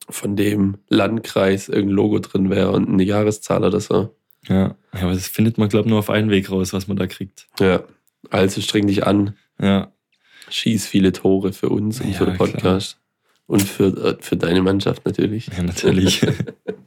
von 0.10 0.36
dem 0.36 0.78
Landkreis 0.89 1.67
irgendein 1.69 1.95
Logo 1.95 2.19
drin 2.19 2.49
wäre 2.49 2.71
und 2.71 2.88
eine 2.89 3.04
Jahreszahl 3.04 3.63
oder 3.63 3.80
so. 3.80 4.15
Ja, 4.47 4.76
Ja, 4.93 5.02
aber 5.02 5.13
das 5.13 5.28
findet 5.28 5.58
man, 5.58 5.69
glaube 5.69 5.86
ich, 5.88 5.89
nur 5.89 5.99
auf 5.99 6.10
einen 6.10 6.30
Weg 6.30 6.52
raus, 6.52 6.73
was 6.73 6.88
man 6.88 6.97
da 6.97 7.08
kriegt. 7.08 7.47
Ja. 7.60 7.84
Also 8.30 8.62
streng 8.62 8.88
dich 8.88 9.06
an, 9.06 9.36
Ja, 9.60 9.91
schieß 10.49 10.88
viele 10.88 11.12
Tore 11.12 11.54
für 11.54 11.69
uns 11.69 11.99
und 12.02 12.12
Ja, 12.12 12.17
für 12.17 12.26
den 12.26 12.36
klar. 12.36 12.47
Podcast. 12.49 12.99
Und 13.47 13.63
für, 13.63 13.86
äh, 13.86 14.17
für 14.21 14.38
deine 14.38 14.62
Mannschaft 14.62 15.06
natürlich. 15.06 15.47
ja 15.47 15.63
natürlich. 15.63 16.21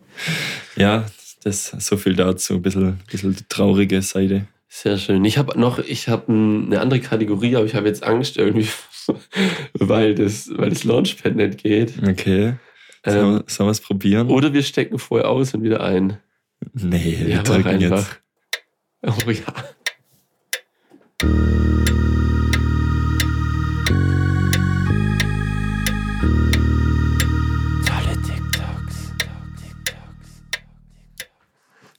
ja, 0.77 1.07
das 1.45 1.67
so 1.67 1.97
viel 1.97 2.15
dazu. 2.17 2.55
Ein 2.55 2.63
bisschen, 2.63 3.01
bisschen 3.11 3.37
die 3.37 3.45
traurige 3.49 4.01
Seite. 4.03 4.47
Sehr 4.69 4.99
schön. 4.99 5.25
Ich 5.25 5.39
habe 5.39 5.59
noch, 5.59 5.79
ich 5.79 6.09
habe 6.09 6.33
eine 6.33 6.81
andere 6.81 7.01
Kategorie, 7.01 7.57
aber 7.57 7.67
ich 7.67 7.75
habe 7.75 7.87
jetzt 7.87 8.03
Angst 8.03 8.37
irgendwie, 8.37 8.69
weil 9.75 10.15
das, 10.15 10.51
weil 10.57 10.71
das 10.71 10.85
Launchpad 10.85 11.37
nicht 11.37 11.59
geht. 11.63 11.95
Okay. 12.07 12.55
Ähm, 13.05 13.13
Sollen 13.13 13.35
wir- 13.37 13.45
sollen 13.47 13.67
wir 13.69 13.73
es 13.73 13.81
probieren? 13.81 14.29
oder 14.29 14.53
wir 14.53 14.63
stecken 14.63 14.99
vorher 14.99 15.29
aus 15.31 15.55
und 15.55 15.63
wieder 15.63 15.83
ein. 15.83 16.19
nee, 16.73 17.17
wir 17.21 17.29
Ja, 17.37 17.43
drücken 17.43 17.81
jetzt. 17.81 18.21
Oh 19.03 19.31
ja. 19.31 19.55
Tolle 27.87 28.15
TikToks. 28.23 29.13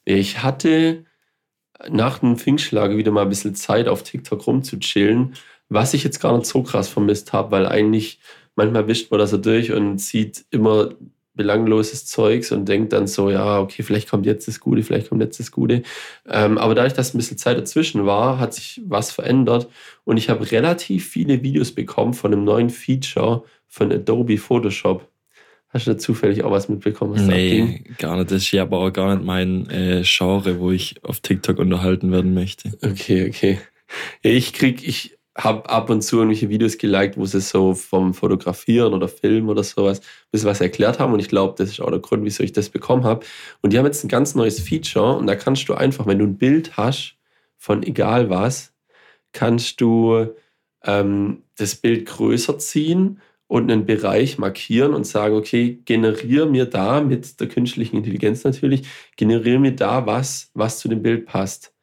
Ich 0.05 0.41
hatte 0.43 1.05
nach 1.89 2.19
dem 2.19 2.37
Pfingstschlag 2.37 2.95
wieder 2.95 3.11
mal 3.11 3.23
ein 3.23 3.29
bisschen 3.29 3.55
Zeit 3.55 3.87
auf 3.87 4.03
TikTok 4.03 4.47
rumzuchillen, 4.47 5.35
was 5.69 5.93
ich 5.93 6.03
jetzt 6.03 6.19
gar 6.19 6.35
nicht 6.35 6.47
so 6.47 6.63
krass 6.63 6.87
vermisst 6.87 7.33
habe, 7.33 7.51
weil 7.51 7.65
eigentlich 7.65 8.19
manchmal 8.55 8.87
wischt 8.87 9.11
man 9.11 9.19
das 9.19 9.31
so 9.31 9.37
durch 9.37 9.71
und 9.71 9.99
sieht 9.99 10.45
immer 10.49 10.89
belangloses 11.37 12.05
Zeugs 12.05 12.51
und 12.51 12.67
denkt 12.67 12.91
dann 12.91 13.07
so, 13.07 13.29
ja, 13.29 13.59
okay, 13.59 13.83
vielleicht 13.83 14.09
kommt 14.09 14.25
jetzt 14.25 14.47
das 14.47 14.59
Gute, 14.59 14.83
vielleicht 14.83 15.09
kommt 15.09 15.21
jetzt 15.21 15.39
das 15.39 15.51
Gute. 15.51 15.83
Ähm, 16.27 16.57
aber 16.57 16.75
dadurch, 16.75 16.93
dass 16.93 17.13
ein 17.13 17.17
bisschen 17.17 17.37
Zeit 17.37 17.57
dazwischen 17.57 18.05
war, 18.05 18.39
hat 18.39 18.55
sich 18.55 18.81
was 18.85 19.11
verändert 19.11 19.69
und 20.03 20.17
ich 20.17 20.29
habe 20.29 20.51
relativ 20.51 21.07
viele 21.07 21.43
Videos 21.43 21.71
bekommen 21.71 22.13
von 22.13 22.33
einem 22.33 22.43
neuen 22.43 22.69
Feature 22.69 23.43
von 23.67 23.91
Adobe 23.91 24.37
Photoshop. 24.37 25.07
Hast 25.69 25.85
du 25.85 25.91
da 25.91 25.97
zufällig 25.97 26.43
auch 26.43 26.51
was 26.51 26.69
mitbekommen? 26.69 27.13
Was? 27.15 27.21
Nee, 27.21 27.83
gar 27.99 28.15
nicht. 28.15 28.31
Das 28.31 28.41
ist 28.41 28.51
ja 28.51 28.63
aber 28.63 28.79
auch 28.79 28.91
gar 28.91 29.15
nicht 29.15 29.25
mein 29.25 29.69
äh, 29.69 30.01
Genre, 30.03 30.59
wo 30.59 30.71
ich 30.71 31.03
auf 31.03 31.19
TikTok 31.19 31.59
unterhalten 31.59 32.11
werden 32.11 32.33
möchte. 32.33 32.71
Okay, 32.81 33.27
okay. 33.27 33.59
Ich 34.21 34.53
krieg, 34.53 34.85
ich 34.85 35.16
habe 35.37 35.69
ab 35.69 35.89
und 35.89 36.01
zu 36.01 36.17
irgendwelche 36.17 36.49
Videos 36.49 36.77
geliked, 36.77 37.17
wo 37.17 37.25
sie 37.25 37.41
so 37.41 37.73
vom 37.73 38.13
Fotografieren 38.13 38.93
oder 38.93 39.07
Film 39.07 39.49
oder 39.49 39.63
sowas 39.63 39.99
ein 39.99 40.03
bisschen 40.31 40.49
was 40.49 40.61
erklärt 40.61 40.99
haben 40.99 41.13
und 41.13 41.19
ich 41.19 41.29
glaube, 41.29 41.55
das 41.57 41.69
ist 41.69 41.79
auch 41.79 41.91
der 41.91 41.99
Grund, 41.99 42.23
wieso 42.23 42.43
ich 42.43 42.53
das 42.53 42.69
bekommen 42.69 43.03
habe. 43.03 43.25
Und 43.61 43.71
die 43.71 43.77
haben 43.77 43.85
jetzt 43.85 44.03
ein 44.03 44.09
ganz 44.09 44.35
neues 44.35 44.59
Feature 44.59 45.15
und 45.17 45.27
da 45.27 45.35
kannst 45.35 45.69
du 45.69 45.75
einfach, 45.75 46.07
wenn 46.07 46.19
du 46.19 46.25
ein 46.25 46.37
Bild 46.37 46.75
hast 46.77 47.17
von 47.57 47.83
egal 47.83 48.29
was, 48.29 48.73
kannst 49.31 49.79
du 49.81 50.27
ähm, 50.83 51.43
das 51.57 51.75
Bild 51.75 52.07
größer 52.07 52.57
ziehen 52.59 53.21
und 53.47 53.71
einen 53.71 53.85
Bereich 53.85 54.37
markieren 54.37 54.93
und 54.93 55.05
sagen, 55.05 55.35
okay, 55.35 55.79
generiere 55.85 56.47
mir 56.47 56.65
da 56.65 57.01
mit 57.01 57.39
der 57.39 57.47
künstlichen 57.47 57.97
Intelligenz 57.97 58.43
natürlich, 58.43 58.87
generiere 59.15 59.59
mir 59.59 59.75
da 59.75 60.05
was, 60.05 60.51
was 60.53 60.79
zu 60.79 60.87
dem 60.87 61.01
Bild 61.03 61.25
passt. 61.25 61.73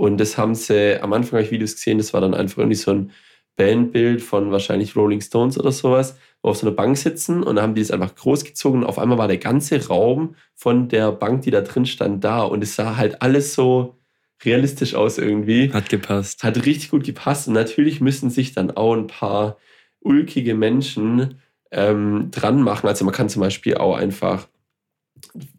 Und 0.00 0.16
das 0.18 0.38
haben 0.38 0.54
sie, 0.54 0.98
am 1.02 1.12
Anfang 1.12 1.32
habe 1.32 1.42
ich 1.42 1.50
Videos 1.50 1.74
gesehen, 1.74 1.98
das 1.98 2.14
war 2.14 2.22
dann 2.22 2.32
einfach 2.32 2.56
irgendwie 2.56 2.74
so 2.74 2.90
ein 2.90 3.10
Bandbild 3.56 4.22
von 4.22 4.50
wahrscheinlich 4.50 4.96
Rolling 4.96 5.20
Stones 5.20 5.60
oder 5.60 5.72
sowas, 5.72 6.16
wo 6.40 6.48
auf 6.48 6.56
so 6.56 6.66
einer 6.66 6.74
Bank 6.74 6.96
sitzen 6.96 7.42
und 7.42 7.56
dann 7.56 7.62
haben 7.62 7.74
die 7.74 7.82
das 7.82 7.90
einfach 7.90 8.14
groß 8.14 8.44
gezogen 8.44 8.78
und 8.78 8.86
auf 8.86 8.98
einmal 8.98 9.18
war 9.18 9.28
der 9.28 9.36
ganze 9.36 9.88
Raum 9.88 10.36
von 10.54 10.88
der 10.88 11.12
Bank, 11.12 11.42
die 11.42 11.50
da 11.50 11.60
drin 11.60 11.84
stand, 11.84 12.24
da 12.24 12.40
und 12.40 12.64
es 12.64 12.76
sah 12.76 12.96
halt 12.96 13.20
alles 13.20 13.52
so 13.52 13.98
realistisch 14.42 14.94
aus 14.94 15.18
irgendwie. 15.18 15.70
Hat 15.70 15.90
gepasst. 15.90 16.44
Hat 16.44 16.64
richtig 16.64 16.90
gut 16.90 17.04
gepasst 17.04 17.48
und 17.48 17.52
natürlich 17.52 18.00
müssen 18.00 18.30
sich 18.30 18.54
dann 18.54 18.70
auch 18.70 18.94
ein 18.94 19.06
paar 19.06 19.58
ulkige 20.00 20.54
Menschen 20.54 21.42
ähm, 21.72 22.30
dran 22.30 22.62
machen. 22.62 22.86
Also 22.86 23.04
man 23.04 23.12
kann 23.12 23.28
zum 23.28 23.42
Beispiel 23.42 23.74
auch 23.74 23.96
einfach 23.96 24.48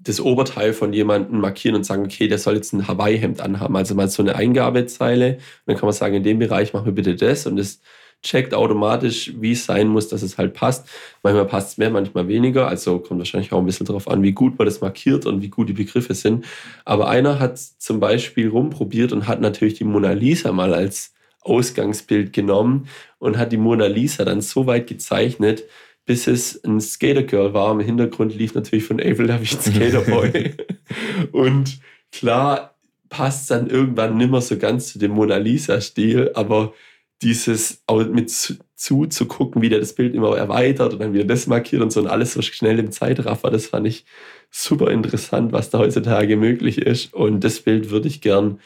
das 0.02 0.20
Oberteil 0.20 0.74
von 0.74 0.94
jemandem 0.94 1.40
markieren 1.40 1.76
und 1.76 1.86
sagen, 1.86 2.04
okay, 2.04 2.28
der 2.28 2.38
soll 2.38 2.56
jetzt 2.56 2.74
ein 2.74 2.88
Hawaii-Hemd 2.88 3.42
anhaben. 3.42 3.76
Also 3.76 3.96
mal 3.96 4.08
so 4.10 4.22
eine 4.24 4.36
Eingabezeile. 4.36 5.36
Und 5.36 5.42
dann 5.66 5.78
kann 5.78 5.88
man 5.88 5.94
sagen, 5.94 6.16
in 6.16 6.24
dem 6.24 6.40
Bereich 6.40 6.74
machen 6.74 6.86
wir 6.86 6.94
bitte 6.94 7.16
das. 7.16 7.46
Und 7.46 7.58
es 7.60 7.82
checkt 8.24 8.54
automatisch, 8.54 9.34
wie 9.40 9.54
es 9.54 9.66
sein 9.66 9.88
muss, 9.88 10.08
dass 10.08 10.22
es 10.22 10.38
halt 10.38 10.54
passt. 10.54 10.88
Manchmal 11.24 11.46
passt 11.46 11.72
es 11.72 11.78
mehr, 11.78 11.90
manchmal 11.90 12.28
weniger. 12.28 12.68
Also 12.68 13.00
kommt 13.00 13.20
wahrscheinlich 13.20 13.52
auch 13.52 13.60
ein 13.60 13.66
bisschen 13.66 13.86
darauf 13.86 14.08
an, 14.08 14.22
wie 14.24 14.32
gut 14.32 14.58
man 14.58 14.66
das 14.66 14.82
markiert 14.82 15.26
und 15.26 15.42
wie 15.42 15.50
gut 15.50 15.70
die 15.70 15.74
Begriffe 15.74 16.14
sind. 16.14 16.46
Aber 16.86 17.10
einer 17.10 17.40
hat 17.40 17.58
zum 17.58 18.00
Beispiel 18.00 18.50
rumprobiert 18.50 19.12
und 19.12 19.28
hat 19.28 19.42
natürlich 19.42 19.76
die 19.76 19.84
Mona 19.84 20.12
Lisa 20.12 20.52
mal 20.52 20.74
als 20.74 21.14
Ausgangsbild 21.42 22.34
genommen 22.34 22.88
und 23.18 23.38
hat 23.38 23.52
die 23.52 23.58
Mona 23.58 23.88
Lisa 23.88 24.26
dann 24.26 24.42
so 24.42 24.68
weit 24.68 24.86
gezeichnet, 24.88 25.64
bis 26.06 26.28
es 26.28 26.64
ein 26.64 26.82
Skater 26.82 27.24
Girl 27.24 27.54
war. 27.54 27.72
Im 27.72 27.80
Hintergrund 27.80 28.36
lief 28.36 28.54
natürlich 28.56 28.86
von 28.86 29.00
Avril 29.00 29.28
Lavigne 29.28 29.62
Skater 29.62 30.02
Boy. 30.02 30.56
und 31.32 31.80
klar 32.12 32.76
passt 33.10 33.52
dann 33.52 33.70
irgendwann 33.70 34.18
nimmer 34.18 34.42
so 34.42 34.58
ganz 34.58 34.92
zu 34.92 35.00
dem 35.00 35.12
Mona 35.12 35.38
Lisa-Stil, 35.38 36.32
aber 36.34 36.74
dieses 37.22 37.84
auch 37.86 38.04
mit 38.08 38.32
zu, 38.32 38.56
zu 38.76 39.06
zu 39.06 39.26
gucken, 39.28 39.62
wie 39.62 39.70
der 39.70 39.80
das 39.80 39.94
Bild 39.94 40.16
immer 40.16 40.36
erweitert 40.36 40.94
und 40.94 41.00
dann 41.00 41.14
wieder 41.14 41.26
das 41.26 41.46
markiert 41.46 41.82
und 41.82 41.92
so 41.92 42.00
und 42.00 42.08
alles 42.08 42.34
so 42.34 42.42
schnell 42.42 42.80
im 42.80 42.92
Zeitraffer, 42.92 43.52
das 43.52 43.68
fand 43.68 43.86
ich 43.86 44.06
super 44.50 44.90
interessant, 44.92 45.52
was 45.52 45.70
da 45.70 45.80
heutzutage 45.80 46.36
möglich 46.36 46.80
ist. 46.80 47.14
Und 47.14 47.44
das 47.44 47.60
Bild 47.60 47.90
würde 47.92 48.08
ich 48.08 48.22
gern 48.22 48.60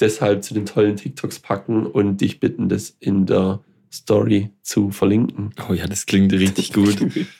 deshalb 0.00 0.42
zu 0.42 0.54
den 0.54 0.66
tollen 0.66 0.96
TikToks 0.96 1.40
packen 1.40 1.86
und 1.86 2.20
dich 2.20 2.40
bitten, 2.40 2.68
das 2.68 2.96
in 3.00 3.26
der 3.26 3.60
Story 3.92 4.50
zu 4.62 4.90
verlinken. 4.90 5.52
Oh 5.68 5.72
ja, 5.72 5.86
das 5.86 6.06
klingt 6.06 6.32
richtig 6.32 6.72
gut. 6.74 6.96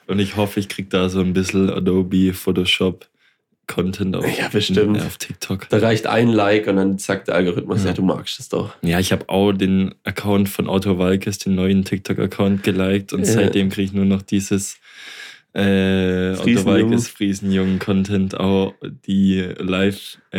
Und 0.07 0.19
ich 0.19 0.37
hoffe, 0.37 0.59
ich 0.61 0.69
kriege 0.69 0.89
da 0.89 1.09
so 1.09 1.21
ein 1.21 1.33
bisschen 1.33 1.71
Adobe 1.71 2.33
Photoshop 2.35 3.07
Content 3.69 4.17
auf, 4.17 4.27
Ja, 4.37 4.49
bestimmt. 4.49 4.97
äh, 4.97 5.01
auf 5.03 5.17
TikTok. 5.19 5.69
Da 5.69 5.79
reicht 5.79 6.09
ein 6.09 6.27
Like 6.29 6.67
und 6.67 6.75
dann 6.75 6.99
sagt 6.99 7.29
der 7.29 7.37
Algorithmus, 7.37 7.83
Ja. 7.85 7.91
ja, 7.91 7.93
du 7.95 8.03
magst 8.03 8.41
es 8.41 8.49
doch. 8.49 8.75
Ja, 8.83 8.99
ich 8.99 9.13
habe 9.13 9.29
auch 9.29 9.53
den 9.53 9.95
Account 10.03 10.49
von 10.49 10.69
Otto 10.69 10.99
Walkes, 10.99 11.39
den 11.39 11.55
neuen 11.55 11.85
TikTok-Account, 11.85 12.65
geliked 12.65 13.13
und 13.13 13.21
Ja. 13.21 13.33
seitdem 13.35 13.69
kriege 13.69 13.85
ich 13.87 13.93
nur 13.93 14.07
noch 14.07 14.23
dieses 14.23 14.77
äh, 15.53 16.33
Otto 16.33 16.43
Friesenjung. 16.43 16.91
Weikes 16.91 17.09
Friesenjung-Content, 17.09 18.41
auch 18.41 18.75
die 19.07 19.41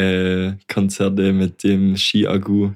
Live-Konzerte 0.02 1.34
mit 1.34 1.64
dem 1.64 1.96
Ski-Agu. 1.98 2.72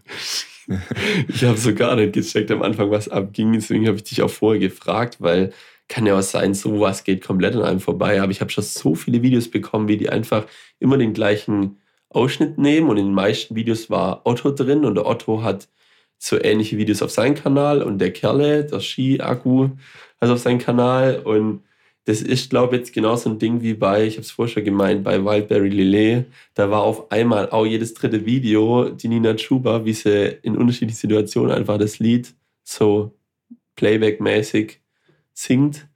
Ich 1.27 1.43
habe 1.43 1.57
so 1.57 1.73
gar 1.73 1.95
nicht 1.95 2.13
gecheckt 2.13 2.51
am 2.51 2.61
Anfang, 2.61 2.91
was 2.91 3.09
abging. 3.09 3.53
Deswegen 3.53 3.87
habe 3.87 3.97
ich 3.97 4.03
dich 4.03 4.21
auch 4.21 4.29
vorher 4.29 4.59
gefragt, 4.59 5.17
weil 5.19 5.53
kann 5.87 6.05
ja 6.05 6.17
auch 6.17 6.23
sein, 6.23 6.53
sowas 6.53 7.03
geht 7.03 7.23
komplett 7.23 7.55
an 7.55 7.61
einem 7.61 7.79
vorbei. 7.79 8.21
Aber 8.21 8.31
ich 8.31 8.41
habe 8.41 8.49
schon 8.49 8.63
so 8.63 8.95
viele 8.95 9.21
Videos 9.21 9.49
bekommen, 9.49 9.87
wie 9.87 9.97
die 9.97 10.09
einfach 10.09 10.47
immer 10.79 10.97
den 10.97 11.13
gleichen 11.13 11.79
Ausschnitt 12.09 12.57
nehmen. 12.57 12.89
Und 12.89 12.97
in 12.97 13.05
den 13.07 13.13
meisten 13.13 13.55
Videos 13.55 13.89
war 13.89 14.21
Otto 14.25 14.51
drin 14.51 14.85
und 14.85 14.95
der 14.95 15.05
Otto 15.05 15.43
hat 15.43 15.67
so 16.17 16.41
ähnliche 16.41 16.77
Videos 16.77 17.01
auf 17.01 17.11
seinem 17.11 17.35
Kanal 17.35 17.83
und 17.83 17.99
der 17.99 18.11
Kerle, 18.11 18.65
der 18.65 18.79
Ski-Akku, 18.79 19.69
hat 20.21 20.29
auf 20.29 20.39
seinem 20.39 20.59
Kanal. 20.59 21.19
Und 21.19 21.63
das 22.05 22.21
ist, 22.21 22.51
glaube 22.51 22.75
ich, 22.75 22.81
jetzt 22.81 22.93
genauso 22.93 23.29
ein 23.29 23.39
Ding 23.39 23.61
wie 23.61 23.73
bei, 23.73 24.05
ich 24.05 24.13
habe 24.13 24.21
es 24.21 24.31
vorher 24.31 24.53
schon 24.53 24.63
gemeint, 24.63 25.03
bei 25.03 25.23
Wildberry 25.23 25.69
Lillet. 25.69 26.25
Da 26.53 26.69
war 26.69 26.83
auf 26.83 27.11
einmal 27.11 27.49
auch 27.49 27.65
jedes 27.65 27.95
dritte 27.95 28.25
Video 28.25 28.89
die 28.89 29.07
Nina 29.07 29.33
Chuba, 29.35 29.85
wie 29.85 29.93
sie 29.93 30.37
in 30.43 30.55
unterschiedlichen 30.55 30.99
Situationen 30.99 31.51
einfach 31.51 31.79
das 31.79 31.97
Lied 31.97 32.35
so 32.63 33.15
Playback-mäßig 33.75 34.81
singt. 35.33 35.87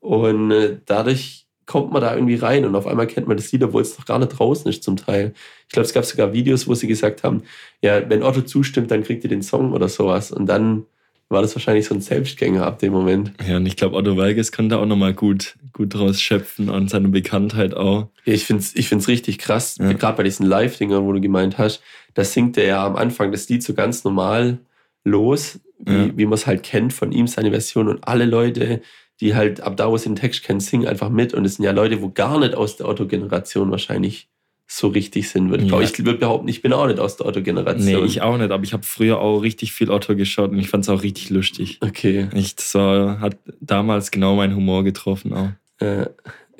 Und 0.00 0.50
äh, 0.50 0.78
dadurch 0.86 1.46
kommt 1.66 1.92
man 1.92 2.00
da 2.00 2.14
irgendwie 2.14 2.36
rein 2.36 2.64
und 2.64 2.74
auf 2.74 2.86
einmal 2.86 3.06
kennt 3.06 3.28
man 3.28 3.36
das 3.36 3.52
Lied, 3.52 3.62
obwohl 3.62 3.82
es 3.82 3.98
noch 3.98 4.06
gar 4.06 4.18
nicht 4.18 4.30
draußen 4.30 4.68
ist 4.68 4.82
zum 4.82 4.96
Teil. 4.96 5.34
Ich 5.68 5.72
glaube, 5.72 5.86
es 5.86 5.92
gab 5.92 6.04
sogar 6.06 6.32
Videos, 6.32 6.66
wo 6.66 6.74
sie 6.74 6.88
gesagt 6.88 7.22
haben, 7.22 7.42
ja, 7.82 8.08
wenn 8.08 8.22
Otto 8.22 8.40
zustimmt, 8.40 8.90
dann 8.90 9.04
kriegt 9.04 9.24
ihr 9.24 9.30
den 9.30 9.42
Song 9.42 9.72
oder 9.72 9.88
sowas. 9.88 10.32
Und 10.32 10.46
dann 10.46 10.86
war 11.30 11.42
das 11.42 11.54
wahrscheinlich 11.54 11.86
so 11.86 11.94
ein 11.94 12.00
Selbstgänger 12.00 12.66
ab 12.66 12.80
dem 12.80 12.92
Moment. 12.92 13.32
Ja, 13.46 13.56
und 13.56 13.64
ich 13.66 13.76
glaube, 13.76 13.96
Otto 13.96 14.16
Weikes 14.16 14.52
kann 14.52 14.68
da 14.68 14.78
auch 14.78 14.86
nochmal 14.86 15.14
gut, 15.14 15.54
gut 15.72 15.94
draus 15.94 16.20
schöpfen 16.20 16.68
und 16.68 16.90
seine 16.90 17.08
Bekanntheit 17.08 17.72
auch. 17.74 18.08
Ja, 18.24 18.34
ich 18.34 18.44
finde 18.44 18.62
es 18.62 18.74
ich 18.74 18.88
find's 18.88 19.06
richtig 19.08 19.38
krass, 19.38 19.76
Ja. 19.80 19.92
gerade 19.92 20.16
bei 20.16 20.22
diesen 20.24 20.44
Live-Dingern, 20.46 21.04
wo 21.04 21.12
du 21.12 21.20
gemeint 21.20 21.56
hast, 21.56 21.82
da 22.14 22.24
singt 22.24 22.58
er 22.58 22.66
ja 22.66 22.84
am 22.86 22.96
Anfang 22.96 23.30
das 23.32 23.48
Lied 23.48 23.62
so 23.62 23.74
ganz 23.74 24.02
normal 24.04 24.58
los, 25.04 25.60
wie, 25.78 25.92
Ja. 25.92 26.10
wie 26.16 26.24
man 26.26 26.34
es 26.34 26.46
halt 26.46 26.62
kennt 26.64 26.92
von 26.92 27.12
ihm, 27.12 27.26
seine 27.28 27.50
Version. 27.50 27.86
Und 27.88 28.06
alle 28.08 28.24
Leute, 28.24 28.80
die 29.20 29.34
halt 29.34 29.60
ab 29.60 29.76
da, 29.76 29.88
wo 29.90 29.96
sie 29.98 30.08
den 30.08 30.16
Text 30.16 30.42
kennen, 30.42 30.60
singen 30.60 30.88
einfach 30.88 31.10
mit. 31.10 31.32
Und 31.34 31.44
es 31.44 31.56
sind 31.56 31.64
ja 31.64 31.72
Leute, 31.72 32.00
wo 32.02 32.10
gar 32.10 32.40
nicht 32.40 32.54
aus 32.54 32.76
der 32.76 32.88
Otto-Generation 32.88 33.70
wahrscheinlich 33.70 34.28
so 34.72 34.86
richtig 34.88 35.28
sind. 35.28 35.50
Würde 35.50 35.64
ich, 35.64 35.70
Ja. 35.70 35.80
ich 35.80 35.98
würde 36.04 36.18
behaupten, 36.20 36.46
ich 36.46 36.62
bin 36.62 36.72
auch 36.72 36.86
nicht 36.86 37.00
aus 37.00 37.16
der 37.16 37.26
Nee, 37.26 37.30
Otto-Generation. 37.30 38.04
ich 38.06 38.22
auch 38.22 38.38
nicht, 38.38 38.52
aber 38.52 38.62
ich 38.62 38.72
habe 38.72 38.84
früher 38.84 39.18
auch 39.18 39.40
richtig 39.40 39.72
viel 39.72 39.90
Otto 39.90 40.14
geschaut 40.14 40.50
und 40.52 40.58
ich 40.60 40.68
fand 40.68 40.84
es 40.84 40.88
auch 40.88 41.02
richtig 41.02 41.28
lustig. 41.30 41.78
Okay. 41.80 42.28
Ich, 42.34 42.54
das 42.54 42.74
war, 42.74 43.18
hat 43.20 43.36
damals 43.60 44.12
genau 44.12 44.36
meinen 44.36 44.54
Humor 44.54 44.84
getroffen 44.84 45.32
auch. 45.34 45.50
Äh, 45.84 46.06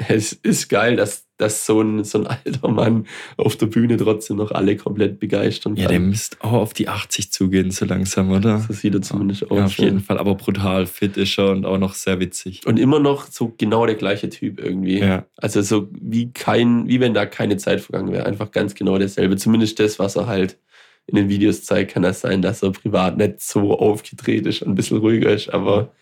es 0.08 0.32
ist 0.32 0.68
geil, 0.68 0.96
dass, 0.96 1.26
dass 1.41 1.66
so, 1.66 1.80
ein, 1.80 2.05
so 2.05 2.18
ein 2.18 2.26
alter 2.26 2.68
Mann 2.68 3.07
auf 3.36 3.57
der 3.57 3.66
Bühne 3.66 3.97
trotzdem 3.97 4.36
noch 4.36 4.51
alle 4.51 4.76
komplett 4.76 5.18
begeistern 5.18 5.76
Ja, 5.76 5.84
kann. 5.84 5.93
der 5.93 6.01
müsste 6.01 6.36
auch 6.41 6.53
auf 6.53 6.72
die 6.74 6.88
80 6.88 7.32
zugehen, 7.32 7.70
so 7.70 7.84
langsam, 7.84 8.30
oder? 8.30 8.59
so 8.61 8.72
sieht 8.72 8.95
er 8.95 9.03
zumindest 9.03 9.51
aus. 9.51 9.59
Ja, 9.59 9.64
auf 9.64 9.78
ja. 9.78 9.84
jeden 9.84 10.01
Fall, 10.01 10.18
aber 10.18 10.34
brutal 10.34 10.86
fit 10.86 11.16
ist 11.16 11.38
er 11.38 11.51
und 11.51 11.64
auch 11.64 11.78
noch 11.78 11.95
sehr 11.95 12.20
witzig. 12.20 12.66
Und 12.66 12.78
immer 12.78 12.99
noch 13.01 13.26
so 13.26 13.55
genau 13.57 13.86
der 13.86 13.95
gleiche 13.95 14.28
Typ 14.28 14.61
irgendwie. 14.61 14.99
Ja, 14.99 15.24
Also 15.36 15.62
so 15.62 15.88
wie 15.93 16.32
kein, 16.32 16.86
wie 16.88 17.01
wenn 17.01 17.14
da 17.14 17.26
keine 17.26 17.57
Zeit 17.57 17.80
vergangen 17.80 18.12
wäre. 18.12 18.26
Einfach 18.26 18.51
ganz 18.51 18.74
genau 18.74 18.99
derselbe. 18.99 19.36
Zumindest 19.36 19.78
das, 19.80 19.99
was 19.99 20.16
er 20.16 20.26
halt 20.26 20.59
in 21.07 21.16
den 21.16 21.28
Videos 21.28 21.64
zeigt, 21.64 21.93
kann 21.93 22.03
das 22.03 22.20
sein, 22.20 22.43
dass 22.43 22.62
er 22.62 22.72
privat 22.72 23.16
nicht 23.16 23.41
so 23.41 23.78
aufgedreht 23.78 24.47
ist 24.47 24.62
und 24.62 24.68
ein 24.68 24.74
bisschen 24.74 24.99
ruhiger 24.99 25.30
ist. 25.30 25.53
Aber 25.53 25.93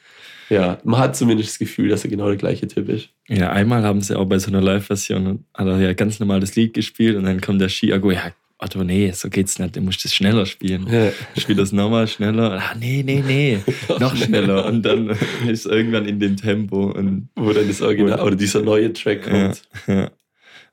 ja, 0.51 0.79
man 0.85 1.01
hat 1.01 1.17
zumindest 1.17 1.51
das 1.51 1.59
Gefühl, 1.59 1.89
dass 1.89 2.05
er 2.05 2.11
genau 2.11 2.27
der 2.29 2.37
gleiche 2.37 2.67
Typ 2.69 2.89
ist. 2.89 3.11
ja, 3.29 3.51
einmal 3.51 3.83
haben 3.83 4.01
sie 4.01 4.17
auch 4.19 4.27
bei 4.27 4.39
so 4.39 4.49
einer 4.49 4.61
Live-Version, 4.61 5.45
er 5.55 5.81
ja 5.81 5.93
ganz 5.93 6.21
normal 6.21 6.41
das 6.41 6.57
Lied 6.57 6.75
gespielt 6.75 7.17
und 7.17 7.25
dann 7.25 7.41
kommt 7.41 7.61
der 7.61 7.69
Ski-Ago, 7.69 8.11
ja, 8.11 8.33
Otto, 8.61 8.83
nee, 8.83 9.13
so 9.13 9.31
geht's 9.31 9.61
nicht, 9.61 9.77
du 9.77 9.81
musst 9.81 10.05
das 10.05 10.13
schneller 10.13 10.45
spielen. 10.45 10.89
Ja. 10.91 11.13
Spiel 11.37 11.55
das 11.55 11.71
nochmal 11.71 12.09
schneller. 12.09 12.61
Ah, 12.61 12.75
nee, 12.77 13.05
nee, 13.05 13.23
nee, 13.25 13.61
noch 14.01 14.17
schneller. 14.17 14.67
Und 14.67 14.83
dann 14.83 15.17
ist 15.47 15.65
irgendwann 15.65 16.07
in 16.07 16.19
dem 16.19 16.37
Tempo. 16.37 16.91
Und, 16.91 17.29
Wo 17.37 17.53
dann 17.53 17.69
das 17.69 17.81
Original 17.81 18.21
oder 18.21 18.35
dieser 18.35 18.63
neue 18.63 18.93
Track 18.93 19.27
ja, 19.27 19.47
kommt. 19.47 19.63
ja. 19.87 20.11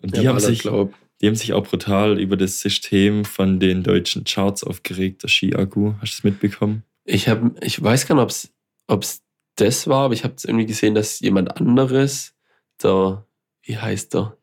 und 0.01 0.15
die, 0.15 0.21
Der 0.21 0.29
haben 0.29 0.39
sich, 0.39 0.59
glaub. 0.61 0.95
die 1.21 1.27
haben 1.27 1.35
sich 1.35 1.53
auch 1.53 1.63
brutal 1.63 2.19
über 2.19 2.37
das 2.37 2.59
System 2.59 3.23
von 3.23 3.59
den 3.59 3.83
deutschen 3.83 4.23
Charts 4.23 4.63
aufgeregt, 4.63 5.21
der 5.21 5.27
Ski-Agu. 5.27 5.93
Hast 6.01 6.13
du 6.13 6.17
es 6.17 6.23
mitbekommen? 6.23 6.81
Ich, 7.03 7.29
hab, 7.29 7.63
ich 7.63 7.81
weiß 7.83 8.07
gar 8.07 8.15
nicht, 8.15 8.49
ob 8.87 9.03
es 9.03 9.21
das 9.55 9.87
war, 9.87 10.05
aber 10.05 10.13
ich 10.13 10.23
habe 10.23 10.35
irgendwie 10.43 10.65
gesehen, 10.65 10.95
dass 10.95 11.19
jemand 11.19 11.57
anderes, 11.59 12.33
der, 12.83 13.25
wie 13.63 13.77
heißt 13.77 14.13
der? 14.13 14.37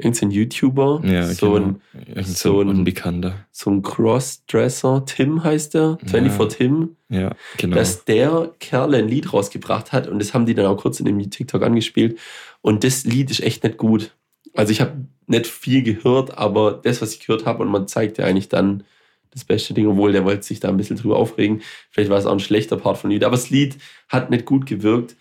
Irgendein 0.00 0.30
YouTuber, 0.30 1.02
Ja, 1.04 1.24
so, 1.26 1.52
genau. 1.54 1.66
ein, 1.66 1.82
Irgend 2.06 2.26
so 2.28 2.52
so 2.52 2.60
ein- 2.60 2.68
Unbekannter. 2.68 3.46
so 3.50 3.68
ein 3.70 3.82
Crossdresser, 3.82 5.04
Tim 5.06 5.42
heißt 5.42 5.74
der, 5.74 5.98
24 6.06 6.56
Tim, 6.58 6.96
Ja, 7.08 7.34
genau. 7.56 7.74
dass 7.76 8.04
der 8.04 8.52
Kerl 8.60 8.94
ein 8.94 9.08
Lied 9.08 9.32
rausgebracht 9.32 9.92
hat 9.92 10.06
und 10.06 10.20
das 10.20 10.34
haben 10.34 10.46
die 10.46 10.54
dann 10.54 10.66
auch 10.66 10.76
kurz 10.76 11.00
in 11.00 11.06
dem 11.06 11.30
TikTok 11.30 11.62
angespielt 11.62 12.18
und 12.60 12.84
das 12.84 13.04
Lied 13.04 13.30
ist 13.30 13.40
echt 13.40 13.64
nicht 13.64 13.76
gut. 13.78 14.14
Also 14.54 14.70
ich 14.72 14.80
habe 14.80 15.04
nicht 15.26 15.46
viel 15.48 15.82
gehört, 15.82 16.38
aber 16.38 16.72
das, 16.72 17.02
was 17.02 17.14
ich 17.14 17.20
gehört 17.26 17.44
habe 17.46 17.62
und 17.64 17.68
man 17.70 17.88
zeigt 17.88 18.18
ja 18.18 18.24
eigentlich 18.24 18.48
dann 18.48 18.84
das 19.32 19.44
beste 19.44 19.74
Ding, 19.74 19.86
obwohl 19.86 20.12
der 20.12 20.24
wollte 20.24 20.42
sich 20.42 20.60
da 20.60 20.68
ein 20.68 20.76
bisschen 20.76 20.96
drüber 20.96 21.16
aufregen. 21.16 21.62
Vielleicht 21.90 22.10
war 22.10 22.18
es 22.18 22.26
auch 22.26 22.32
ein 22.32 22.40
schlechter 22.40 22.76
Part 22.76 22.98
von 22.98 23.10
Lied, 23.10 23.24
aber 23.24 23.36
das 23.36 23.50
Lied 23.50 23.76
hat 24.08 24.30
nicht 24.30 24.44
gut 24.44 24.66
gewirkt 24.66 25.16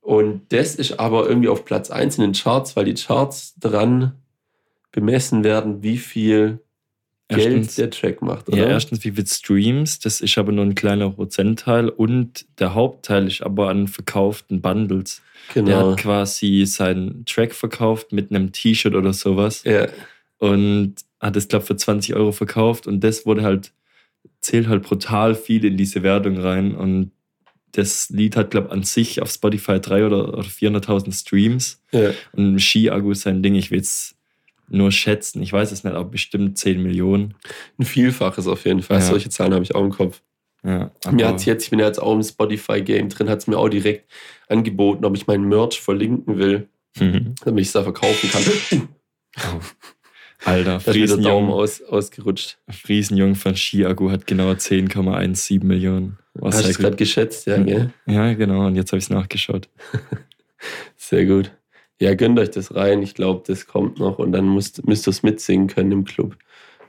und 0.00 0.42
das 0.50 0.74
ist 0.74 0.98
aber 0.98 1.28
irgendwie 1.28 1.48
auf 1.48 1.64
Platz 1.64 1.90
1 1.90 2.18
in 2.18 2.22
den 2.22 2.32
Charts, 2.32 2.74
weil 2.74 2.86
die 2.86 2.94
Charts 2.94 3.54
dran 3.58 4.12
bemessen 4.92 5.44
werden, 5.44 5.82
wie 5.82 5.98
viel 5.98 6.60
Geld 7.28 7.46
Erstens- 7.46 7.74
der 7.76 7.90
Track 7.90 8.22
macht, 8.22 8.48
oder? 8.48 8.58
Ja, 8.58 8.66
erstens, 8.66 9.04
wie 9.04 9.12
viel 9.12 9.26
Streams, 9.26 10.00
das 10.00 10.20
ist 10.20 10.36
aber 10.36 10.50
nur 10.50 10.64
ein 10.64 10.74
kleiner 10.74 11.10
Prozentteil 11.10 11.88
und 11.88 12.44
der 12.58 12.74
Hauptteil 12.74 13.28
ist 13.28 13.42
aber 13.42 13.68
an 13.68 13.86
verkauften 13.86 14.60
Bundles. 14.60 15.22
Der 15.54 15.62
genau. 15.62 15.90
hat 15.92 16.00
quasi 16.00 16.64
seinen 16.66 17.24
Track 17.26 17.54
verkauft 17.54 18.12
mit 18.12 18.30
einem 18.30 18.50
T-Shirt 18.52 18.94
oder 18.94 19.12
sowas 19.12 19.62
Ja, 19.64 19.86
und 20.40 20.96
hat 21.20 21.36
es, 21.36 21.48
glaube 21.48 21.66
für 21.66 21.76
20 21.76 22.16
Euro 22.16 22.32
verkauft 22.32 22.86
und 22.86 23.04
das 23.04 23.26
wurde 23.26 23.42
halt, 23.42 23.72
zählt 24.40 24.66
halt 24.68 24.82
brutal 24.82 25.34
viel 25.34 25.64
in 25.64 25.76
diese 25.76 26.02
Wertung 26.02 26.38
rein 26.38 26.74
und 26.74 27.12
das 27.72 28.10
Lied 28.10 28.34
hat, 28.36 28.50
glaube 28.50 28.72
an 28.72 28.82
sich 28.82 29.22
auf 29.22 29.30
Spotify 29.30 29.72
300.000 29.72 30.06
oder, 30.06 30.38
oder 30.38 30.48
400.000 30.48 31.12
Streams 31.12 31.80
ja. 31.92 32.10
und 32.32 32.58
Ski-Agu 32.58 33.12
ist 33.12 33.22
sein 33.22 33.42
Ding, 33.42 33.54
ich 33.54 33.70
will 33.70 33.80
es 33.80 34.16
nur 34.68 34.90
schätzen, 34.90 35.42
ich 35.42 35.52
weiß 35.52 35.70
es 35.72 35.84
nicht, 35.84 35.94
aber 35.94 36.08
bestimmt 36.08 36.56
10 36.58 36.82
Millionen. 36.82 37.34
Ein 37.78 37.84
Vielfaches 37.84 38.46
auf 38.46 38.64
jeden 38.64 38.82
Fall. 38.82 38.98
Ja. 38.98 39.04
Solche 39.04 39.28
Zahlen 39.28 39.52
habe 39.52 39.64
ich 39.64 39.74
auch 39.74 39.84
im 39.84 39.90
Kopf. 39.90 40.22
Ja, 40.64 40.90
mir 41.10 41.26
hat's 41.26 41.44
jetzt, 41.44 41.64
ich 41.64 41.70
bin 41.70 41.78
ja 41.78 41.86
jetzt 41.86 42.00
auch 42.00 42.14
im 42.14 42.22
Spotify-Game 42.22 43.08
drin, 43.08 43.28
hat 43.28 43.38
es 43.40 43.46
mir 43.46 43.58
auch 43.58 43.68
direkt 43.68 44.10
angeboten, 44.48 45.04
ob 45.04 45.16
ich 45.16 45.26
meinen 45.26 45.48
Merch 45.48 45.80
verlinken 45.80 46.38
will, 46.38 46.68
Mhm. 46.98 47.34
damit 47.44 47.62
ich 47.62 47.68
es 47.68 47.72
da 47.72 47.82
verkaufen 47.82 48.30
kann. 48.30 48.88
Alter, 50.44 50.78
der 50.78 50.78
Daumen 50.78 50.80
Friesenjung, 50.80 51.50
aus, 51.50 51.82
ausgerutscht. 51.82 52.58
Friesenjung 52.68 53.34
von 53.34 53.56
Skiagu 53.56 54.10
hat 54.10 54.26
genau 54.26 54.50
10,17 54.50 55.64
Millionen. 55.64 56.18
Was 56.34 56.56
Hast 56.56 56.66
du 56.66 56.70
es 56.70 56.78
gerade 56.78 56.96
geschätzt, 56.96 57.46
ja, 57.46 57.58
gell? 57.58 57.92
Ja, 58.06 58.32
genau. 58.34 58.66
Und 58.66 58.76
jetzt 58.76 58.92
habe 58.92 58.98
ich 58.98 59.04
es 59.04 59.10
nachgeschaut. 59.10 59.68
Sehr 60.96 61.26
gut. 61.26 61.52
Ja, 62.00 62.14
gönnt 62.14 62.38
euch 62.38 62.50
das 62.50 62.74
rein. 62.74 63.02
Ich 63.02 63.14
glaube, 63.14 63.42
das 63.46 63.66
kommt 63.66 63.98
noch 63.98 64.18
und 64.18 64.32
dann 64.32 64.54
müsst, 64.54 64.86
müsst 64.86 65.06
ihr 65.06 65.10
es 65.10 65.22
mitsingen 65.22 65.66
können 65.66 65.92
im 65.92 66.04
Club, 66.04 66.36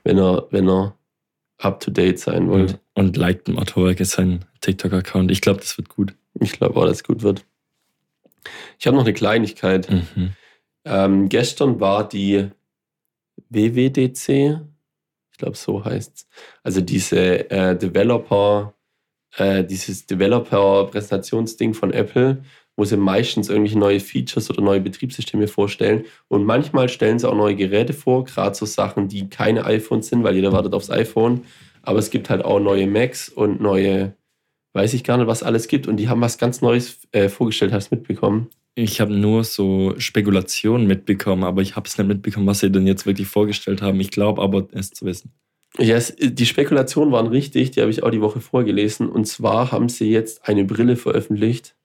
wenn 0.04 0.18
ihr, 0.18 0.48
wenn 0.52 0.70
ihr 0.70 0.96
up 1.58 1.80
to 1.82 1.92
date 1.92 2.20
sein 2.20 2.50
wollt. 2.50 2.80
Und 2.94 3.18
liked 3.18 3.48
dem 3.48 3.60
Autowerk 3.60 4.00
ist 4.00 4.12
sein 4.12 4.46
TikTok-Account. 4.62 5.30
Ich 5.32 5.42
glaube, 5.42 5.60
das 5.60 5.78
wird 5.78 5.90
gut. 5.90 6.14
Ich 6.40 6.54
glaube 6.54 6.80
auch, 6.80 6.86
dass 6.86 6.98
es 6.98 7.04
gut 7.04 7.24
wird. 7.24 7.46
Ich 8.80 8.88
habe 8.88 8.96
noch 8.96 9.04
eine 9.04 9.14
Kleinigkeit. 9.14 9.90
Mhm. 9.90 10.32
Ähm, 10.86 11.30
gestern 11.30 11.80
war 11.80 12.08
die 12.08 12.50
WWDC, 13.52 14.62
ich 15.32 15.38
glaube 15.38 15.56
so 15.56 15.84
heißt's. 15.84 16.28
Also 16.64 16.82
diese 16.82 17.50
äh, 17.50 17.78
Developer, 17.78 18.74
äh, 19.38 19.64
dieses 19.64 20.06
Developer-Präsentationsding 20.08 21.74
von 21.74 21.92
Apple, 21.92 22.44
wo 22.76 22.86
sie 22.86 22.98
meistens 22.98 23.50
irgendwelche 23.50 23.78
neue 23.78 24.00
Features 24.00 24.50
oder 24.50 24.62
neue 24.62 24.80
Betriebssysteme 24.82 25.48
vorstellen. 25.48 26.06
Und 26.30 26.46
manchmal 26.46 26.90
stellen 26.90 27.20
sie 27.20 27.30
auch 27.30 27.36
neue 27.36 27.56
Geräte 27.56 27.94
vor, 27.94 28.24
gerade 28.24 28.56
so 28.56 28.66
Sachen, 28.66 29.08
die 29.08 29.30
keine 29.30 29.66
iPhones 29.66 30.08
sind, 30.08 30.24
weil 30.24 30.36
jeder 30.36 30.54
wartet 30.54 30.74
aufs 30.74 30.90
iPhone. 30.90 31.46
Aber 31.84 32.00
es 32.00 32.10
gibt 32.10 32.30
halt 32.30 32.46
auch 32.46 32.60
neue 32.60 32.88
Macs 32.88 33.30
und 33.30 33.60
neue, 33.62 34.16
weiß 34.74 34.94
ich 34.94 35.04
gar 35.04 35.18
nicht, 35.18 35.28
was 35.28 35.44
alles 35.44 35.68
gibt. 35.68 35.88
Und 35.88 35.98
die 35.98 36.08
haben 36.10 36.22
was 36.22 36.38
ganz 36.38 36.62
Neues 36.62 37.00
äh, 37.12 37.28
vorgestellt, 37.28 37.74
hast 37.74 37.92
du 37.92 37.96
mitbekommen? 37.96 38.50
Ich 38.76 39.02
habe 39.02 39.14
nur 39.14 39.44
so 39.44 39.94
Spekulationen 39.98 40.88
mitbekommen, 40.88 41.44
aber 41.44 41.62
ich 41.62 41.76
habe 41.76 41.88
es 41.88 41.98
nicht 41.98 42.08
mitbekommen, 42.08 42.48
was 42.48 42.60
sie 42.60 42.72
denn 42.72 42.88
jetzt 42.88 43.06
wirklich 43.06 43.28
vorgestellt 43.28 43.82
haben. 43.82 44.00
Ich 44.00 44.12
glaube 44.12 44.42
aber, 44.42 44.68
es 44.72 44.92
zu 44.92 45.06
wissen. 45.06 45.34
Ja, 45.78 45.96
es, 45.96 46.16
die 46.18 46.46
Spekulationen 46.46 47.12
waren 47.14 47.28
richtig, 47.28 47.72
die 47.72 47.82
habe 47.82 47.92
ich 47.92 48.04
auch 48.04 48.12
die 48.12 48.22
Woche 48.22 48.42
vorgelesen. 48.42 49.10
Und 49.10 49.26
zwar 49.26 49.72
haben 49.72 49.90
sie 49.90 50.10
jetzt 50.10 50.48
eine 50.48 50.66
Brille 50.66 50.96
veröffentlicht. 50.96 51.76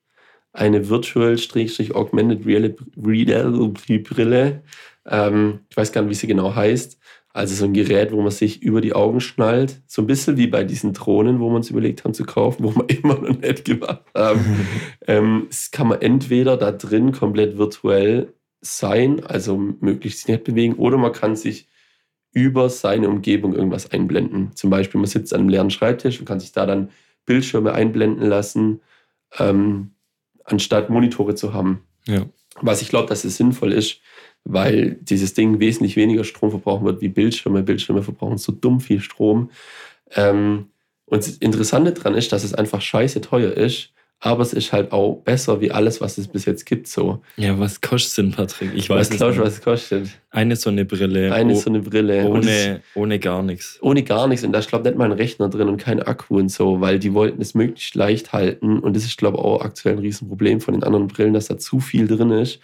eine 0.53 0.89
Virtual-Augmented 0.89 2.45
Reality 2.45 3.99
Brille. 3.99 4.63
Ähm, 5.05 5.59
ich 5.69 5.77
weiß 5.77 5.91
gar 5.91 6.01
nicht, 6.01 6.11
wie 6.11 6.15
sie 6.15 6.27
genau 6.27 6.55
heißt. 6.55 6.99
Also 7.33 7.53
so 7.53 7.65
ein 7.65 7.73
Gerät, 7.73 8.11
wo 8.11 8.21
man 8.21 8.31
sich 8.31 8.63
über 8.63 8.81
die 8.81 8.93
Augen 8.93 9.19
schnallt. 9.19 9.81
So 9.85 10.01
ein 10.01 10.07
bisschen 10.07 10.37
wie 10.37 10.47
bei 10.47 10.63
diesen 10.63 10.93
Drohnen, 10.93 11.39
wo 11.39 11.49
wir 11.49 11.55
uns 11.55 11.69
überlegt 11.69 12.03
haben 12.03 12.13
zu 12.13 12.25
kaufen, 12.25 12.63
wo 12.63 12.75
wir 12.75 12.89
immer 13.03 13.19
noch 13.19 13.37
nicht 13.37 13.65
gemacht 13.65 14.01
haben. 14.15 14.67
ähm, 15.07 15.45
das 15.49 15.71
kann 15.71 15.87
man 15.87 16.01
entweder 16.01 16.57
da 16.57 16.71
drin 16.71 17.11
komplett 17.11 17.57
virtuell 17.57 18.33
sein, 18.61 19.23
also 19.23 19.57
möglichst 19.57 20.27
nicht 20.27 20.43
bewegen, 20.43 20.75
oder 20.75 20.97
man 20.97 21.11
kann 21.11 21.35
sich 21.35 21.67
über 22.33 22.69
seine 22.69 23.09
Umgebung 23.09 23.53
irgendwas 23.53 23.91
einblenden. 23.91 24.55
Zum 24.55 24.69
Beispiel, 24.69 24.99
man 24.99 25.09
sitzt 25.09 25.33
an 25.33 25.41
einem 25.41 25.49
leeren 25.49 25.69
Schreibtisch 25.69 26.19
und 26.19 26.25
kann 26.25 26.39
sich 26.39 26.51
da 26.51 26.65
dann 26.65 26.89
Bildschirme 27.25 27.73
einblenden 27.73 28.27
lassen, 28.27 28.81
ähm, 29.37 29.91
anstatt 30.43 30.89
Monitore 30.89 31.35
zu 31.35 31.53
haben. 31.53 31.83
Ja. 32.05 32.25
Was 32.61 32.81
ich 32.81 32.89
glaube, 32.89 33.09
dass 33.09 33.23
es 33.23 33.37
sinnvoll 33.37 33.73
ist, 33.73 34.01
weil 34.49 34.97
dieses 35.01 35.33
Ding 35.33 35.59
wesentlich 35.59 35.95
weniger 35.95 36.23
Strom 36.23 36.49
verbrauchen 36.51 36.85
wird 36.85 37.01
wie 37.01 37.09
Bildschirme. 37.09 37.63
Bildschirme 37.63 38.01
verbrauchen 38.01 38.37
so 38.37 38.51
dumm 38.51 38.79
viel 38.79 39.01
Strom. 39.01 39.49
Ähm, 40.15 40.67
und 41.05 41.25
das 41.25 41.37
Interessante 41.37 41.91
daran 41.91 42.15
ist, 42.15 42.31
dass 42.31 42.43
es 42.43 42.53
einfach 42.53 42.81
scheiße 42.81 43.21
teuer 43.21 43.51
ist, 43.51 43.91
aber 44.19 44.41
es 44.41 44.53
ist 44.53 44.73
halt 44.73 44.91
auch 44.91 45.17
besser 45.23 45.61
wie 45.61 45.71
alles, 45.71 46.01
was 46.01 46.17
es 46.17 46.27
bis 46.27 46.45
jetzt 46.45 46.65
gibt. 46.65 46.87
So. 46.87 47.21
Ja, 47.35 47.59
was 47.59 47.81
kostet 47.81 48.25
denn, 48.25 48.31
Patrick? 48.31 48.71
Ich 48.73 48.89
Was 48.89 48.97
weiß 48.97 49.09
es 49.11 49.17
glaubst 49.17 49.37
nicht. 49.37 49.45
was 49.45 49.61
kostet? 49.61 50.09
Eine 50.31 50.55
so 50.55 50.69
eine 50.69 50.85
Brille. 50.85 51.31
Eine 51.33 51.55
so 51.55 51.69
eine 51.69 51.81
Brille. 51.81 52.27
Ohne, 52.27 52.81
ohne 52.95 53.19
gar 53.19 53.43
nichts. 53.43 53.77
ohne 53.81 54.03
gar 54.03 54.27
nichts. 54.27 54.43
Und 54.43 54.53
da 54.53 54.59
ist, 54.59 54.69
glaube 54.69 54.87
ich, 54.87 54.91
nicht 54.93 54.97
mal 54.97 55.05
ein 55.05 55.11
Rechner 55.11 55.49
drin 55.49 55.67
und 55.67 55.77
kein 55.77 56.01
Akku 56.01 56.37
und 56.39 56.49
so, 56.49 56.81
weil 56.81 56.99
die 56.99 57.13
wollten 57.13 57.41
es 57.41 57.53
möglichst 57.53 57.95
leicht 57.95 58.33
halten. 58.33 58.79
Und 58.79 58.95
das 58.95 59.03
ist, 59.05 59.17
glaube 59.17 59.37
ich, 59.37 59.43
auch 59.43 59.61
aktuell 59.61 59.95
ein 59.95 59.99
Riesenproblem 59.99 60.61
von 60.61 60.73
den 60.73 60.83
anderen 60.83 61.07
Brillen, 61.07 61.33
dass 61.33 61.47
da 61.47 61.57
zu 61.57 61.79
viel 61.79 62.07
drin 62.07 62.31
ist. 62.31 62.59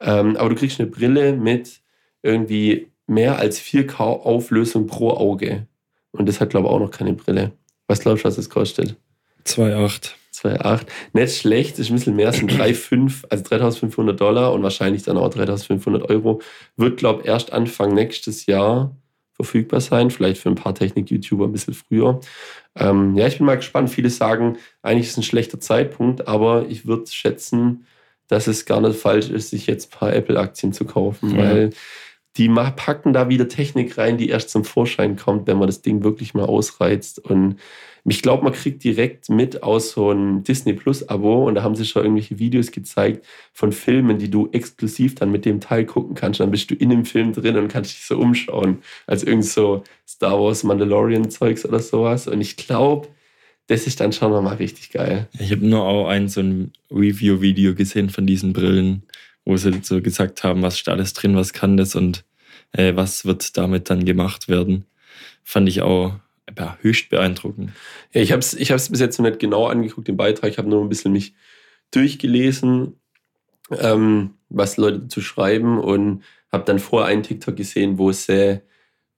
Ähm, 0.00 0.36
aber 0.36 0.48
du 0.50 0.54
kriegst 0.54 0.80
eine 0.80 0.88
Brille 0.88 1.34
mit 1.34 1.80
irgendwie 2.22 2.90
mehr 3.06 3.38
als 3.38 3.60
4K 3.60 4.00
Auflösung 4.00 4.86
pro 4.86 5.10
Auge. 5.10 5.66
Und 6.12 6.28
das 6.28 6.40
hat, 6.40 6.50
glaube 6.50 6.68
ich, 6.68 6.72
auch 6.72 6.80
noch 6.80 6.90
keine 6.90 7.12
Brille. 7.12 7.52
Was 7.86 8.00
glaubst 8.00 8.24
du, 8.24 8.28
was 8.28 8.36
das 8.36 8.50
kostet? 8.50 8.96
2,8. 9.44 10.12
2,8. 10.32 10.86
Nicht 11.12 11.36
schlecht, 11.36 11.78
ist 11.78 11.90
ein 11.90 11.96
bisschen 11.96 12.16
mehr, 12.16 12.32
sind 12.32 12.52
3,5, 12.52 13.24
also 13.28 13.44
3500 13.44 14.20
Dollar 14.20 14.52
und 14.52 14.62
wahrscheinlich 14.62 15.02
dann 15.02 15.16
auch 15.16 15.28
3500 15.30 16.08
Euro. 16.08 16.40
Wird, 16.76 16.98
glaube 16.98 17.22
ich, 17.22 17.28
erst 17.28 17.52
Anfang 17.52 17.94
nächstes 17.94 18.46
Jahr 18.46 18.96
verfügbar 19.32 19.80
sein, 19.80 20.10
vielleicht 20.10 20.40
für 20.40 20.50
ein 20.50 20.54
paar 20.54 20.74
Technik-YouTuber 20.74 21.46
ein 21.46 21.52
bisschen 21.52 21.74
früher. 21.74 22.20
Ähm, 22.76 23.16
ja, 23.16 23.26
ich 23.26 23.38
bin 23.38 23.46
mal 23.46 23.56
gespannt. 23.56 23.90
Viele 23.90 24.10
sagen, 24.10 24.58
eigentlich 24.82 25.06
ist 25.06 25.12
es 25.12 25.18
ein 25.18 25.22
schlechter 25.22 25.60
Zeitpunkt, 25.60 26.28
aber 26.28 26.66
ich 26.68 26.86
würde 26.86 27.10
schätzen, 27.10 27.86
dass 28.30 28.46
es 28.46 28.64
gar 28.64 28.80
nicht 28.80 28.98
falsch 28.98 29.28
ist, 29.28 29.50
sich 29.50 29.66
jetzt 29.66 29.92
ein 29.92 29.98
paar 29.98 30.14
Apple-Aktien 30.14 30.72
zu 30.72 30.84
kaufen, 30.84 31.32
Ja. 31.32 31.38
weil 31.38 31.70
die 32.36 32.48
packen 32.48 33.12
da 33.12 33.28
wieder 33.28 33.48
Technik 33.48 33.98
rein, 33.98 34.16
die 34.16 34.28
erst 34.28 34.50
zum 34.50 34.64
Vorschein 34.64 35.16
kommt, 35.16 35.48
wenn 35.48 35.58
man 35.58 35.66
das 35.66 35.82
Ding 35.82 36.04
wirklich 36.04 36.32
mal 36.32 36.44
ausreizt. 36.46 37.18
Und 37.18 37.56
ich 38.04 38.22
glaube, 38.22 38.44
man 38.44 38.52
kriegt 38.52 38.84
direkt 38.84 39.28
mit 39.28 39.64
aus 39.64 39.90
so 39.90 40.10
einem 40.10 40.44
Disney 40.44 40.72
Plus-Abo 40.72 41.48
und 41.48 41.56
da 41.56 41.62
haben 41.64 41.74
sie 41.74 41.84
schon 41.84 42.04
irgendwelche 42.04 42.38
Videos 42.38 42.70
gezeigt 42.70 43.26
von 43.52 43.72
Filmen, 43.72 44.18
die 44.18 44.30
du 44.30 44.48
exklusiv 44.52 45.16
dann 45.16 45.32
mit 45.32 45.44
dem 45.44 45.60
Teil 45.60 45.84
gucken 45.84 46.14
kannst. 46.14 46.38
Dann 46.38 46.52
bist 46.52 46.70
du 46.70 46.76
in 46.76 46.90
dem 46.90 47.04
Film 47.04 47.32
drin 47.32 47.56
und 47.56 47.66
kannst 47.68 47.90
dich 47.92 48.06
so 48.06 48.16
umschauen, 48.16 48.78
als 49.08 49.24
irgend 49.24 49.44
so 49.44 49.82
Star 50.08 50.40
Wars 50.40 50.62
Mandalorian-Zeugs 50.62 51.66
oder 51.66 51.80
sowas. 51.80 52.28
Und 52.28 52.40
ich 52.40 52.56
glaube, 52.56 53.08
das 53.70 53.86
ist 53.86 54.00
dann 54.00 54.12
schon 54.12 54.32
nochmal 54.32 54.56
richtig 54.56 54.90
geil. 54.90 55.28
Ich 55.38 55.52
habe 55.52 55.64
nur 55.64 55.84
auch 55.84 56.08
ein 56.08 56.28
so 56.28 56.40
ein 56.40 56.72
Review-Video 56.90 57.76
gesehen 57.76 58.10
von 58.10 58.26
diesen 58.26 58.52
Brillen, 58.52 59.04
wo 59.44 59.56
sie 59.56 59.80
so 59.82 60.02
gesagt 60.02 60.42
haben, 60.42 60.62
was 60.62 60.76
steht 60.76 60.92
alles 60.92 61.12
drin, 61.12 61.36
was 61.36 61.52
kann 61.52 61.76
das 61.76 61.94
und 61.94 62.24
äh, 62.72 62.96
was 62.96 63.24
wird 63.24 63.56
damit 63.56 63.88
dann 63.88 64.04
gemacht 64.04 64.48
werden. 64.48 64.86
Fand 65.44 65.68
ich 65.68 65.82
auch 65.82 66.14
ja, 66.58 66.78
höchst 66.80 67.10
beeindruckend. 67.10 67.70
Ja, 68.12 68.20
ich 68.20 68.32
habe 68.32 68.40
es 68.40 68.54
ich 68.54 68.72
hab's 68.72 68.88
bis 68.88 68.98
jetzt 68.98 69.20
noch 69.20 69.26
nicht 69.26 69.38
genau 69.38 69.68
angeguckt, 69.68 70.08
den 70.08 70.16
Beitrag. 70.16 70.50
Ich 70.50 70.58
habe 70.58 70.68
nur 70.68 70.82
ein 70.82 70.88
bisschen 70.88 71.12
mich 71.12 71.34
durchgelesen, 71.92 72.96
ähm, 73.78 74.34
was 74.48 74.78
Leute 74.78 74.98
dazu 74.98 75.20
schreiben 75.20 75.78
und 75.78 76.24
habe 76.50 76.64
dann 76.64 76.80
vorher 76.80 77.08
einen 77.08 77.22
TikTok 77.22 77.54
gesehen, 77.54 77.98
wo 77.98 78.10
es 78.10 78.28
äh, 78.28 78.62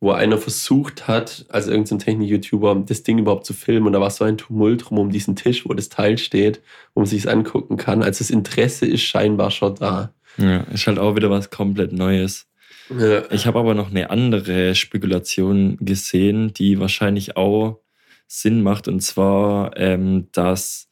wo 0.03 0.11
einer 0.11 0.36
versucht 0.36 1.07
hat, 1.07 1.46
also 1.48 1.70
irgendein 1.70 2.00
Technik-YouTuber, 2.00 2.82
das 2.84 3.05
Ding 3.05 3.18
überhaupt 3.18 3.46
zu 3.46 3.55
filmen 3.55 3.86
und 3.86 3.92
da 3.92 4.00
war 4.00 4.11
so 4.11 4.24
ein 4.24 4.36
Tumult 4.36 4.90
rum 4.90 4.98
um 4.98 5.11
diesen 5.11 5.36
Tisch, 5.36 5.64
wo 5.64 5.72
das 5.74 5.90
Teil 5.90 6.18
steht, 6.18 6.61
wo 6.92 7.00
man 7.03 7.07
sich 7.07 7.30
angucken 7.30 7.76
kann. 7.76 8.03
Also 8.03 8.18
das 8.18 8.30
Interesse 8.30 8.84
ist 8.84 9.03
scheinbar 9.03 9.53
schon 9.53 9.76
da. 9.76 10.12
Ja, 10.38 10.62
ist 10.62 10.88
halt 10.88 10.98
auch 10.98 11.14
wieder 11.14 11.30
was 11.30 11.50
komplett 11.50 11.92
Neues. 11.92 12.48
Ja. 12.90 13.30
Ich 13.30 13.46
habe 13.46 13.61
aber 13.61 13.74
noch 13.74 13.90
eine 13.90 14.11
andere 14.11 14.74
Spekulation 14.74 15.76
gesehen, 15.80 16.53
die 16.53 16.80
wahrscheinlich 16.80 17.36
auch 17.36 17.78
Sinn 18.26 18.61
macht. 18.61 18.88
Und 18.88 19.03
zwar, 19.03 19.76
ähm, 19.76 20.26
dass 20.32 20.88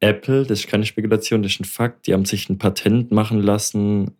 Apple, 0.00 0.44
das 0.44 0.60
ist 0.60 0.68
keine 0.68 0.84
Spekulation, 0.84 1.42
das 1.42 1.52
ist 1.52 1.60
ein 1.60 1.64
Fakt, 1.64 2.06
die 2.06 2.12
haben 2.12 2.26
sich 2.26 2.50
ein 2.50 2.58
Patent 2.58 3.10
machen 3.10 3.40
lassen, 3.40 4.18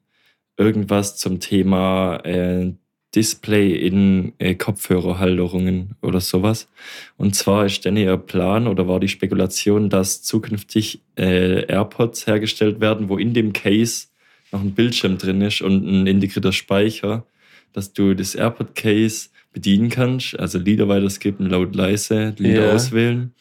irgendwas 0.56 1.18
zum 1.18 1.40
Thema 1.40 2.24
äh, 2.24 2.72
Display 3.16 3.72
in 3.72 4.34
äh, 4.38 4.54
Kopfhörerhalterungen 4.54 5.96
oder 6.02 6.20
sowas. 6.20 6.68
Und 7.16 7.34
zwar 7.34 7.66
ist 7.66 7.86
dann 7.86 7.96
ihr 7.96 8.16
Plan 8.18 8.66
oder 8.68 8.86
war 8.86 9.00
die 9.00 9.08
Spekulation, 9.08 9.88
dass 9.88 10.22
zukünftig 10.22 11.00
äh, 11.16 11.64
AirPods 11.66 12.26
hergestellt 12.26 12.80
werden, 12.80 13.08
wo 13.08 13.16
in 13.16 13.32
dem 13.32 13.52
Case 13.52 14.08
noch 14.52 14.60
ein 14.60 14.72
Bildschirm 14.72 15.18
drin 15.18 15.40
ist 15.40 15.62
und 15.62 15.86
ein 15.86 16.06
integrierter 16.06 16.52
Speicher, 16.52 17.26
dass 17.72 17.92
du 17.92 18.14
das 18.14 18.34
AirPod-Case 18.34 19.30
bedienen 19.52 19.88
kannst, 19.88 20.38
also 20.38 20.58
Lieder 20.58 20.86
weiterskippen, 20.86 21.48
laut 21.48 21.74
leise, 21.74 22.34
Lieder 22.38 22.66
Ja. 22.66 22.74
auswählen 22.74 23.32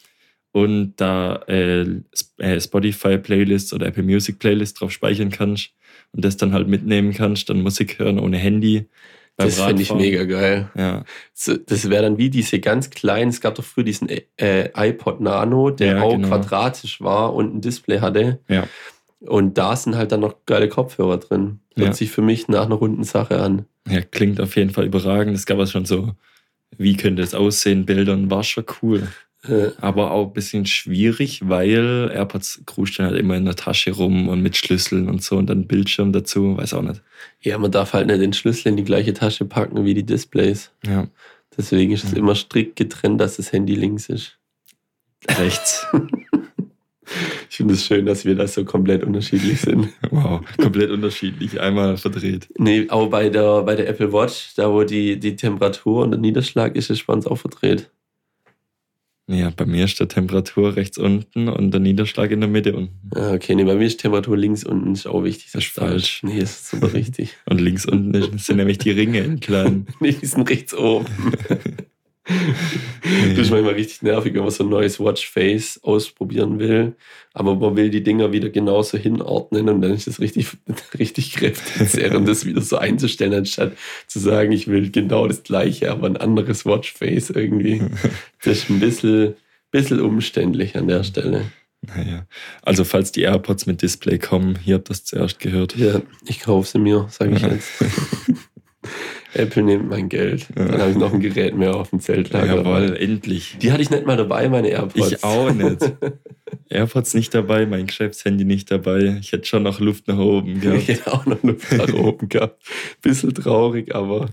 und 0.53 0.93
da 0.95 1.35
äh, 1.49 1.85
äh, 2.37 2.61
Spotify-Playlists 2.61 3.73
oder 3.73 3.87
Apple 3.87 4.03
Music-Playlists 4.03 4.79
drauf 4.79 4.91
speichern 4.91 5.29
kannst 5.29 5.71
und 6.13 6.23
das 6.23 6.37
dann 6.37 6.53
halt 6.53 6.69
mitnehmen 6.69 7.13
kannst, 7.13 7.49
dann 7.49 7.61
Musik 7.61 7.99
hören 7.99 8.19
ohne 8.19 8.37
Handy. 8.37 8.85
Beim 9.37 9.47
Das 9.47 9.59
finde 9.61 9.81
ich 9.81 9.93
mega 9.93 10.23
geil. 10.23 10.69
Ja, 10.75 11.03
Das 11.67 11.89
wäre 11.89 12.03
dann 12.03 12.17
wie 12.17 12.29
diese 12.29 12.59
ganz 12.59 12.89
kleinen, 12.89 13.29
es 13.29 13.41
gab 13.41 13.55
doch 13.55 13.63
früher 13.63 13.83
diesen 13.83 14.09
äh, 14.09 14.69
iPod 14.75 15.19
Nano, 15.21 15.69
der 15.71 15.97
Ja, 15.97 16.01
auch 16.03 16.11
genau. 16.13 16.29
quadratisch 16.29 17.01
war 17.01 17.33
und 17.33 17.55
ein 17.55 17.61
Display 17.61 17.99
hatte. 17.99 18.39
ja. 18.47 18.67
Und 19.21 19.57
da 19.57 19.75
sind 19.75 19.95
halt 19.95 20.11
dann 20.11 20.19
noch 20.19 20.45
geile 20.45 20.69
Kopfhörer 20.69 21.17
drin. 21.17 21.59
Hört 21.75 21.87
Ja. 21.87 21.93
sich 21.93 22.11
für 22.11 22.21
mich 22.21 22.47
nach 22.47 22.65
einer 22.65 22.75
runden 22.75 23.03
Sache 23.03 23.41
an. 23.41 23.65
Ja, 23.89 24.01
klingt 24.01 24.39
auf 24.39 24.55
jeden 24.55 24.69
Fall 24.69 24.85
überragend. 24.85 25.35
Es 25.35 25.47
gab 25.47 25.57
auch 25.57 25.65
schon 25.67 25.85
so, 25.85 26.11
wie 26.77 26.95
könnte 26.95 27.23
es 27.23 27.33
aussehen, 27.33 27.85
Bildern, 27.87 28.29
war 28.29 28.43
schon 28.43 28.65
cool. 28.83 29.07
Äh, 29.49 29.71
Aber 29.81 30.11
auch 30.11 30.27
ein 30.27 30.33
bisschen 30.33 30.65
schwierig, 30.65 31.41
weil 31.47 32.11
AirPods 32.13 32.61
kruschen 32.65 33.05
halt 33.05 33.17
immer 33.19 33.35
in 33.37 33.45
der 33.45 33.55
Tasche 33.55 33.91
rum 33.91 34.27
und 34.29 34.41
mit 34.41 34.55
Schlüsseln 34.57 35.09
und 35.09 35.21
so 35.23 35.37
und 35.37 35.47
dann 35.49 35.67
Bildschirm 35.67 36.11
dazu, 36.13 36.57
weiß 36.57 36.73
auch 36.73 36.81
nicht. 36.81 37.01
Ja, 37.41 37.57
man 37.57 37.71
darf 37.71 37.93
halt 37.93 38.07
nicht 38.07 38.21
den 38.21 38.33
Schlüssel 38.33 38.69
in 38.69 38.77
die 38.77 38.83
gleiche 38.83 39.13
Tasche 39.13 39.45
packen 39.45 39.85
wie 39.85 39.93
die 39.93 40.05
Displays. 40.05 40.71
Ja, 40.85 41.07
Deswegen 41.57 41.93
ist 41.93 42.03
es 42.03 42.11
Mhm. 42.11 42.17
immer 42.17 42.35
strikt 42.35 42.75
getrennt, 42.75 43.21
dass 43.21 43.37
das 43.37 43.51
Handy 43.53 43.75
links 43.75 44.09
ist. 44.09 44.37
rechts. 45.37 45.85
Ich 47.51 47.57
finde 47.57 47.75
es 47.75 47.85
schön, 47.85 48.05
dass 48.07 48.25
wir 48.25 48.33
da 48.35 48.47
so 48.47 48.65
komplett 48.65 49.03
unterschiedlich 49.03 49.61
sind. 49.61 49.89
wow, 50.09 50.41
komplett 50.57 50.89
unterschiedlich, 50.89 51.61
einmal 51.61 51.97
verdreht. 51.97 52.49
Nee, 52.57 52.87
auch 52.89 53.07
bei 53.11 53.29
der, 53.29 53.61
bei 53.61 53.75
der 53.75 53.87
Apple 53.87 54.11
Watch, 54.11 54.55
da 54.55 54.71
wo 54.73 54.83
die, 54.83 55.19
die 55.19 55.35
Temperatur 55.35 56.03
und 56.03 56.11
der 56.11 56.19
Niederschlag 56.19 56.75
ist, 56.75 56.89
ist 56.89 57.05
bei 57.05 57.13
uns 57.13 57.27
auch 57.27 57.35
verdreht. 57.37 57.91
Ja, 59.27 59.49
bei 59.49 59.65
mir 59.65 59.85
ist 59.85 59.99
der 59.99 60.07
Temperatur 60.07 60.75
rechts 60.75 60.99
unten 60.99 61.49
und 61.49 61.71
der 61.71 61.79
Niederschlag 61.79 62.29
in 62.29 62.41
der 62.41 62.49
Mitte 62.49 62.75
unten. 62.75 63.09
Ah, 63.15 63.33
okay, 63.33 63.55
nee, 63.55 63.63
bei 63.63 63.75
mir 63.75 63.87
ist 63.87 63.99
Temperatur 63.99 64.37
links 64.37 64.63
unten, 64.63 64.93
ist 64.93 65.07
auch 65.07 65.23
wichtig. 65.23 65.51
Das 65.51 65.63
ist 65.63 65.73
falsch. 65.73 66.21
Nee, 66.21 66.37
ist 66.37 66.69
super 66.69 66.93
richtig. 66.93 67.35
Und 67.45 67.59
links 67.59 67.85
unten 67.85 68.37
sind 68.37 68.57
nämlich 68.57 68.77
die 68.77 68.91
Ringe 68.91 69.19
in 69.19 69.39
klein. 69.39 69.87
nee, 69.99 70.11
die 70.11 70.25
sind 70.25 70.47
rechts 70.49 70.75
oben. 70.75 71.07
Das 72.25 73.37
ist 73.37 73.51
manchmal 73.51 73.73
richtig 73.73 74.01
nervig, 74.01 74.33
wenn 74.33 74.41
man 74.41 74.49
so 74.49 74.63
ein 74.63 74.69
neues 74.69 74.99
Watchface 74.99 75.79
ausprobieren 75.83 76.57
will. 76.57 76.95
Aber 77.33 77.55
man 77.55 77.75
will 77.75 77.89
die 77.89 78.01
Dinger 78.01 78.31
wieder 78.31 78.49
genauso 78.49 78.97
hinordnen 78.97 79.69
und 79.69 79.81
dann 79.81 79.93
ist 79.93 80.07
es 80.07 80.19
richtig, 80.19 80.47
richtig 80.97 81.33
kräftig, 81.33 81.93
das 82.25 82.45
wieder 82.45 82.61
so 82.61 82.77
einzustellen, 82.77 83.33
anstatt 83.33 83.73
zu 84.07 84.19
sagen, 84.19 84.51
ich 84.51 84.67
will 84.67 84.89
genau 84.89 85.27
das 85.27 85.43
gleiche, 85.43 85.91
aber 85.91 86.07
ein 86.07 86.17
anderes 86.17 86.65
Watchface 86.65 87.29
irgendwie. 87.29 87.83
Das 88.43 88.57
ist 88.57 88.69
ein 88.69 88.79
bisschen, 88.79 89.35
bisschen 89.69 89.99
umständlich 89.99 90.75
an 90.75 90.87
der 90.87 91.03
Stelle. 91.03 91.45
Naja, 91.81 92.25
also 92.63 92.83
falls 92.83 93.11
die 93.11 93.21
AirPods 93.21 93.67
mit 93.67 93.81
Display 93.81 94.17
kommen, 94.17 94.57
hier 94.57 94.75
habt 94.75 94.87
ihr 94.87 94.93
das 94.93 95.05
zuerst 95.05 95.39
gehört. 95.39 95.75
Ja, 95.75 96.01
ich 96.25 96.39
kaufe 96.39 96.67
sie 96.67 96.79
mir, 96.79 97.07
sage 97.09 97.35
ich 97.35 97.41
jetzt. 97.43 97.71
Apple 99.35 99.63
nimmt 99.63 99.89
mein 99.89 100.09
Geld. 100.09 100.47
Dann 100.55 100.79
habe 100.79 100.91
ich 100.91 100.97
noch 100.97 101.13
ein 101.13 101.19
Gerät 101.19 101.55
mehr 101.55 101.75
auf 101.75 101.89
dem 101.89 101.99
Zeltlager. 101.99 102.57
Jawohl, 102.57 102.95
endlich. 102.95 103.57
Die 103.61 103.71
hatte 103.71 103.81
ich 103.81 103.89
nicht 103.89 104.05
mal 104.05 104.17
dabei, 104.17 104.49
meine 104.49 104.69
AirPods. 104.69 105.11
Ich 105.11 105.23
auch 105.23 105.51
nicht. 105.51 105.81
AirPods 106.69 107.13
nicht 107.13 107.33
dabei, 107.33 107.65
mein 107.65 107.87
Geschäftshandy 107.87 108.45
nicht 108.45 108.71
dabei. 108.71 109.17
Ich 109.19 109.31
hätte 109.31 109.45
schon 109.45 109.63
noch 109.63 109.79
Luft 109.79 110.07
nach 110.07 110.17
oben 110.17 110.59
gehabt. 110.61 110.79
Ich 110.81 110.87
hätte 110.87 111.13
auch 111.13 111.25
noch 111.25 111.41
Luft 111.43 111.71
nach 111.71 111.93
oben 111.93 112.29
gehabt. 112.29 112.63
Bisschen 113.01 113.33
traurig, 113.33 113.93
aber 113.93 114.29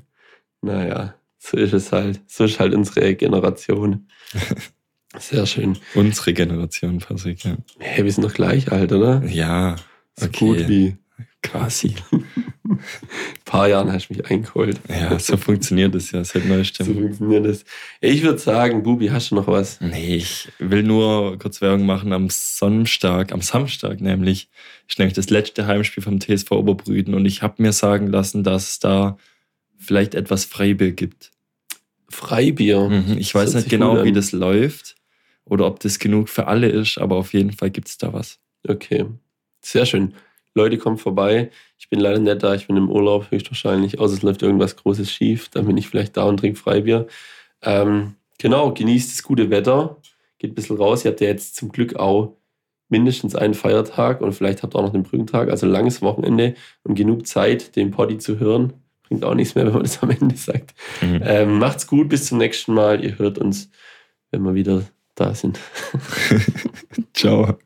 naja, 0.60 1.14
so 1.38 1.56
ist 1.56 1.72
es 1.72 1.92
halt. 1.92 2.20
So 2.26 2.44
ist 2.44 2.60
halt 2.60 2.74
unsere 2.74 3.14
Generation. 3.14 4.06
Sehr 5.18 5.44
schön. 5.46 5.76
Unsere 5.94 6.32
Generation, 6.32 6.98
Patrick, 6.98 7.44
ja. 7.44 7.56
Hey, 7.78 8.04
wir 8.04 8.10
sind 8.12 8.24
doch 8.24 8.32
gleich 8.32 8.72
alt, 8.72 8.92
oder? 8.92 9.22
Ja, 9.26 9.76
So 10.16 10.26
okay. 10.26 10.38
gut 10.38 10.68
wie. 10.68 10.96
Quasi. 11.42 11.94
Ein 12.64 12.78
paar 13.44 13.68
Jahren 13.68 13.92
hast 13.92 14.08
du 14.08 14.14
mich 14.14 14.26
eingeholt. 14.30 14.80
Ja, 14.88 15.18
so 15.18 15.36
funktioniert 15.36 15.94
das 15.94 16.10
ja 16.12 16.24
seit 16.24 16.42
So 16.42 16.48
neuestem. 16.48 16.86
funktioniert 16.86 17.44
das. 17.46 17.64
Ich 18.00 18.22
würde 18.22 18.38
sagen, 18.38 18.82
Bubi, 18.82 19.08
hast 19.08 19.30
du 19.30 19.34
noch 19.34 19.46
was? 19.46 19.80
Nee, 19.80 20.16
ich 20.16 20.48
will 20.58 20.82
nur 20.82 21.38
kurz 21.38 21.60
Werbung 21.60 21.84
machen. 21.86 22.12
Am 22.12 22.28
Samstag, 22.30 23.32
am 23.32 23.42
Samstag 23.42 24.00
nämlich, 24.00 24.48
ist 24.88 24.98
nämlich 24.98 25.14
das 25.14 25.30
letzte 25.30 25.66
Heimspiel 25.66 26.02
vom 26.02 26.20
TSV 26.20 26.50
Oberbrüden 26.52 27.14
und 27.14 27.26
ich 27.26 27.42
habe 27.42 27.60
mir 27.62 27.72
sagen 27.72 28.06
lassen, 28.06 28.42
dass 28.44 28.70
es 28.70 28.78
da 28.78 29.16
vielleicht 29.78 30.14
etwas 30.14 30.44
Freibier 30.44 30.92
gibt. 30.92 31.30
Freibier. 32.08 32.88
Mhm, 32.88 33.16
Ich 33.18 33.32
Das 33.32 33.42
weiß 33.42 33.54
nicht 33.54 33.68
genau, 33.68 34.04
wie 34.04 34.12
das 34.12 34.32
läuft 34.32 34.96
oder 35.44 35.66
ob 35.66 35.80
das 35.80 35.98
genug 35.98 36.28
für 36.28 36.46
alle 36.46 36.68
ist, 36.68 36.98
aber 36.98 37.16
auf 37.16 37.32
jeden 37.32 37.52
Fall 37.52 37.70
gibt 37.70 37.88
es 37.88 37.98
da 37.98 38.12
was. 38.12 38.38
Okay, 38.68 39.06
sehr 39.60 39.86
schön. 39.86 40.14
Leute, 40.54 40.78
kommt 40.78 41.00
vorbei. 41.00 41.50
Ich 41.78 41.88
bin 41.88 42.00
leider 42.00 42.18
nicht 42.18 42.42
da, 42.42 42.54
ich 42.54 42.66
bin 42.66 42.76
im 42.76 42.90
Urlaub 42.90 43.30
höchstwahrscheinlich, 43.30 43.98
außer 43.98 44.14
es 44.14 44.22
läuft 44.22 44.42
irgendwas 44.42 44.76
Großes 44.76 45.10
schief. 45.10 45.48
Dann 45.48 45.66
bin 45.66 45.76
ich 45.76 45.88
vielleicht 45.88 46.16
da 46.16 46.24
und 46.24 46.38
trinke 46.38 46.58
Freibier. 46.58 47.06
Ähm, 47.62 48.14
genau, 48.38 48.72
genießt 48.72 49.12
das 49.12 49.22
gute 49.22 49.50
Wetter. 49.50 49.96
Geht 50.38 50.52
ein 50.52 50.54
bisschen 50.54 50.76
raus. 50.76 51.04
Ihr 51.04 51.10
habt 51.10 51.20
ja 51.20 51.28
jetzt 51.28 51.56
zum 51.56 51.70
Glück 51.70 51.96
auch 51.96 52.36
mindestens 52.92 53.34
einen 53.34 53.54
Feiertag 53.54 54.20
und 54.20 54.32
vielleicht 54.34 54.62
habt 54.62 54.74
ihr 54.74 54.78
auch 54.78 54.82
noch 54.82 54.92
den 54.92 55.02
Brückentag, 55.02 55.48
also 55.48 55.66
langes 55.66 56.02
Wochenende 56.02 56.54
und 56.84 56.94
genug 56.94 57.26
Zeit, 57.26 57.74
den 57.74 57.90
Poddy 57.90 58.18
zu 58.18 58.38
hören. 58.38 58.74
Bringt 59.08 59.24
auch 59.24 59.34
nichts 59.34 59.54
mehr, 59.54 59.64
wenn 59.66 59.72
man 59.72 59.82
das 59.82 60.02
am 60.02 60.10
Ende 60.10 60.36
sagt. 60.36 60.74
Mhm. 61.00 61.20
Ähm, 61.24 61.58
macht's 61.58 61.86
gut, 61.86 62.10
bis 62.10 62.26
zum 62.26 62.38
nächsten 62.38 62.74
Mal. 62.74 63.02
Ihr 63.02 63.18
hört 63.18 63.38
uns, 63.38 63.70
wenn 64.30 64.42
wir 64.42 64.54
wieder 64.54 64.82
da 65.14 65.34
sind. 65.34 65.58
Ciao. 67.14 67.58